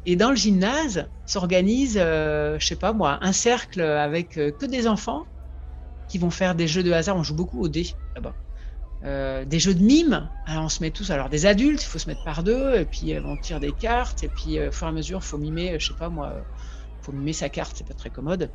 Et 0.07 0.17
dans 0.17 0.31
le 0.31 0.37
gymnase 0.37 1.09
s'organise, 1.27 1.95
je 1.95 2.59
sais 2.61 2.77
pas 2.77 2.93
moi, 2.93 3.19
un 3.23 3.33
cercle 3.33 3.81
avec 3.81 4.31
que 4.31 4.67
des 4.67 4.87
enfants 4.87 5.25
qui 6.09 6.19
vont 6.19 6.31
faire 6.31 6.55
des 6.55 6.69
jeux 6.69 6.85
de 6.85 6.93
hasard. 6.93 7.17
On 7.17 7.25
joue 7.25 7.35
beaucoup 7.35 7.61
au 7.61 7.69
dé 7.69 7.89
là-bas. 8.15 8.35
Euh, 9.05 9.45
des 9.45 9.59
jeux 9.59 9.75
de 9.75 9.83
mime. 9.83 10.31
Alors 10.47 10.65
on 10.65 10.69
se 10.69 10.83
met 10.83 10.91
tous, 10.91 11.11
alors 11.11 11.29
des 11.29 11.45
adultes, 11.45 11.83
il 11.83 11.87
faut 11.87 11.99
se 11.99 12.09
mettre 12.09 12.23
par 12.23 12.43
deux, 12.43 12.77
et 12.77 12.87
puis 12.87 13.15
euh, 13.15 13.21
on 13.25 13.37
tire 13.37 13.61
des 13.61 13.73
cartes, 13.73 14.23
et 14.23 14.29
puis 14.29 14.59
euh, 14.59 14.69
au 14.69 14.73
fur 14.73 14.87
et 14.87 14.91
à 14.91 14.93
mesure, 14.93 15.23
faut 15.23 15.37
mimer, 15.37 15.79
je 15.79 15.89
sais 15.89 15.95
pas 15.95 16.09
moi, 16.09 16.47
faut 17.03 17.13
mimer 17.13 17.35
sa 17.35 17.51
carte, 17.51 17.77
c'est 17.77 17.87
pas 17.87 17.95
très 17.95 18.11
commode, 18.11 18.53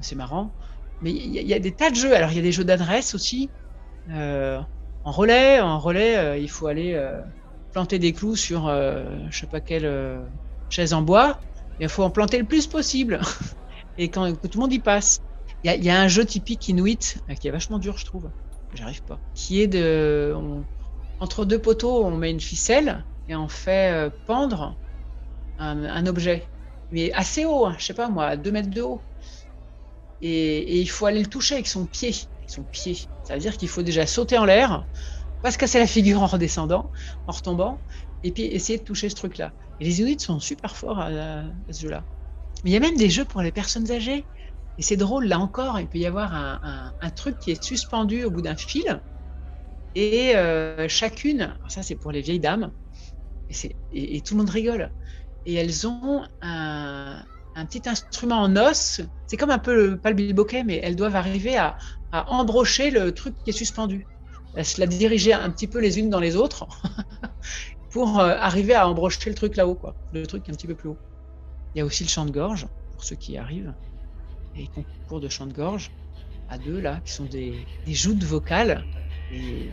c'est 0.00 0.14
marrant. 0.14 0.54
Mais 1.00 1.12
il 1.12 1.30
y, 1.30 1.54
a 1.54 1.60
des 1.60 1.74
tas 1.74 1.90
de 1.90 1.94
jeux. 1.94 2.14
Alors 2.14 2.32
il 2.32 2.36
y 2.36 2.38
a 2.40 2.42
des 2.42 2.52
jeux 2.52 2.64
d'adresse 2.64 3.14
aussi. 3.14 3.52
en 4.08 4.64
relais, 5.04 5.60
en 5.60 5.78
relais, 5.78 6.42
il 6.42 6.48
faut 6.48 6.66
aller 6.66 7.00
planter 7.72 7.98
des 8.00 8.12
clous 8.12 8.36
sur, 8.36 8.66
je 8.68 9.38
sais 9.38 9.46
pas 9.46 9.60
quelle 9.60 10.28
chaise 10.68 10.92
en 10.92 11.02
bois. 11.02 11.40
Il 11.78 11.88
faut 11.88 12.02
en 12.02 12.10
planter 12.10 12.38
le 12.38 12.46
plus 12.46 12.66
possible, 12.66 13.20
et 13.96 14.10
quand 14.10 14.32
tout 14.34 14.58
le 14.58 14.60
monde 14.60 14.72
y 14.72 14.80
passe. 14.80 15.20
Il 15.64 15.84
y, 15.84 15.90
a 15.90 16.00
un 16.00 16.08
jeu 16.08 16.24
typique 16.24 16.68
Inuit 16.68 17.18
qui 17.40 17.48
est 17.48 17.50
vachement 17.50 17.78
dur, 17.78 17.96
je 17.98 18.04
trouve. 18.04 18.30
J'arrive 18.74 19.02
pas. 19.02 19.18
Qui 19.34 19.62
est 19.62 19.66
de. 19.66 20.34
entre 21.20 21.44
deux 21.44 21.60
poteaux, 21.60 22.04
on 22.04 22.16
met 22.16 22.30
une 22.30 22.40
ficelle 22.40 23.04
et 23.28 23.36
on 23.36 23.48
fait 23.48 23.92
euh, 23.92 24.10
pendre 24.26 24.76
un, 25.58 26.06
objet. 26.06 26.46
Mais 26.92 27.12
assez 27.12 27.44
haut, 27.44 27.66
hein, 27.66 27.76
je 27.78 27.84
sais 27.84 27.94
pas 27.94 28.08
moi, 28.08 28.36
2 28.36 28.50
mètres 28.50 28.70
de 28.70 28.82
haut. 28.82 29.00
Et, 30.20 30.80
il 30.80 30.88
faut 30.88 31.06
aller 31.06 31.20
le 31.20 31.26
toucher 31.26 31.54
avec 31.54 31.66
son 31.66 31.86
pied. 31.86 32.14
son 32.46 32.62
pied. 32.62 32.96
Ça 33.24 33.34
veut 33.34 33.40
dire 33.40 33.56
qu'il 33.56 33.68
faut 33.68 33.82
déjà 33.82 34.06
sauter 34.06 34.38
en 34.38 34.44
l'air, 34.44 34.86
pas 35.42 35.50
se 35.50 35.58
casser 35.58 35.78
la 35.78 35.86
figure 35.86 36.22
en 36.22 36.26
redescendant, 36.26 36.90
en 37.26 37.32
retombant, 37.32 37.78
et 38.24 38.32
puis 38.32 38.44
essayer 38.44 38.78
de 38.78 38.84
toucher 38.84 39.08
ce 39.08 39.16
truc-là. 39.16 39.52
Et 39.80 39.84
les 39.84 40.00
Inuits 40.00 40.20
sont 40.20 40.40
super 40.40 40.76
forts 40.76 40.98
à 40.98 41.42
ce 41.70 41.82
jeu-là. 41.82 42.04
Mais 42.64 42.70
il 42.70 42.72
y 42.72 42.76
a 42.76 42.80
même 42.80 42.96
des 42.96 43.10
jeux 43.10 43.24
pour 43.24 43.42
les 43.42 43.52
personnes 43.52 43.90
âgées. 43.92 44.24
Et 44.78 44.82
c'est 44.82 44.96
drôle, 44.96 45.26
là 45.26 45.40
encore, 45.40 45.80
il 45.80 45.88
peut 45.88 45.98
y 45.98 46.06
avoir 46.06 46.32
un, 46.34 47.10
truc 47.10 47.38
qui 47.40 47.50
est 47.50 47.62
suspendu 47.62 48.24
au 48.24 48.30
bout 48.30 48.42
d'un 48.42 48.54
fil. 48.54 49.00
Et 49.96 50.36
euh, 50.36 50.88
chacune, 50.88 51.56
ça 51.66 51.82
c'est 51.82 51.96
pour 51.96 52.12
les 52.12 52.20
vieilles 52.20 52.38
dames, 52.38 52.70
et, 53.92 54.20
tout 54.20 54.34
le 54.34 54.38
monde 54.38 54.50
rigole. 54.50 54.92
Et 55.46 55.54
elles 55.54 55.86
ont 55.86 56.22
un, 56.42 57.24
petit 57.68 57.88
instrument 57.88 58.36
en 58.42 58.56
os. 58.56 59.00
C'est 59.26 59.36
comme 59.36 59.50
un 59.50 59.58
peu, 59.58 59.96
pas 59.96 60.12
le 60.12 60.62
mais 60.64 60.80
elles 60.82 60.94
doivent 60.94 61.16
arriver 61.16 61.56
à, 61.56 61.76
embrocher 62.12 62.90
le 62.90 63.12
truc 63.12 63.34
qui 63.42 63.50
est 63.50 63.52
suspendu. 63.52 64.06
Elles 64.54 64.64
se 64.64 64.80
la 64.80 64.86
diriger 64.86 65.32
un 65.32 65.50
petit 65.50 65.66
peu 65.66 65.80
les 65.80 65.98
unes 65.98 66.08
dans 66.08 66.20
les 66.20 66.36
autres 66.36 66.66
pour 67.90 68.20
euh, 68.20 68.34
arriver 68.38 68.74
à 68.74 68.88
embrocher 68.88 69.28
le 69.28 69.34
truc 69.36 69.56
là-haut, 69.56 69.74
quoi. 69.74 69.94
Le 70.12 70.24
truc 70.26 70.48
un 70.48 70.52
petit 70.52 70.66
peu 70.68 70.74
plus 70.74 70.90
haut. 70.90 70.98
Il 71.74 71.78
y 71.78 71.80
a 71.82 71.84
aussi 71.84 72.04
le 72.04 72.08
chant 72.08 72.24
de 72.24 72.30
gorge, 72.30 72.66
pour 72.92 73.04
ceux 73.04 73.16
qui 73.16 73.32
y 73.32 73.38
arrivent 73.38 73.74
et 74.58 74.66
concours 74.74 75.20
de 75.20 75.28
chant 75.28 75.46
de 75.46 75.52
gorge 75.52 75.90
à 76.48 76.58
deux 76.58 76.80
là, 76.80 77.00
qui 77.04 77.12
sont 77.12 77.24
des, 77.24 77.66
des 77.86 77.94
joutes 77.94 78.24
vocales. 78.24 78.84
Et 79.32 79.68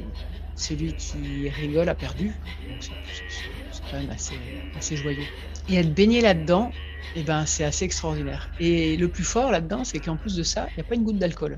celui 0.56 0.94
qui 0.94 1.50
rigole 1.50 1.90
a 1.90 1.96
perdu. 1.96 2.34
C'est 2.80 3.82
quand 3.92 4.00
même 4.00 4.10
assez, 4.10 4.36
assez 4.76 4.96
joyeux. 4.98 5.24
Et 5.70 5.76
être 5.76 5.94
baigné 5.94 6.22
là-dedans, 6.22 6.72
et 7.16 7.22
eh 7.22 7.24
ben, 7.24 7.46
c'est 7.46 7.64
assez 7.64 7.86
extraordinaire. 7.86 8.50
Et 8.60 8.98
le 8.98 9.08
plus 9.08 9.24
fort 9.24 9.52
là-dedans, 9.52 9.84
c'est 9.84 10.00
qu'en 10.00 10.18
plus 10.18 10.36
de 10.36 10.44
ça, 10.44 10.68
il 10.72 10.76
n'y 10.78 10.82
a 10.82 10.84
pas 10.84 10.96
une 10.96 11.04
goutte 11.04 11.18
d'alcool. 11.18 11.58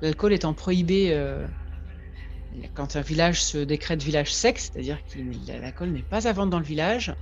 L'alcool 0.00 0.32
étant 0.32 0.54
prohibé 0.54 1.12
euh, 1.12 1.44
quand 2.74 2.96
un 2.96 3.00
village 3.00 3.42
se 3.42 3.58
décrète 3.58 4.02
village 4.02 4.32
sec, 4.32 4.58
c'est-à-dire 4.58 4.98
que 5.06 5.18
l'alcool 5.60 5.90
n'est 5.90 6.02
pas 6.02 6.28
à 6.28 6.32
vendre 6.32 6.50
dans 6.50 6.58
le 6.58 6.64
village. 6.64 7.14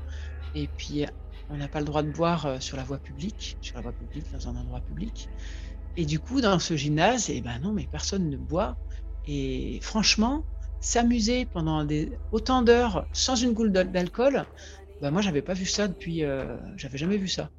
Et 0.55 0.69
puis 0.77 1.07
on 1.51 1.57
n'a 1.57 1.69
pas 1.69 1.81
le 1.81 1.85
droit 1.85 2.03
de 2.03 2.11
boire 2.11 2.47
euh, 2.47 2.61
sur 2.61 2.77
la 2.77 2.85
voie 2.85 2.99
publique, 2.99 3.57
sur 3.61 3.77
la 3.77 3.83
voie 3.83 3.93
publique, 3.93 4.25
dans 4.33 4.49
un 4.49 4.57
endroit 4.57 4.81
public. 4.81 5.29
Et 5.97 6.07
du 6.07 6.21
coup, 6.21 6.41
dans 6.41 6.59
ce 6.59 6.77
gymnase, 6.77 7.31
eh 7.31 7.41
ben 7.41 7.59
non, 7.61 7.73
mais 7.73 7.87
personne 7.91 8.31
ne 8.31 8.37
boit. 8.37 8.77
Et 9.27 9.81
franchement, 9.83 10.45
s'amuser 10.81 11.45
pendant 11.47 11.87
autant 12.33 12.63
d'heures 12.63 13.07
sans 13.13 13.37
une 13.37 13.53
goutte 13.53 13.73
d'alcool, 13.73 14.45
ben 15.03 15.11
moi, 15.11 15.21
j'avais 15.23 15.43
pas 15.43 15.55
vu 15.55 15.67
ça 15.67 15.89
depuis, 15.89 16.25
euh, 16.25 16.57
j'avais 16.77 16.99
jamais 16.99 17.17
vu 17.17 17.29
ça. 17.29 17.51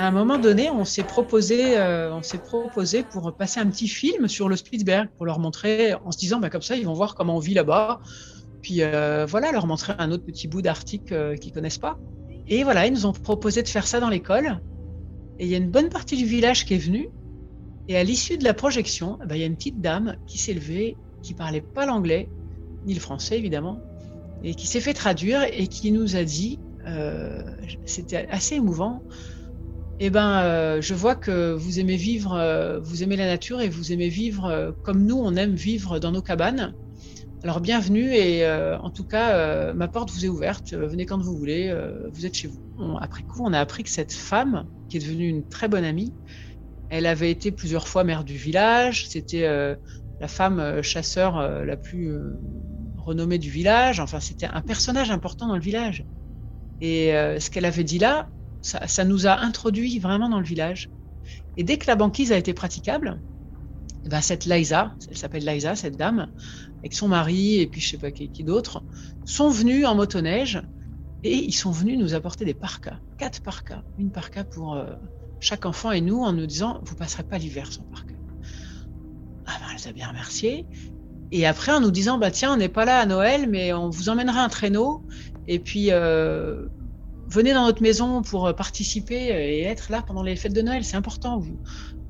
À 0.00 0.06
un 0.06 0.12
moment 0.12 0.38
donné, 0.38 0.70
on 0.70 0.86
s'est 0.86 1.02
proposé, 1.02 1.76
euh, 1.76 2.10
on 2.14 2.22
s'est 2.22 2.38
proposé 2.38 3.02
pour 3.02 3.36
passer 3.36 3.60
un 3.60 3.66
petit 3.66 3.86
film 3.86 4.28
sur 4.28 4.48
le 4.48 4.56
Spitzberg 4.56 5.10
pour 5.18 5.26
leur 5.26 5.38
montrer, 5.38 5.92
en 5.92 6.10
se 6.10 6.16
disant, 6.16 6.40
bah, 6.40 6.48
comme 6.48 6.62
ça, 6.62 6.74
ils 6.74 6.86
vont 6.86 6.94
voir 6.94 7.14
comment 7.14 7.36
on 7.36 7.38
vit 7.38 7.52
là-bas. 7.52 8.00
Puis 8.62 8.80
euh, 8.80 9.26
voilà, 9.28 9.52
leur 9.52 9.66
montrer 9.66 9.92
un 9.98 10.10
autre 10.10 10.24
petit 10.24 10.48
bout 10.48 10.62
d'Arctique 10.62 11.12
euh, 11.12 11.36
qu'ils 11.36 11.52
connaissent 11.52 11.76
pas. 11.76 11.98
Et 12.48 12.64
voilà, 12.64 12.86
ils 12.86 12.94
nous 12.94 13.04
ont 13.04 13.12
proposé 13.12 13.62
de 13.62 13.68
faire 13.68 13.86
ça 13.86 14.00
dans 14.00 14.08
l'école. 14.08 14.62
Et 15.38 15.44
il 15.44 15.50
y 15.50 15.54
a 15.54 15.58
une 15.58 15.70
bonne 15.70 15.90
partie 15.90 16.16
du 16.16 16.24
village 16.24 16.64
qui 16.64 16.72
est 16.72 16.78
venue. 16.78 17.10
Et 17.86 17.98
à 17.98 18.02
l'issue 18.02 18.38
de 18.38 18.44
la 18.44 18.54
projection, 18.54 19.18
ben, 19.26 19.34
il 19.34 19.40
y 19.42 19.44
a 19.44 19.46
une 19.46 19.56
petite 19.56 19.82
dame 19.82 20.16
qui 20.26 20.38
s'est 20.38 20.54
levée, 20.54 20.96
qui 21.22 21.34
parlait 21.34 21.60
pas 21.60 21.84
l'anglais, 21.84 22.30
ni 22.86 22.94
le 22.94 23.00
français 23.00 23.36
évidemment, 23.36 23.82
et 24.42 24.54
qui 24.54 24.66
s'est 24.66 24.80
fait 24.80 24.94
traduire 24.94 25.42
et 25.42 25.66
qui 25.66 25.92
nous 25.92 26.16
a 26.16 26.24
dit, 26.24 26.58
euh, 26.86 27.42
c'était 27.84 28.26
assez 28.30 28.54
émouvant, 28.54 29.02
eh 30.00 30.10
ben, 30.10 30.42
euh, 30.42 30.80
je 30.80 30.94
vois 30.94 31.14
que 31.14 31.52
vous 31.52 31.78
aimez 31.78 31.96
vivre, 31.96 32.34
euh, 32.34 32.80
vous 32.80 33.02
aimez 33.02 33.16
la 33.16 33.26
nature 33.26 33.60
et 33.60 33.68
vous 33.68 33.92
aimez 33.92 34.08
vivre 34.08 34.74
comme 34.82 35.04
nous, 35.04 35.18
on 35.18 35.36
aime 35.36 35.54
vivre 35.54 35.98
dans 35.98 36.10
nos 36.10 36.22
cabanes. 36.22 36.74
Alors 37.42 37.60
bienvenue 37.60 38.12
et 38.14 38.46
en 38.46 38.90
tout 38.90 39.04
cas, 39.04 39.72
ma 39.72 39.88
porte 39.88 40.10
vous 40.10 40.26
est 40.26 40.28
ouverte, 40.28 40.74
venez 40.74 41.06
quand 41.06 41.18
vous 41.18 41.36
voulez, 41.36 41.74
vous 42.12 42.26
êtes 42.26 42.34
chez 42.34 42.48
vous. 42.48 42.96
après 43.00 43.22
coup, 43.22 43.42
on 43.44 43.52
a 43.54 43.60
appris 43.60 43.82
que 43.82 43.88
cette 43.88 44.12
femme, 44.12 44.66
qui 44.90 44.98
est 44.98 45.00
devenue 45.00 45.28
une 45.28 45.48
très 45.48 45.68
bonne 45.68 45.84
amie. 45.84 46.12
Elle 46.90 47.06
avait 47.06 47.30
été 47.30 47.52
plusieurs 47.52 47.88
fois 47.88 48.04
maire 48.04 48.24
du 48.24 48.34
village. 48.34 49.08
C'était 49.08 49.44
euh, 49.44 49.76
la 50.20 50.28
femme 50.28 50.58
euh, 50.58 50.82
chasseur 50.82 51.38
euh, 51.38 51.64
la 51.64 51.76
plus 51.76 52.12
renommée 52.98 53.38
du 53.38 53.48
village. 53.48 54.00
Enfin, 54.00 54.20
c'était 54.20 54.48
un 54.52 54.60
personnage 54.60 55.10
important 55.10 55.46
dans 55.46 55.54
le 55.54 55.62
village. 55.62 56.04
Et 56.82 57.12
ce 57.12 57.50
qu'elle 57.50 57.66
avait 57.66 57.84
dit 57.84 57.98
là, 57.98 58.30
ça, 58.62 59.04
nous 59.04 59.26
a 59.26 59.38
introduit 59.40 59.98
vraiment 59.98 60.28
dans 60.28 60.40
le 60.40 60.46
village. 60.46 60.90
Et 61.56 61.64
dès 61.64 61.78
que 61.78 61.86
la 61.86 61.96
banquise 61.96 62.32
a 62.32 62.36
été 62.36 62.54
praticable, 62.54 63.22
eh 64.04 64.08
ben 64.08 64.20
cette 64.20 64.46
Liza, 64.46 64.96
elle 65.08 65.16
s'appelle 65.16 65.46
Liza, 65.46 65.76
cette 65.76 65.96
dame, 65.96 66.30
avec 66.82 66.94
son 66.94 67.08
mari 67.08 67.60
et 67.60 67.66
puis 67.66 67.80
je 67.80 67.88
sais 67.88 67.98
pas 67.98 68.10
qui, 68.10 68.44
d'autre, 68.44 68.84
sont 69.24 69.50
venus 69.50 69.86
en 69.86 69.94
motoneige 69.94 70.62
et 71.22 71.36
ils 71.36 71.52
sont 71.52 71.70
venus 71.70 71.98
nous 71.98 72.14
apporter 72.14 72.44
des 72.44 72.54
parkas, 72.54 72.98
quatre 73.18 73.42
parkas, 73.42 73.82
une 73.98 74.10
parka 74.10 74.44
pour 74.44 74.74
euh, 74.74 74.94
chaque 75.38 75.66
enfant 75.66 75.92
et 75.92 76.00
nous, 76.00 76.22
en 76.22 76.32
nous 76.32 76.46
disant, 76.46 76.80
vous 76.82 76.94
passerez 76.94 77.24
pas 77.24 77.38
l'hiver 77.38 77.72
sans 77.72 77.84
parka. 77.84 78.14
Ah 79.46 79.56
ben, 79.60 79.66
elle 79.70 79.76
nous 79.82 79.88
a 79.88 79.92
bien 79.92 80.08
remercié. 80.08 80.66
Et 81.32 81.46
après, 81.46 81.72
en 81.72 81.80
nous 81.80 81.90
disant, 81.90 82.18
bah 82.18 82.30
tiens, 82.30 82.54
on 82.54 82.56
n'est 82.56 82.68
pas 82.68 82.84
là 82.84 83.00
à 83.00 83.06
Noël, 83.06 83.48
mais 83.48 83.72
on 83.72 83.90
vous 83.90 84.08
emmènera 84.08 84.42
un 84.42 84.48
traîneau. 84.48 85.04
Et 85.46 85.58
puis, 85.58 85.90
euh, 85.90 86.66
venez 87.30 87.54
dans 87.54 87.64
notre 87.64 87.82
maison 87.82 88.22
pour 88.22 88.54
participer 88.54 89.14
et 89.14 89.62
être 89.62 89.90
là 89.90 90.02
pendant 90.02 90.22
les 90.22 90.36
fêtes 90.36 90.52
de 90.52 90.62
Noël. 90.62 90.84
C'est 90.84 90.96
important. 90.96 91.42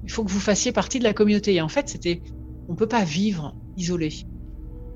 Il 0.03 0.11
faut 0.11 0.25
que 0.25 0.31
vous 0.31 0.41
fassiez 0.41 0.73
partie 0.73 0.99
de 0.99 1.05
la 1.05 1.13
communauté. 1.13 1.55
Et 1.55 1.61
en 1.61 1.69
fait, 1.69 1.89
c'était, 1.89 2.23
on 2.69 2.75
peut 2.75 2.89
pas 2.89 3.05
vivre 3.05 3.55
isolé. 3.77 4.13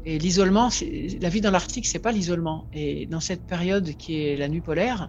Et 0.07 0.18
l'isolement, 0.18 0.68
la 1.20 1.29
vie 1.29 1.41
dans 1.41 1.51
l'Arctique, 1.51 1.87
c'est 1.87 1.99
pas 1.99 2.12
l'isolement. 2.12 2.66
Et 2.72 3.07
dans 3.07 3.20
cette 3.20 3.47
période 3.47 3.95
qui 3.97 4.22
est 4.22 4.37
la 4.37 4.49
nuit 4.49 4.61
polaire, 4.61 5.09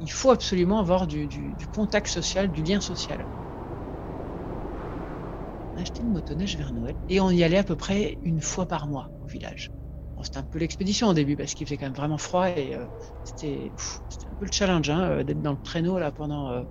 il 0.00 0.10
faut 0.10 0.30
absolument 0.30 0.78
avoir 0.80 1.06
du, 1.06 1.28
contact 1.74 2.08
social, 2.08 2.50
du 2.50 2.62
lien 2.62 2.80
social. 2.80 3.24
On 5.72 5.78
a 5.78 5.82
acheté 5.82 6.02
une 6.02 6.12
motoneige 6.12 6.56
vers 6.56 6.72
Noël 6.72 6.94
et 7.08 7.20
on 7.20 7.30
y 7.30 7.42
allait 7.42 7.58
à 7.58 7.64
peu 7.64 7.76
près 7.76 8.18
une 8.22 8.40
fois 8.40 8.66
par 8.66 8.86
mois 8.86 9.08
au 9.22 9.26
village. 9.26 9.70
C'était 10.24 10.38
un 10.38 10.44
peu 10.44 10.58
l'expédition 10.58 11.08
au 11.08 11.14
début 11.14 11.36
parce 11.36 11.54
qu'il 11.54 11.66
faisait 11.66 11.78
quand 11.78 11.86
même 11.86 11.94
vraiment 11.94 12.18
froid 12.18 12.48
et 12.48 12.74
euh, 12.74 12.86
c'était 13.22 13.72
un 14.30 14.34
peu 14.36 14.44
le 14.44 14.52
challenge 14.52 14.90
hein, 14.90 15.10
euh, 15.10 15.24
d'être 15.24 15.42
dans 15.42 15.52
le 15.52 15.58
traîneau 15.62 15.98
là 15.98 16.12
pendant 16.12 16.50
euh, 16.50 16.64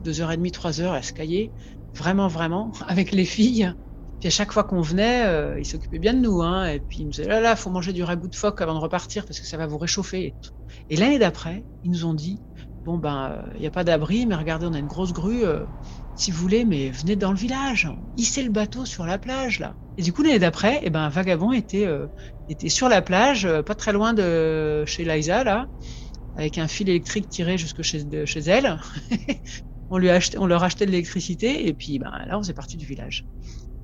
deux 0.00 0.20
heures 0.20 0.32
et 0.32 0.36
demie, 0.36 0.52
trois 0.52 0.80
heures 0.80 0.92
à 0.94 1.02
se 1.02 1.12
cailler. 1.12 1.54
Vraiment, 1.94 2.28
vraiment, 2.28 2.72
avec 2.88 3.12
les 3.12 3.24
filles. 3.24 3.72
Puis 4.20 4.28
à 4.28 4.30
chaque 4.30 4.52
fois 4.52 4.64
qu'on 4.64 4.82
venait, 4.82 5.26
euh, 5.26 5.58
ils 5.58 5.64
s'occupaient 5.64 5.98
bien 5.98 6.14
de 6.14 6.20
nous. 6.20 6.42
Hein, 6.42 6.68
et 6.68 6.80
puis 6.80 7.00
ils 7.00 7.04
nous 7.04 7.10
disaient 7.10 7.28
là, 7.28 7.40
là, 7.40 7.56
faut 7.56 7.70
manger 7.70 7.92
du 7.92 8.02
ragoût 8.02 8.28
de 8.28 8.36
phoque 8.36 8.60
avant 8.60 8.74
de 8.74 8.78
repartir 8.78 9.26
parce 9.26 9.40
que 9.40 9.46
ça 9.46 9.56
va 9.56 9.66
vous 9.66 9.78
réchauffer. 9.78 10.36
Et, 10.88 10.96
l'année 10.96 11.18
d'après, 11.18 11.66
ils 11.82 11.90
nous 11.90 12.04
ont 12.04 12.14
dit 12.14 12.42
bon 12.84 12.98
ben, 12.98 13.44
il 13.54 13.60
n'y 13.60 13.66
a 13.66 13.70
pas 13.70 13.84
d'abri, 13.84 14.26
mais 14.26 14.34
regardez, 14.34 14.66
on 14.66 14.72
a 14.74 14.78
une 14.78 14.86
grosse 14.86 15.12
grue. 15.12 15.44
Si 16.14 16.30
vous 16.30 16.38
voulez, 16.38 16.64
mais 16.64 16.90
venez 16.90 17.16
dans 17.16 17.30
le 17.32 17.38
village, 17.38 17.88
hissez 18.16 18.42
le 18.42 18.50
bateau 18.50 18.84
sur 18.86 19.06
la 19.06 19.18
plage 19.18 19.58
là. 19.60 19.76
Et 19.96 20.02
du 20.02 20.12
coup 20.12 20.22
l'année 20.22 20.38
d'après, 20.38 20.80
eh 20.82 20.90
ben 20.90 21.08
Vagabond 21.08 21.52
était 21.52 21.86
euh, 21.86 22.08
était 22.48 22.68
sur 22.68 22.88
la 22.88 23.02
plage, 23.02 23.44
euh, 23.44 23.62
pas 23.62 23.74
très 23.74 23.92
loin 23.92 24.14
de 24.14 24.84
chez 24.86 25.04
Liza 25.04 25.44
là, 25.44 25.66
avec 26.34 26.58
un 26.58 26.68
fil 26.68 26.88
électrique 26.88 27.28
tiré 27.28 27.58
jusque 27.58 27.82
chez 27.82 28.04
de, 28.04 28.24
chez 28.24 28.40
elle. 28.40 28.80
on 29.90 29.98
lui 29.98 30.10
a 30.10 30.14
acheté, 30.14 30.38
on 30.38 30.46
leur 30.46 30.62
achetait 30.64 30.86
de 30.86 30.90
l'électricité 30.90 31.66
et 31.66 31.74
puis 31.74 31.98
ben 31.98 32.10
là 32.26 32.38
on 32.38 32.42
s'est 32.42 32.54
parti 32.54 32.76
du 32.76 32.86
village. 32.86 33.26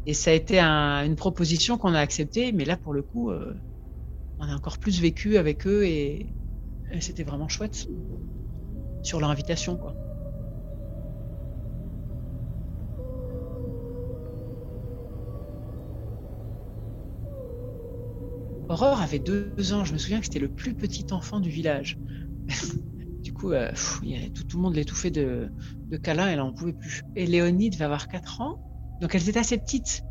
Et 0.06 0.14
ça 0.14 0.30
a 0.30 0.34
été 0.34 0.58
un, 0.60 1.04
une 1.04 1.16
proposition 1.16 1.76
qu'on 1.78 1.94
a 1.94 2.00
acceptée, 2.00 2.52
mais 2.52 2.64
là 2.64 2.76
pour 2.78 2.94
le 2.94 3.02
coup, 3.02 3.30
euh, 3.30 3.54
on 4.38 4.48
a 4.48 4.54
encore 4.54 4.78
plus 4.78 5.00
vécu 5.00 5.36
avec 5.36 5.66
eux 5.66 5.84
et, 5.84 6.34
et 6.90 7.00
c'était 7.00 7.24
vraiment 7.24 7.48
chouette 7.48 7.86
sur 9.02 9.20
leur 9.20 9.30
invitation 9.30 9.76
quoi. 9.76 9.94
Aurore 18.68 19.00
avait 19.00 19.18
deux 19.18 19.72
ans. 19.72 19.84
Je 19.84 19.92
me 19.92 19.98
souviens 19.98 20.18
que 20.20 20.26
c'était 20.26 20.38
le 20.38 20.48
plus 20.48 20.74
petit 20.74 21.06
enfant 21.10 21.40
du 21.40 21.50
village. 21.50 21.98
du 23.22 23.32
coup, 23.32 23.52
euh, 23.52 23.70
tout, 24.34 24.56
le 24.56 24.62
monde 24.62 24.74
l'étouffait 24.74 25.10
de, 25.10 25.48
de. 25.90 26.00
Elle 26.04 26.40
en 26.40 26.52
pouvait 26.52 26.72
plus. 26.72 27.02
Et 27.16 27.26
Léonie 27.26 27.70
devait 27.70 27.84
avoir 27.84 28.08
quatre 28.08 28.40
ans. 28.40 28.60
Donc, 29.00 29.14
elles 29.14 29.28
étaient 29.28 29.38
assez 29.38 29.58
petites. 29.58 30.02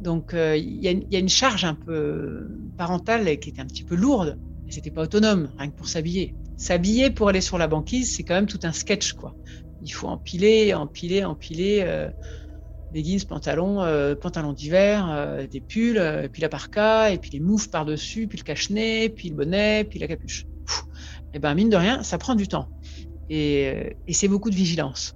Donc, 0.00 0.34
euh, 0.34 0.56
il 0.56 0.82
y, 0.82 0.88
a, 0.88 1.18
une 1.18 1.28
charge 1.28 1.64
un 1.64 1.74
peu 1.74 2.48
parentale 2.76 3.38
qui 3.38 3.50
était 3.50 3.60
un 3.60 3.66
petit 3.66 3.84
peu 3.84 3.94
lourde. 3.94 4.38
Et 4.68 4.72
c'était 4.72 4.90
pas 4.90 5.02
autonome, 5.02 5.50
rien 5.58 5.70
que 5.70 5.76
pour 5.76 5.88
s'habiller. 5.88 6.34
S'habiller 6.56 7.10
pour 7.10 7.28
aller 7.28 7.40
sur 7.40 7.58
la 7.58 7.66
banquise, 7.66 8.14
c'est 8.14 8.22
quand 8.22 8.34
même 8.34 8.46
tout 8.46 8.60
un 8.62 8.72
sketch, 8.72 9.12
quoi. 9.12 9.34
Il 9.82 9.92
faut 9.92 10.08
empiler, 10.08 10.74
empiler, 10.74 11.24
empiler. 11.24 11.80
Euh, 11.82 12.08
leggings, 12.94 13.26
pantalons, 13.26 13.82
euh, 13.82 14.14
pantalons 14.14 14.52
d'hiver, 14.52 15.10
euh, 15.10 15.46
des 15.46 15.60
pulls, 15.60 15.98
euh, 15.98 16.28
puis 16.28 16.40
la 16.40 16.48
parka, 16.48 17.10
et 17.10 17.18
puis 17.18 17.30
les 17.30 17.40
moufs 17.40 17.68
par-dessus, 17.68 18.28
puis 18.28 18.38
le 18.38 18.44
cache-nez, 18.44 19.08
puis 19.10 19.28
le 19.28 19.36
bonnet, 19.36 19.84
puis 19.84 19.98
la 19.98 20.06
capuche. 20.06 20.46
et 21.34 21.38
ben 21.38 21.54
mine 21.54 21.68
de 21.68 21.76
rien, 21.76 22.02
ça 22.02 22.16
prend 22.16 22.34
du 22.34 22.48
temps. 22.48 22.68
Et, 23.28 23.96
et 24.06 24.12
c'est 24.12 24.28
beaucoup 24.28 24.50
de 24.50 24.54
vigilance. 24.54 25.14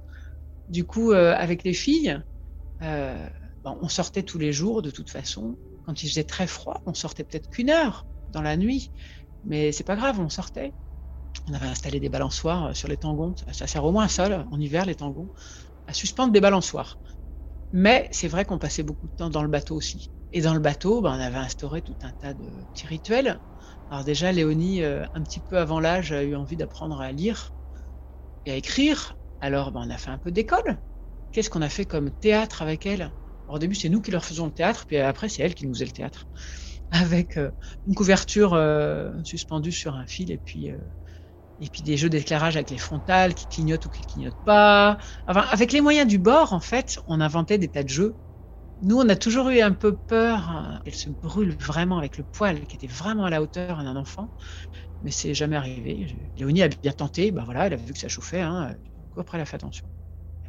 Du 0.69 0.85
coup, 0.85 1.13
avec 1.13 1.63
les 1.63 1.73
filles, 1.73 2.21
bon, 2.81 3.79
on 3.81 3.89
sortait 3.89 4.23
tous 4.23 4.39
les 4.39 4.53
jours 4.53 4.83
de 4.83 4.91
toute 4.91 5.11
façon. 5.11 5.57
Quand 5.87 6.03
il 6.03 6.09
faisait 6.09 6.25
très 6.25 6.47
froid, 6.47 6.83
on 6.85 6.93
sortait 6.93 7.25
peut-être 7.25 7.49
qu'une 7.49 7.71
heure 7.71 8.07
dans 8.29 8.43
la 8.43 8.57
nuit, 8.57 8.93
mais 9.45 9.73
c'est 9.73 9.85
pas 9.85 9.97
grave, 9.97 10.21
on 10.21 10.29
sortait. 10.29 10.73
On 11.49 11.55
avait 11.55 11.67
installé 11.67 12.01
des 12.01 12.11
balançoires 12.11 12.77
sur 12.77 12.89
les 12.89 12.99
tangons. 12.99 13.35
Ça 13.53 13.67
sert 13.67 13.85
au 13.85 13.93
moins 13.93 14.05
à 14.05 14.09
ça, 14.09 14.47
en 14.51 14.61
hiver, 14.61 14.85
les 14.85 14.95
tangons, 14.95 15.31
à 15.87 15.95
suspendre 15.95 16.33
des 16.33 16.41
balançoires. 16.41 16.99
Mais 17.73 18.09
c'est 18.13 18.29
vrai 18.29 18.45
qu'on 18.45 18.59
passait 18.59 18.83
beaucoup 18.83 19.07
de 19.09 19.13
temps 19.17 19.31
dans 19.31 19.43
le 19.43 19.49
bateau 19.49 19.77
aussi. 19.77 20.11
Et 20.33 20.41
dans 20.41 20.55
le 20.55 20.61
bateau, 20.61 21.01
ben, 21.03 21.11
on 21.17 21.21
avait 21.21 21.37
instauré 21.39 21.83
tout 21.83 21.97
un 22.03 22.13
tas 22.13 22.35
de 22.35 22.67
petits 22.73 22.87
rituels. 22.87 23.41
Alors 23.91 24.05
déjà, 24.05 24.33
Léonie, 24.33 24.83
euh, 24.83 25.05
un 25.15 25.23
petit 25.23 25.41
peu 25.41 25.59
avant 25.59 25.81
l'âge, 25.81 26.13
a 26.13 26.23
eu 26.23 26.35
envie 26.35 26.57
d'apprendre 26.57 27.01
à 27.01 27.13
lire 27.13 27.53
et 28.47 28.53
à 28.53 28.57
écrire. 28.57 29.17
Alors, 29.41 29.73
ben, 29.73 29.83
on 29.87 29.91
a 29.91 29.99
fait 29.99 30.11
un 30.11 30.19
peu 30.19 30.33
d'école. 30.33 30.81
Qu'est-ce 31.33 31.51
qu'on 31.51 31.63
a 31.63 31.69
fait 31.69 31.87
comme 31.87 32.11
théâtre 32.13 32.63
avec 32.63 32.87
elle? 32.87 33.03
Alors, 33.03 33.57
Au 33.57 33.59
début, 33.59 33.75
c'est 33.75 33.89
nous 33.89 34.03
qui 34.03 34.11
leur 34.11 34.25
faisons 34.25 34.47
le 34.47 34.53
théâtre, 34.53 34.87
puis 34.87 34.99
après, 34.99 35.29
c'est 35.29 35.43
elle 35.43 35.55
qui 35.55 35.67
nous 35.67 35.75
faisait 35.75 35.87
le 35.87 35.93
théâtre. 35.93 36.27
Avec 36.91 37.37
euh, 37.37 37.51
une 37.87 37.95
couverture 37.95 38.55
euh, 38.55 39.13
suspendue 39.25 39.73
sur 39.73 39.95
un 39.97 40.07
fil 40.07 40.31
et 40.33 40.39
puis 40.39 40.71
et 41.61 41.69
puis 41.69 41.83
des 41.83 41.97
jeux 41.97 42.09
d'éclairage 42.09 42.57
avec 42.57 42.71
les 42.71 42.79
frontales 42.79 43.35
qui 43.35 43.47
clignotent 43.47 43.87
ou 43.87 43.91
qui 43.91 44.03
clignotent 44.07 44.39
pas. 44.45 44.99
Avec 45.27 45.73
les 45.73 45.81
moyens 45.81 46.09
du 46.09 46.19
bord, 46.19 46.53
en 46.53 46.61
fait, 46.61 47.01
on 47.07 47.21
inventait 47.21 47.59
des 47.59 47.69
tas 47.69 47.83
de 47.83 47.89
jeux. 47.89 48.19
Nous, 48.81 48.97
on 48.97 49.09
a 49.09 49.17
toujours 49.17 49.49
eu 49.49 49.61
un 49.61 49.73
peu 49.73 49.97
peur 49.97 50.49
hein, 50.51 50.81
qu'elle 50.85 50.95
se 50.95 51.11
brûle 51.11 51.57
vraiment 51.59 51.99
avec 51.99 52.17
le 52.17 52.25
poil, 52.25 52.65
qui 52.67 52.77
était 52.77 52.87
vraiment 52.87 53.25
à 53.25 53.31
la 53.31 53.43
hauteur 53.43 53.83
d'un 53.83 53.97
enfant, 53.97 54.31
mais 55.01 55.11
c'est 55.11 55.35
jamais 55.35 55.57
arrivé. 55.57 56.31
Léonie 56.37 56.63
a 56.63 56.69
bien 56.69 56.93
tenté, 56.93 57.33
ben 57.33 57.45
voilà, 57.45 57.67
elle 57.67 57.73
a 57.73 57.77
vu 57.77 57.93
que 57.93 57.99
ça 57.99 58.09
chauffait, 58.09 58.41
hein, 58.41 58.77
après 59.17 59.39
elle 59.39 59.43
a 59.43 59.47
fait 59.47 59.57
attention. 59.57 59.89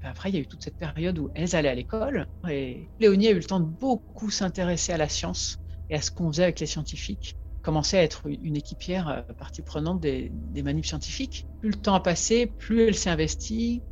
Ben 0.03 0.09
après, 0.09 0.29
il 0.29 0.35
y 0.35 0.37
a 0.37 0.41
eu 0.41 0.47
toute 0.47 0.63
cette 0.63 0.77
période 0.77 1.17
où 1.17 1.31
elles 1.33 1.55
allaient 1.55 1.69
à 1.69 1.75
l'école, 1.75 2.27
et 2.47 2.91
Léonie 2.99 3.27
a 3.27 3.31
eu 3.31 3.35
le 3.35 3.43
temps 3.43 3.59
de 3.59 3.65
beaucoup 3.65 4.29
s'intéresser 4.29 4.93
à 4.93 4.97
la 4.97 5.09
science 5.09 5.57
et 5.89 5.95
à 5.95 6.01
ce 6.01 6.11
qu'on 6.11 6.31
faisait 6.31 6.43
avec 6.43 6.59
les 6.59 6.67
scientifiques 6.67 7.35
commençait 7.69 7.99
à 7.99 8.03
être 8.03 8.25
une 8.25 8.55
équipière 8.55 9.07
euh, 9.09 9.33
partie 9.35 9.61
prenante 9.61 9.99
des, 9.99 10.29
des 10.31 10.83
scientifiques. 10.83 11.45
Plus 11.59 11.69
le 11.69 11.79
temps 11.79 11.93
a 11.93 11.99
passé, 11.99 12.47
plus 12.47 12.87
elle 12.87 12.95
s'est 12.95 13.11
investie. 13.11 13.83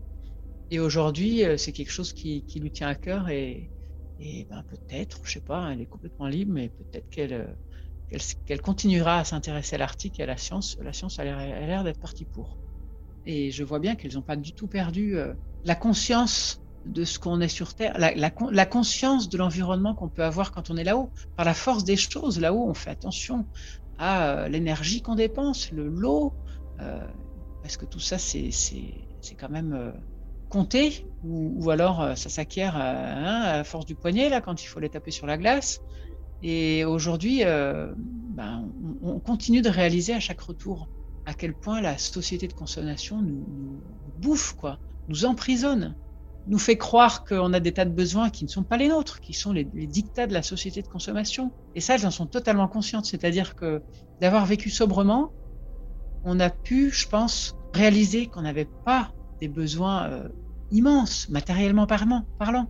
Et 0.71 0.79
aujourd'hui, 0.79 1.45
euh, 1.45 1.57
c'est 1.57 1.73
quelque 1.73 1.91
chose 1.91 2.11
qui, 2.11 2.43
lui 2.55 2.71
tient 2.71 2.87
à 2.87 2.95
cœur 2.95 3.29
et, 3.29 3.69
ben 4.17 4.63
peut-être, 4.67 5.19
je 5.25 5.33
sais 5.33 5.41
pas, 5.41 5.71
elle 5.71 5.79
est 5.79 5.85
complètement 5.85 6.25
libre, 6.25 6.53
mais 6.53 6.69
peut-être 6.69 7.07
qu'elle 7.11 7.55
euh, 8.11 8.57
continuera 8.63 9.19
à 9.19 9.23
s'intéresser 9.23 9.75
à 9.75 9.77
l'Arctique 9.77 10.19
et 10.19 10.23
à 10.23 10.25
la 10.25 10.37
science. 10.37 10.75
La 10.81 10.91
science 10.91 11.19
a 11.19 11.23
l'air 11.23 11.83
d'être 11.83 11.99
partie 11.99 12.25
pour. 12.25 12.57
Et 13.25 13.51
je 13.51 13.63
vois 13.63 13.77
bien 13.77 13.95
qu'elles 13.95 14.15
n'ont 14.15 14.23
pas 14.23 14.37
du 14.37 14.53
tout 14.53 14.67
perdu 14.67 15.17
la 15.65 15.75
conscience 15.75 16.63
de 16.87 17.03
ce 17.03 17.19
qu'on 17.19 17.41
est 17.41 17.47
sur 17.47 17.73
Terre, 17.73 17.97
la, 17.97 18.13
la, 18.15 18.31
la 18.51 18.65
conscience 18.65 19.29
de 19.29 19.37
l'environnement 19.37 19.93
qu'on 19.93 20.09
peut 20.09 20.23
avoir 20.23 20.51
quand 20.51 20.69
on 20.69 20.77
est 20.77 20.83
là-haut. 20.83 21.11
Par 21.35 21.45
la 21.45 21.53
force 21.53 21.83
des 21.83 21.95
choses, 21.95 22.39
là-haut, 22.39 22.67
on 22.67 22.73
fait 22.73 22.89
attention 22.89 23.45
à 23.97 24.29
euh, 24.29 24.47
l'énergie 24.47 25.01
qu'on 25.01 25.15
dépense, 25.15 25.71
le 25.71 25.87
lot, 25.87 26.33
euh, 26.81 26.99
parce 27.61 27.77
que 27.77 27.85
tout 27.85 27.99
ça, 27.99 28.17
c'est 28.17 28.51
quand 29.37 29.49
même 29.49 29.73
euh, 29.73 29.91
compté, 30.49 31.07
ou, 31.23 31.53
ou, 31.57 31.69
alors 31.69 32.17
ça 32.17 32.29
s'acquiert 32.29 32.75
hein, 32.75 33.41
à 33.41 33.63
force 33.63 33.85
du 33.85 33.95
poignet, 33.95 34.29
là, 34.29 34.41
quand 34.41 34.63
il 34.63 34.67
faut 34.67 34.79
les 34.79 34.89
taper 34.89 35.11
sur 35.11 35.27
la 35.27 35.37
glace. 35.37 35.81
Et 36.43 36.85
aujourd'hui, 36.85 37.43
ben, 37.43 38.69
on, 39.01 39.15
on, 39.15 39.19
continue 39.19 39.63
de 39.63 39.69
réaliser 39.69 40.13
à 40.13 40.19
chaque 40.19 40.39
retour 40.39 40.87
à 41.25 41.33
quel 41.33 41.55
point 41.55 41.81
la 41.81 41.97
société 41.97 42.47
de 42.47 42.53
consommation 42.53 43.21
nous, 43.21 43.43
nous 43.49 43.81
bouffe, 44.19 44.53
quoi, 44.53 44.77
nous 45.09 45.25
emprisonne 45.25 45.95
nous 46.47 46.59
fait 46.59 46.77
croire 46.77 47.25
qu'on 47.25 47.53
a 47.53 47.59
des 47.59 47.73
tas 47.73 47.85
de 47.85 47.91
besoins 47.91 48.29
qui 48.29 48.45
ne 48.45 48.49
sont 48.49 48.63
pas 48.63 48.77
les 48.77 48.87
nôtres, 48.87 49.19
qui 49.19 49.33
sont 49.33 49.51
les, 49.51 49.65
dictats 49.65 50.27
de 50.27 50.33
la 50.33 50.41
société 50.41 50.81
de 50.81 50.87
consommation. 50.87 51.51
Et 51.75 51.81
ça, 51.81 51.95
elles 51.95 52.07
en 52.07 52.11
sont 52.11 52.25
totalement 52.25 52.67
conscientes. 52.67 53.05
C'est-à-dire 53.05 53.55
que 53.55 53.81
d'avoir 54.21 54.45
vécu 54.45 54.69
sobrement, 54.69 55.31
on 56.23 56.39
a 56.39 56.49
pu, 56.49 56.89
je 56.91 57.07
pense, 57.07 57.55
réaliser 57.73 58.27
qu'on 58.27 58.41
n'avait 58.41 58.69
pas 58.85 59.11
des 59.41 59.49
besoins 59.49 60.05
euh, 60.05 60.29
immenses, 60.71 61.29
matériellement 61.29 61.85
parlant. 61.85 62.69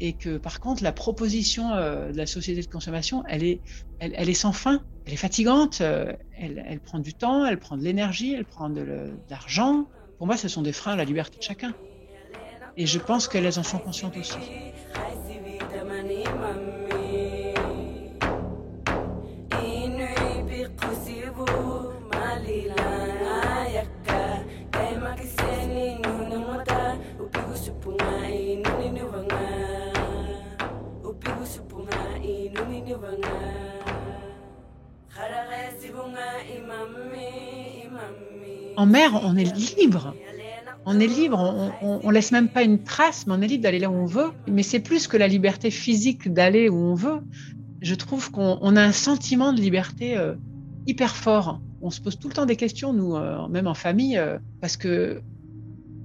Et 0.00 0.14
que 0.14 0.36
par 0.36 0.60
contre, 0.60 0.82
la 0.82 0.92
proposition 0.92 1.72
euh, 1.72 2.12
de 2.12 2.16
la 2.16 2.26
société 2.26 2.62
de 2.62 2.66
consommation, 2.66 3.24
elle 3.28 3.44
est, 3.44 3.60
elle, 3.98 4.28
est 4.28 4.34
sans 4.34 4.52
fin, 4.52 4.82
elle 5.06 5.14
est 5.14 5.16
fatigante, 5.16 5.80
euh, 5.80 6.12
elle, 6.38 6.80
prend 6.80 6.98
du 6.98 7.14
temps, 7.14 7.46
elle 7.46 7.58
prend 7.58 7.76
de 7.76 7.82
l'énergie, 7.82 8.34
elle 8.34 8.44
prend 8.44 8.68
de 8.68 9.12
l'argent. 9.30 9.86
Pour 10.18 10.26
moi, 10.26 10.36
ce 10.36 10.48
sont 10.48 10.62
des 10.62 10.72
freins 10.72 10.92
à 10.92 10.96
la 10.96 11.04
liberté 11.04 11.38
de 11.38 11.42
chacun. 11.42 11.74
Et 12.78 12.86
je 12.86 12.98
pense 12.98 13.26
qu'elles 13.26 13.58
en 13.58 13.62
sont 13.62 13.78
conscientes 13.78 14.16
aussi. 14.18 14.36
En 38.78 38.84
mer, 38.84 39.10
on 39.22 39.36
est 39.36 39.56
libre. 39.78 40.14
On 40.88 41.00
est 41.00 41.08
libre, 41.08 41.72
on, 41.82 42.10
laisse 42.10 42.30
même 42.30 42.48
pas 42.48 42.62
une 42.62 42.84
trace, 42.84 43.26
mais 43.26 43.34
on 43.34 43.42
est 43.42 43.48
libre 43.48 43.64
d'aller 43.64 43.80
là 43.80 43.90
où 43.90 43.94
on 43.94 44.06
veut. 44.06 44.30
Mais 44.46 44.62
c'est 44.62 44.78
plus 44.78 45.08
que 45.08 45.16
la 45.16 45.26
liberté 45.26 45.72
physique 45.72 46.32
d'aller 46.32 46.68
où 46.68 46.76
on 46.76 46.94
veut. 46.94 47.22
Je 47.82 47.96
trouve 47.96 48.30
qu'on 48.30 48.76
a 48.76 48.82
un 48.82 48.92
sentiment 48.92 49.52
de 49.52 49.60
liberté 49.60 50.16
euh, 50.16 50.36
hyper 50.86 51.16
fort. 51.16 51.60
On 51.82 51.90
se 51.90 52.00
pose 52.00 52.20
tout 52.20 52.28
le 52.28 52.34
temps 52.34 52.46
des 52.46 52.54
questions, 52.54 52.92
nous, 52.92 53.16
euh, 53.16 53.48
même 53.48 53.66
en 53.66 53.74
famille, 53.74 54.16
euh, 54.16 54.38
parce 54.60 54.76
que 54.76 55.22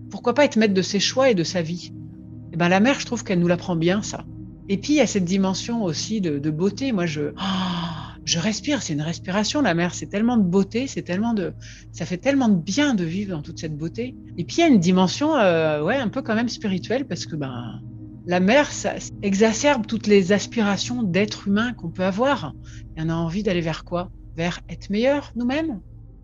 pourquoi 0.10 0.34
pas 0.34 0.46
être 0.46 0.56
maître 0.56 0.74
de 0.74 0.82
ses 0.82 1.00
choix 1.00 1.30
et 1.30 1.36
de 1.36 1.44
sa 1.44 1.62
vie? 1.62 1.92
Et 1.92 2.54
eh 2.54 2.58
ben 2.58 2.68
la 2.68 2.80
mère, 2.80 3.00
je 3.00 3.06
trouve 3.06 3.24
qu'elle 3.24 3.40
nous 3.40 3.48
l'apprend 3.48 3.76
bien 3.76 4.02
ça. 4.02 4.26
Et 4.68 4.78
puis 4.78 4.94
il 4.94 4.98
y 4.98 5.02
a 5.02 5.08
cette 5.08 5.26
dimension 5.26 5.84
aussi 5.84 6.22
de, 6.22 6.40
de 6.40 6.50
beauté. 6.50 6.92
Moi, 6.92 7.06
je 7.06 7.34
oh, 7.38 7.81
je 8.24 8.40
respire, 8.40 8.84
c'est 8.84 8.94
une 8.94 9.02
respiration 9.02 9.62
la 9.62 9.74
mer, 9.74 9.94
c'est 9.94 10.08
tellement 10.08 10.38
de 10.38 10.44
beauté, 10.44 10.88
c'est 10.88 11.02
tellement 11.02 11.34
de 11.34 11.54
ça 11.92 12.06
fait 12.06 12.18
tellement 12.18 12.50
de 12.50 12.62
bien 12.62 12.94
de 12.94 13.04
vivre 13.04 13.36
dans 13.36 13.42
toute 13.42 13.60
cette 13.60 13.76
beauté. 13.76 14.16
Et 14.38 14.46
puis 14.46 14.58
il 14.58 14.62
y 14.62 14.64
a 14.64 14.68
une 14.68 14.80
dimension 14.80 15.36
euh, 15.36 15.82
ouais, 15.84 15.96
un 15.98 16.10
peu 16.10 16.22
quand 16.22 16.36
même 16.36 16.50
spirituelle 16.50 17.06
parce 17.06 17.26
que 17.26 17.36
ben 17.36 17.82
la 18.28 18.40
mer 18.40 18.72
ça 18.72 18.94
exacerbe 19.24 19.88
toutes 19.88 20.08
les 20.08 20.32
aspirations 20.32 21.04
d'être 21.04 21.48
humain 21.48 21.74
qu'on 21.74 21.90
peut 21.90 22.06
avoir. 22.06 22.54
Et 22.96 23.02
on 23.02 23.10
a 23.10 23.16
envie 23.16 23.44
d'aller 23.44 23.62
vers 23.62 23.84
quoi? 23.84 24.10
Vers 24.36 24.60
être 24.70 24.90
meilleur 24.90 25.32
nous-mêmes, 25.36 25.82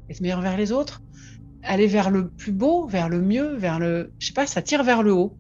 être 0.10 0.22
meilleur 0.22 0.42
vers 0.42 0.58
les 0.58 0.72
autres, 0.72 1.02
aller 1.64 1.88
vers 1.88 2.12
le 2.12 2.30
plus 2.30 2.52
beau, 2.52 2.86
vers 2.88 3.10
le 3.10 3.22
mieux, 3.22 3.56
vers 3.56 3.80
le 3.80 4.14
je 4.20 4.28
sais 4.28 4.34
pas, 4.34 4.46
ça 4.46 4.62
tire 4.62 4.84
vers 4.84 5.02
le 5.02 5.14
haut. 5.14 5.38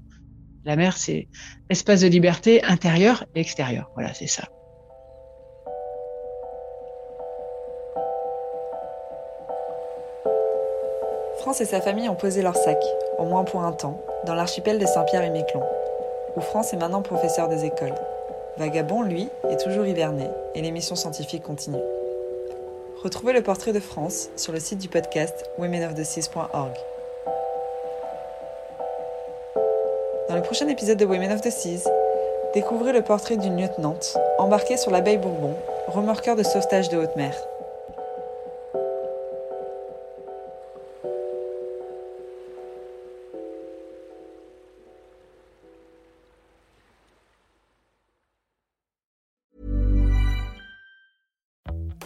La 0.65 0.75
mer 0.75 0.97
c'est 0.97 1.29
l'espace 1.69 2.01
de 2.01 2.07
liberté 2.07 2.63
intérieur 2.63 3.25
et 3.35 3.41
extérieur. 3.41 3.91
Voilà, 3.95 4.13
c'est 4.15 4.27
ça. 4.27 4.47
France 11.47 11.61
et 11.61 11.65
sa 11.65 11.79
famille 11.79 12.09
ont 12.09 12.15
posé 12.15 12.41
leur 12.41 12.57
sac, 12.57 12.77
au 13.17 13.23
moins 13.23 13.45
pour 13.45 13.61
un 13.61 13.71
temps, 13.71 14.01
dans 14.25 14.35
l'archipel 14.35 14.79
de 14.79 14.85
Saint-Pierre 14.85 15.23
et 15.23 15.29
Miquelon, 15.29 15.63
où 16.35 16.41
France 16.41 16.73
est 16.73 16.75
maintenant 16.75 17.01
professeur 17.01 17.47
des 17.47 17.63
écoles. 17.63 17.95
Vagabond, 18.57 19.01
lui, 19.01 19.29
est 19.49 19.55
toujours 19.55 19.85
hiverné 19.85 20.25
et 20.55 20.61
l'émission 20.61 20.97
scientifique 20.97 21.43
continue. 21.43 21.79
Retrouvez 23.01 23.31
le 23.31 23.41
portrait 23.41 23.71
de 23.71 23.79
France 23.79 24.27
sur 24.35 24.51
le 24.51 24.59
site 24.59 24.79
du 24.79 24.89
podcast 24.89 25.49
womenoftheseas.org. 25.57 26.73
Dans 30.27 30.35
le 30.35 30.41
prochain 30.41 30.67
épisode 30.67 30.97
de 30.97 31.05
Women 31.05 31.31
of 31.31 31.39
the 31.39 31.49
Seas, 31.49 31.89
découvrez 32.55 32.91
le 32.91 33.03
portrait 33.03 33.37
d'une 33.37 33.57
lieutenante 33.57 34.17
embarquée 34.37 34.75
sur 34.75 34.91
l'abeille 34.91 35.15
Bourbon, 35.15 35.55
remorqueur 35.87 36.35
de 36.35 36.43
sauvetage 36.43 36.89
de 36.89 36.97
haute 36.97 37.15
mer. 37.15 37.33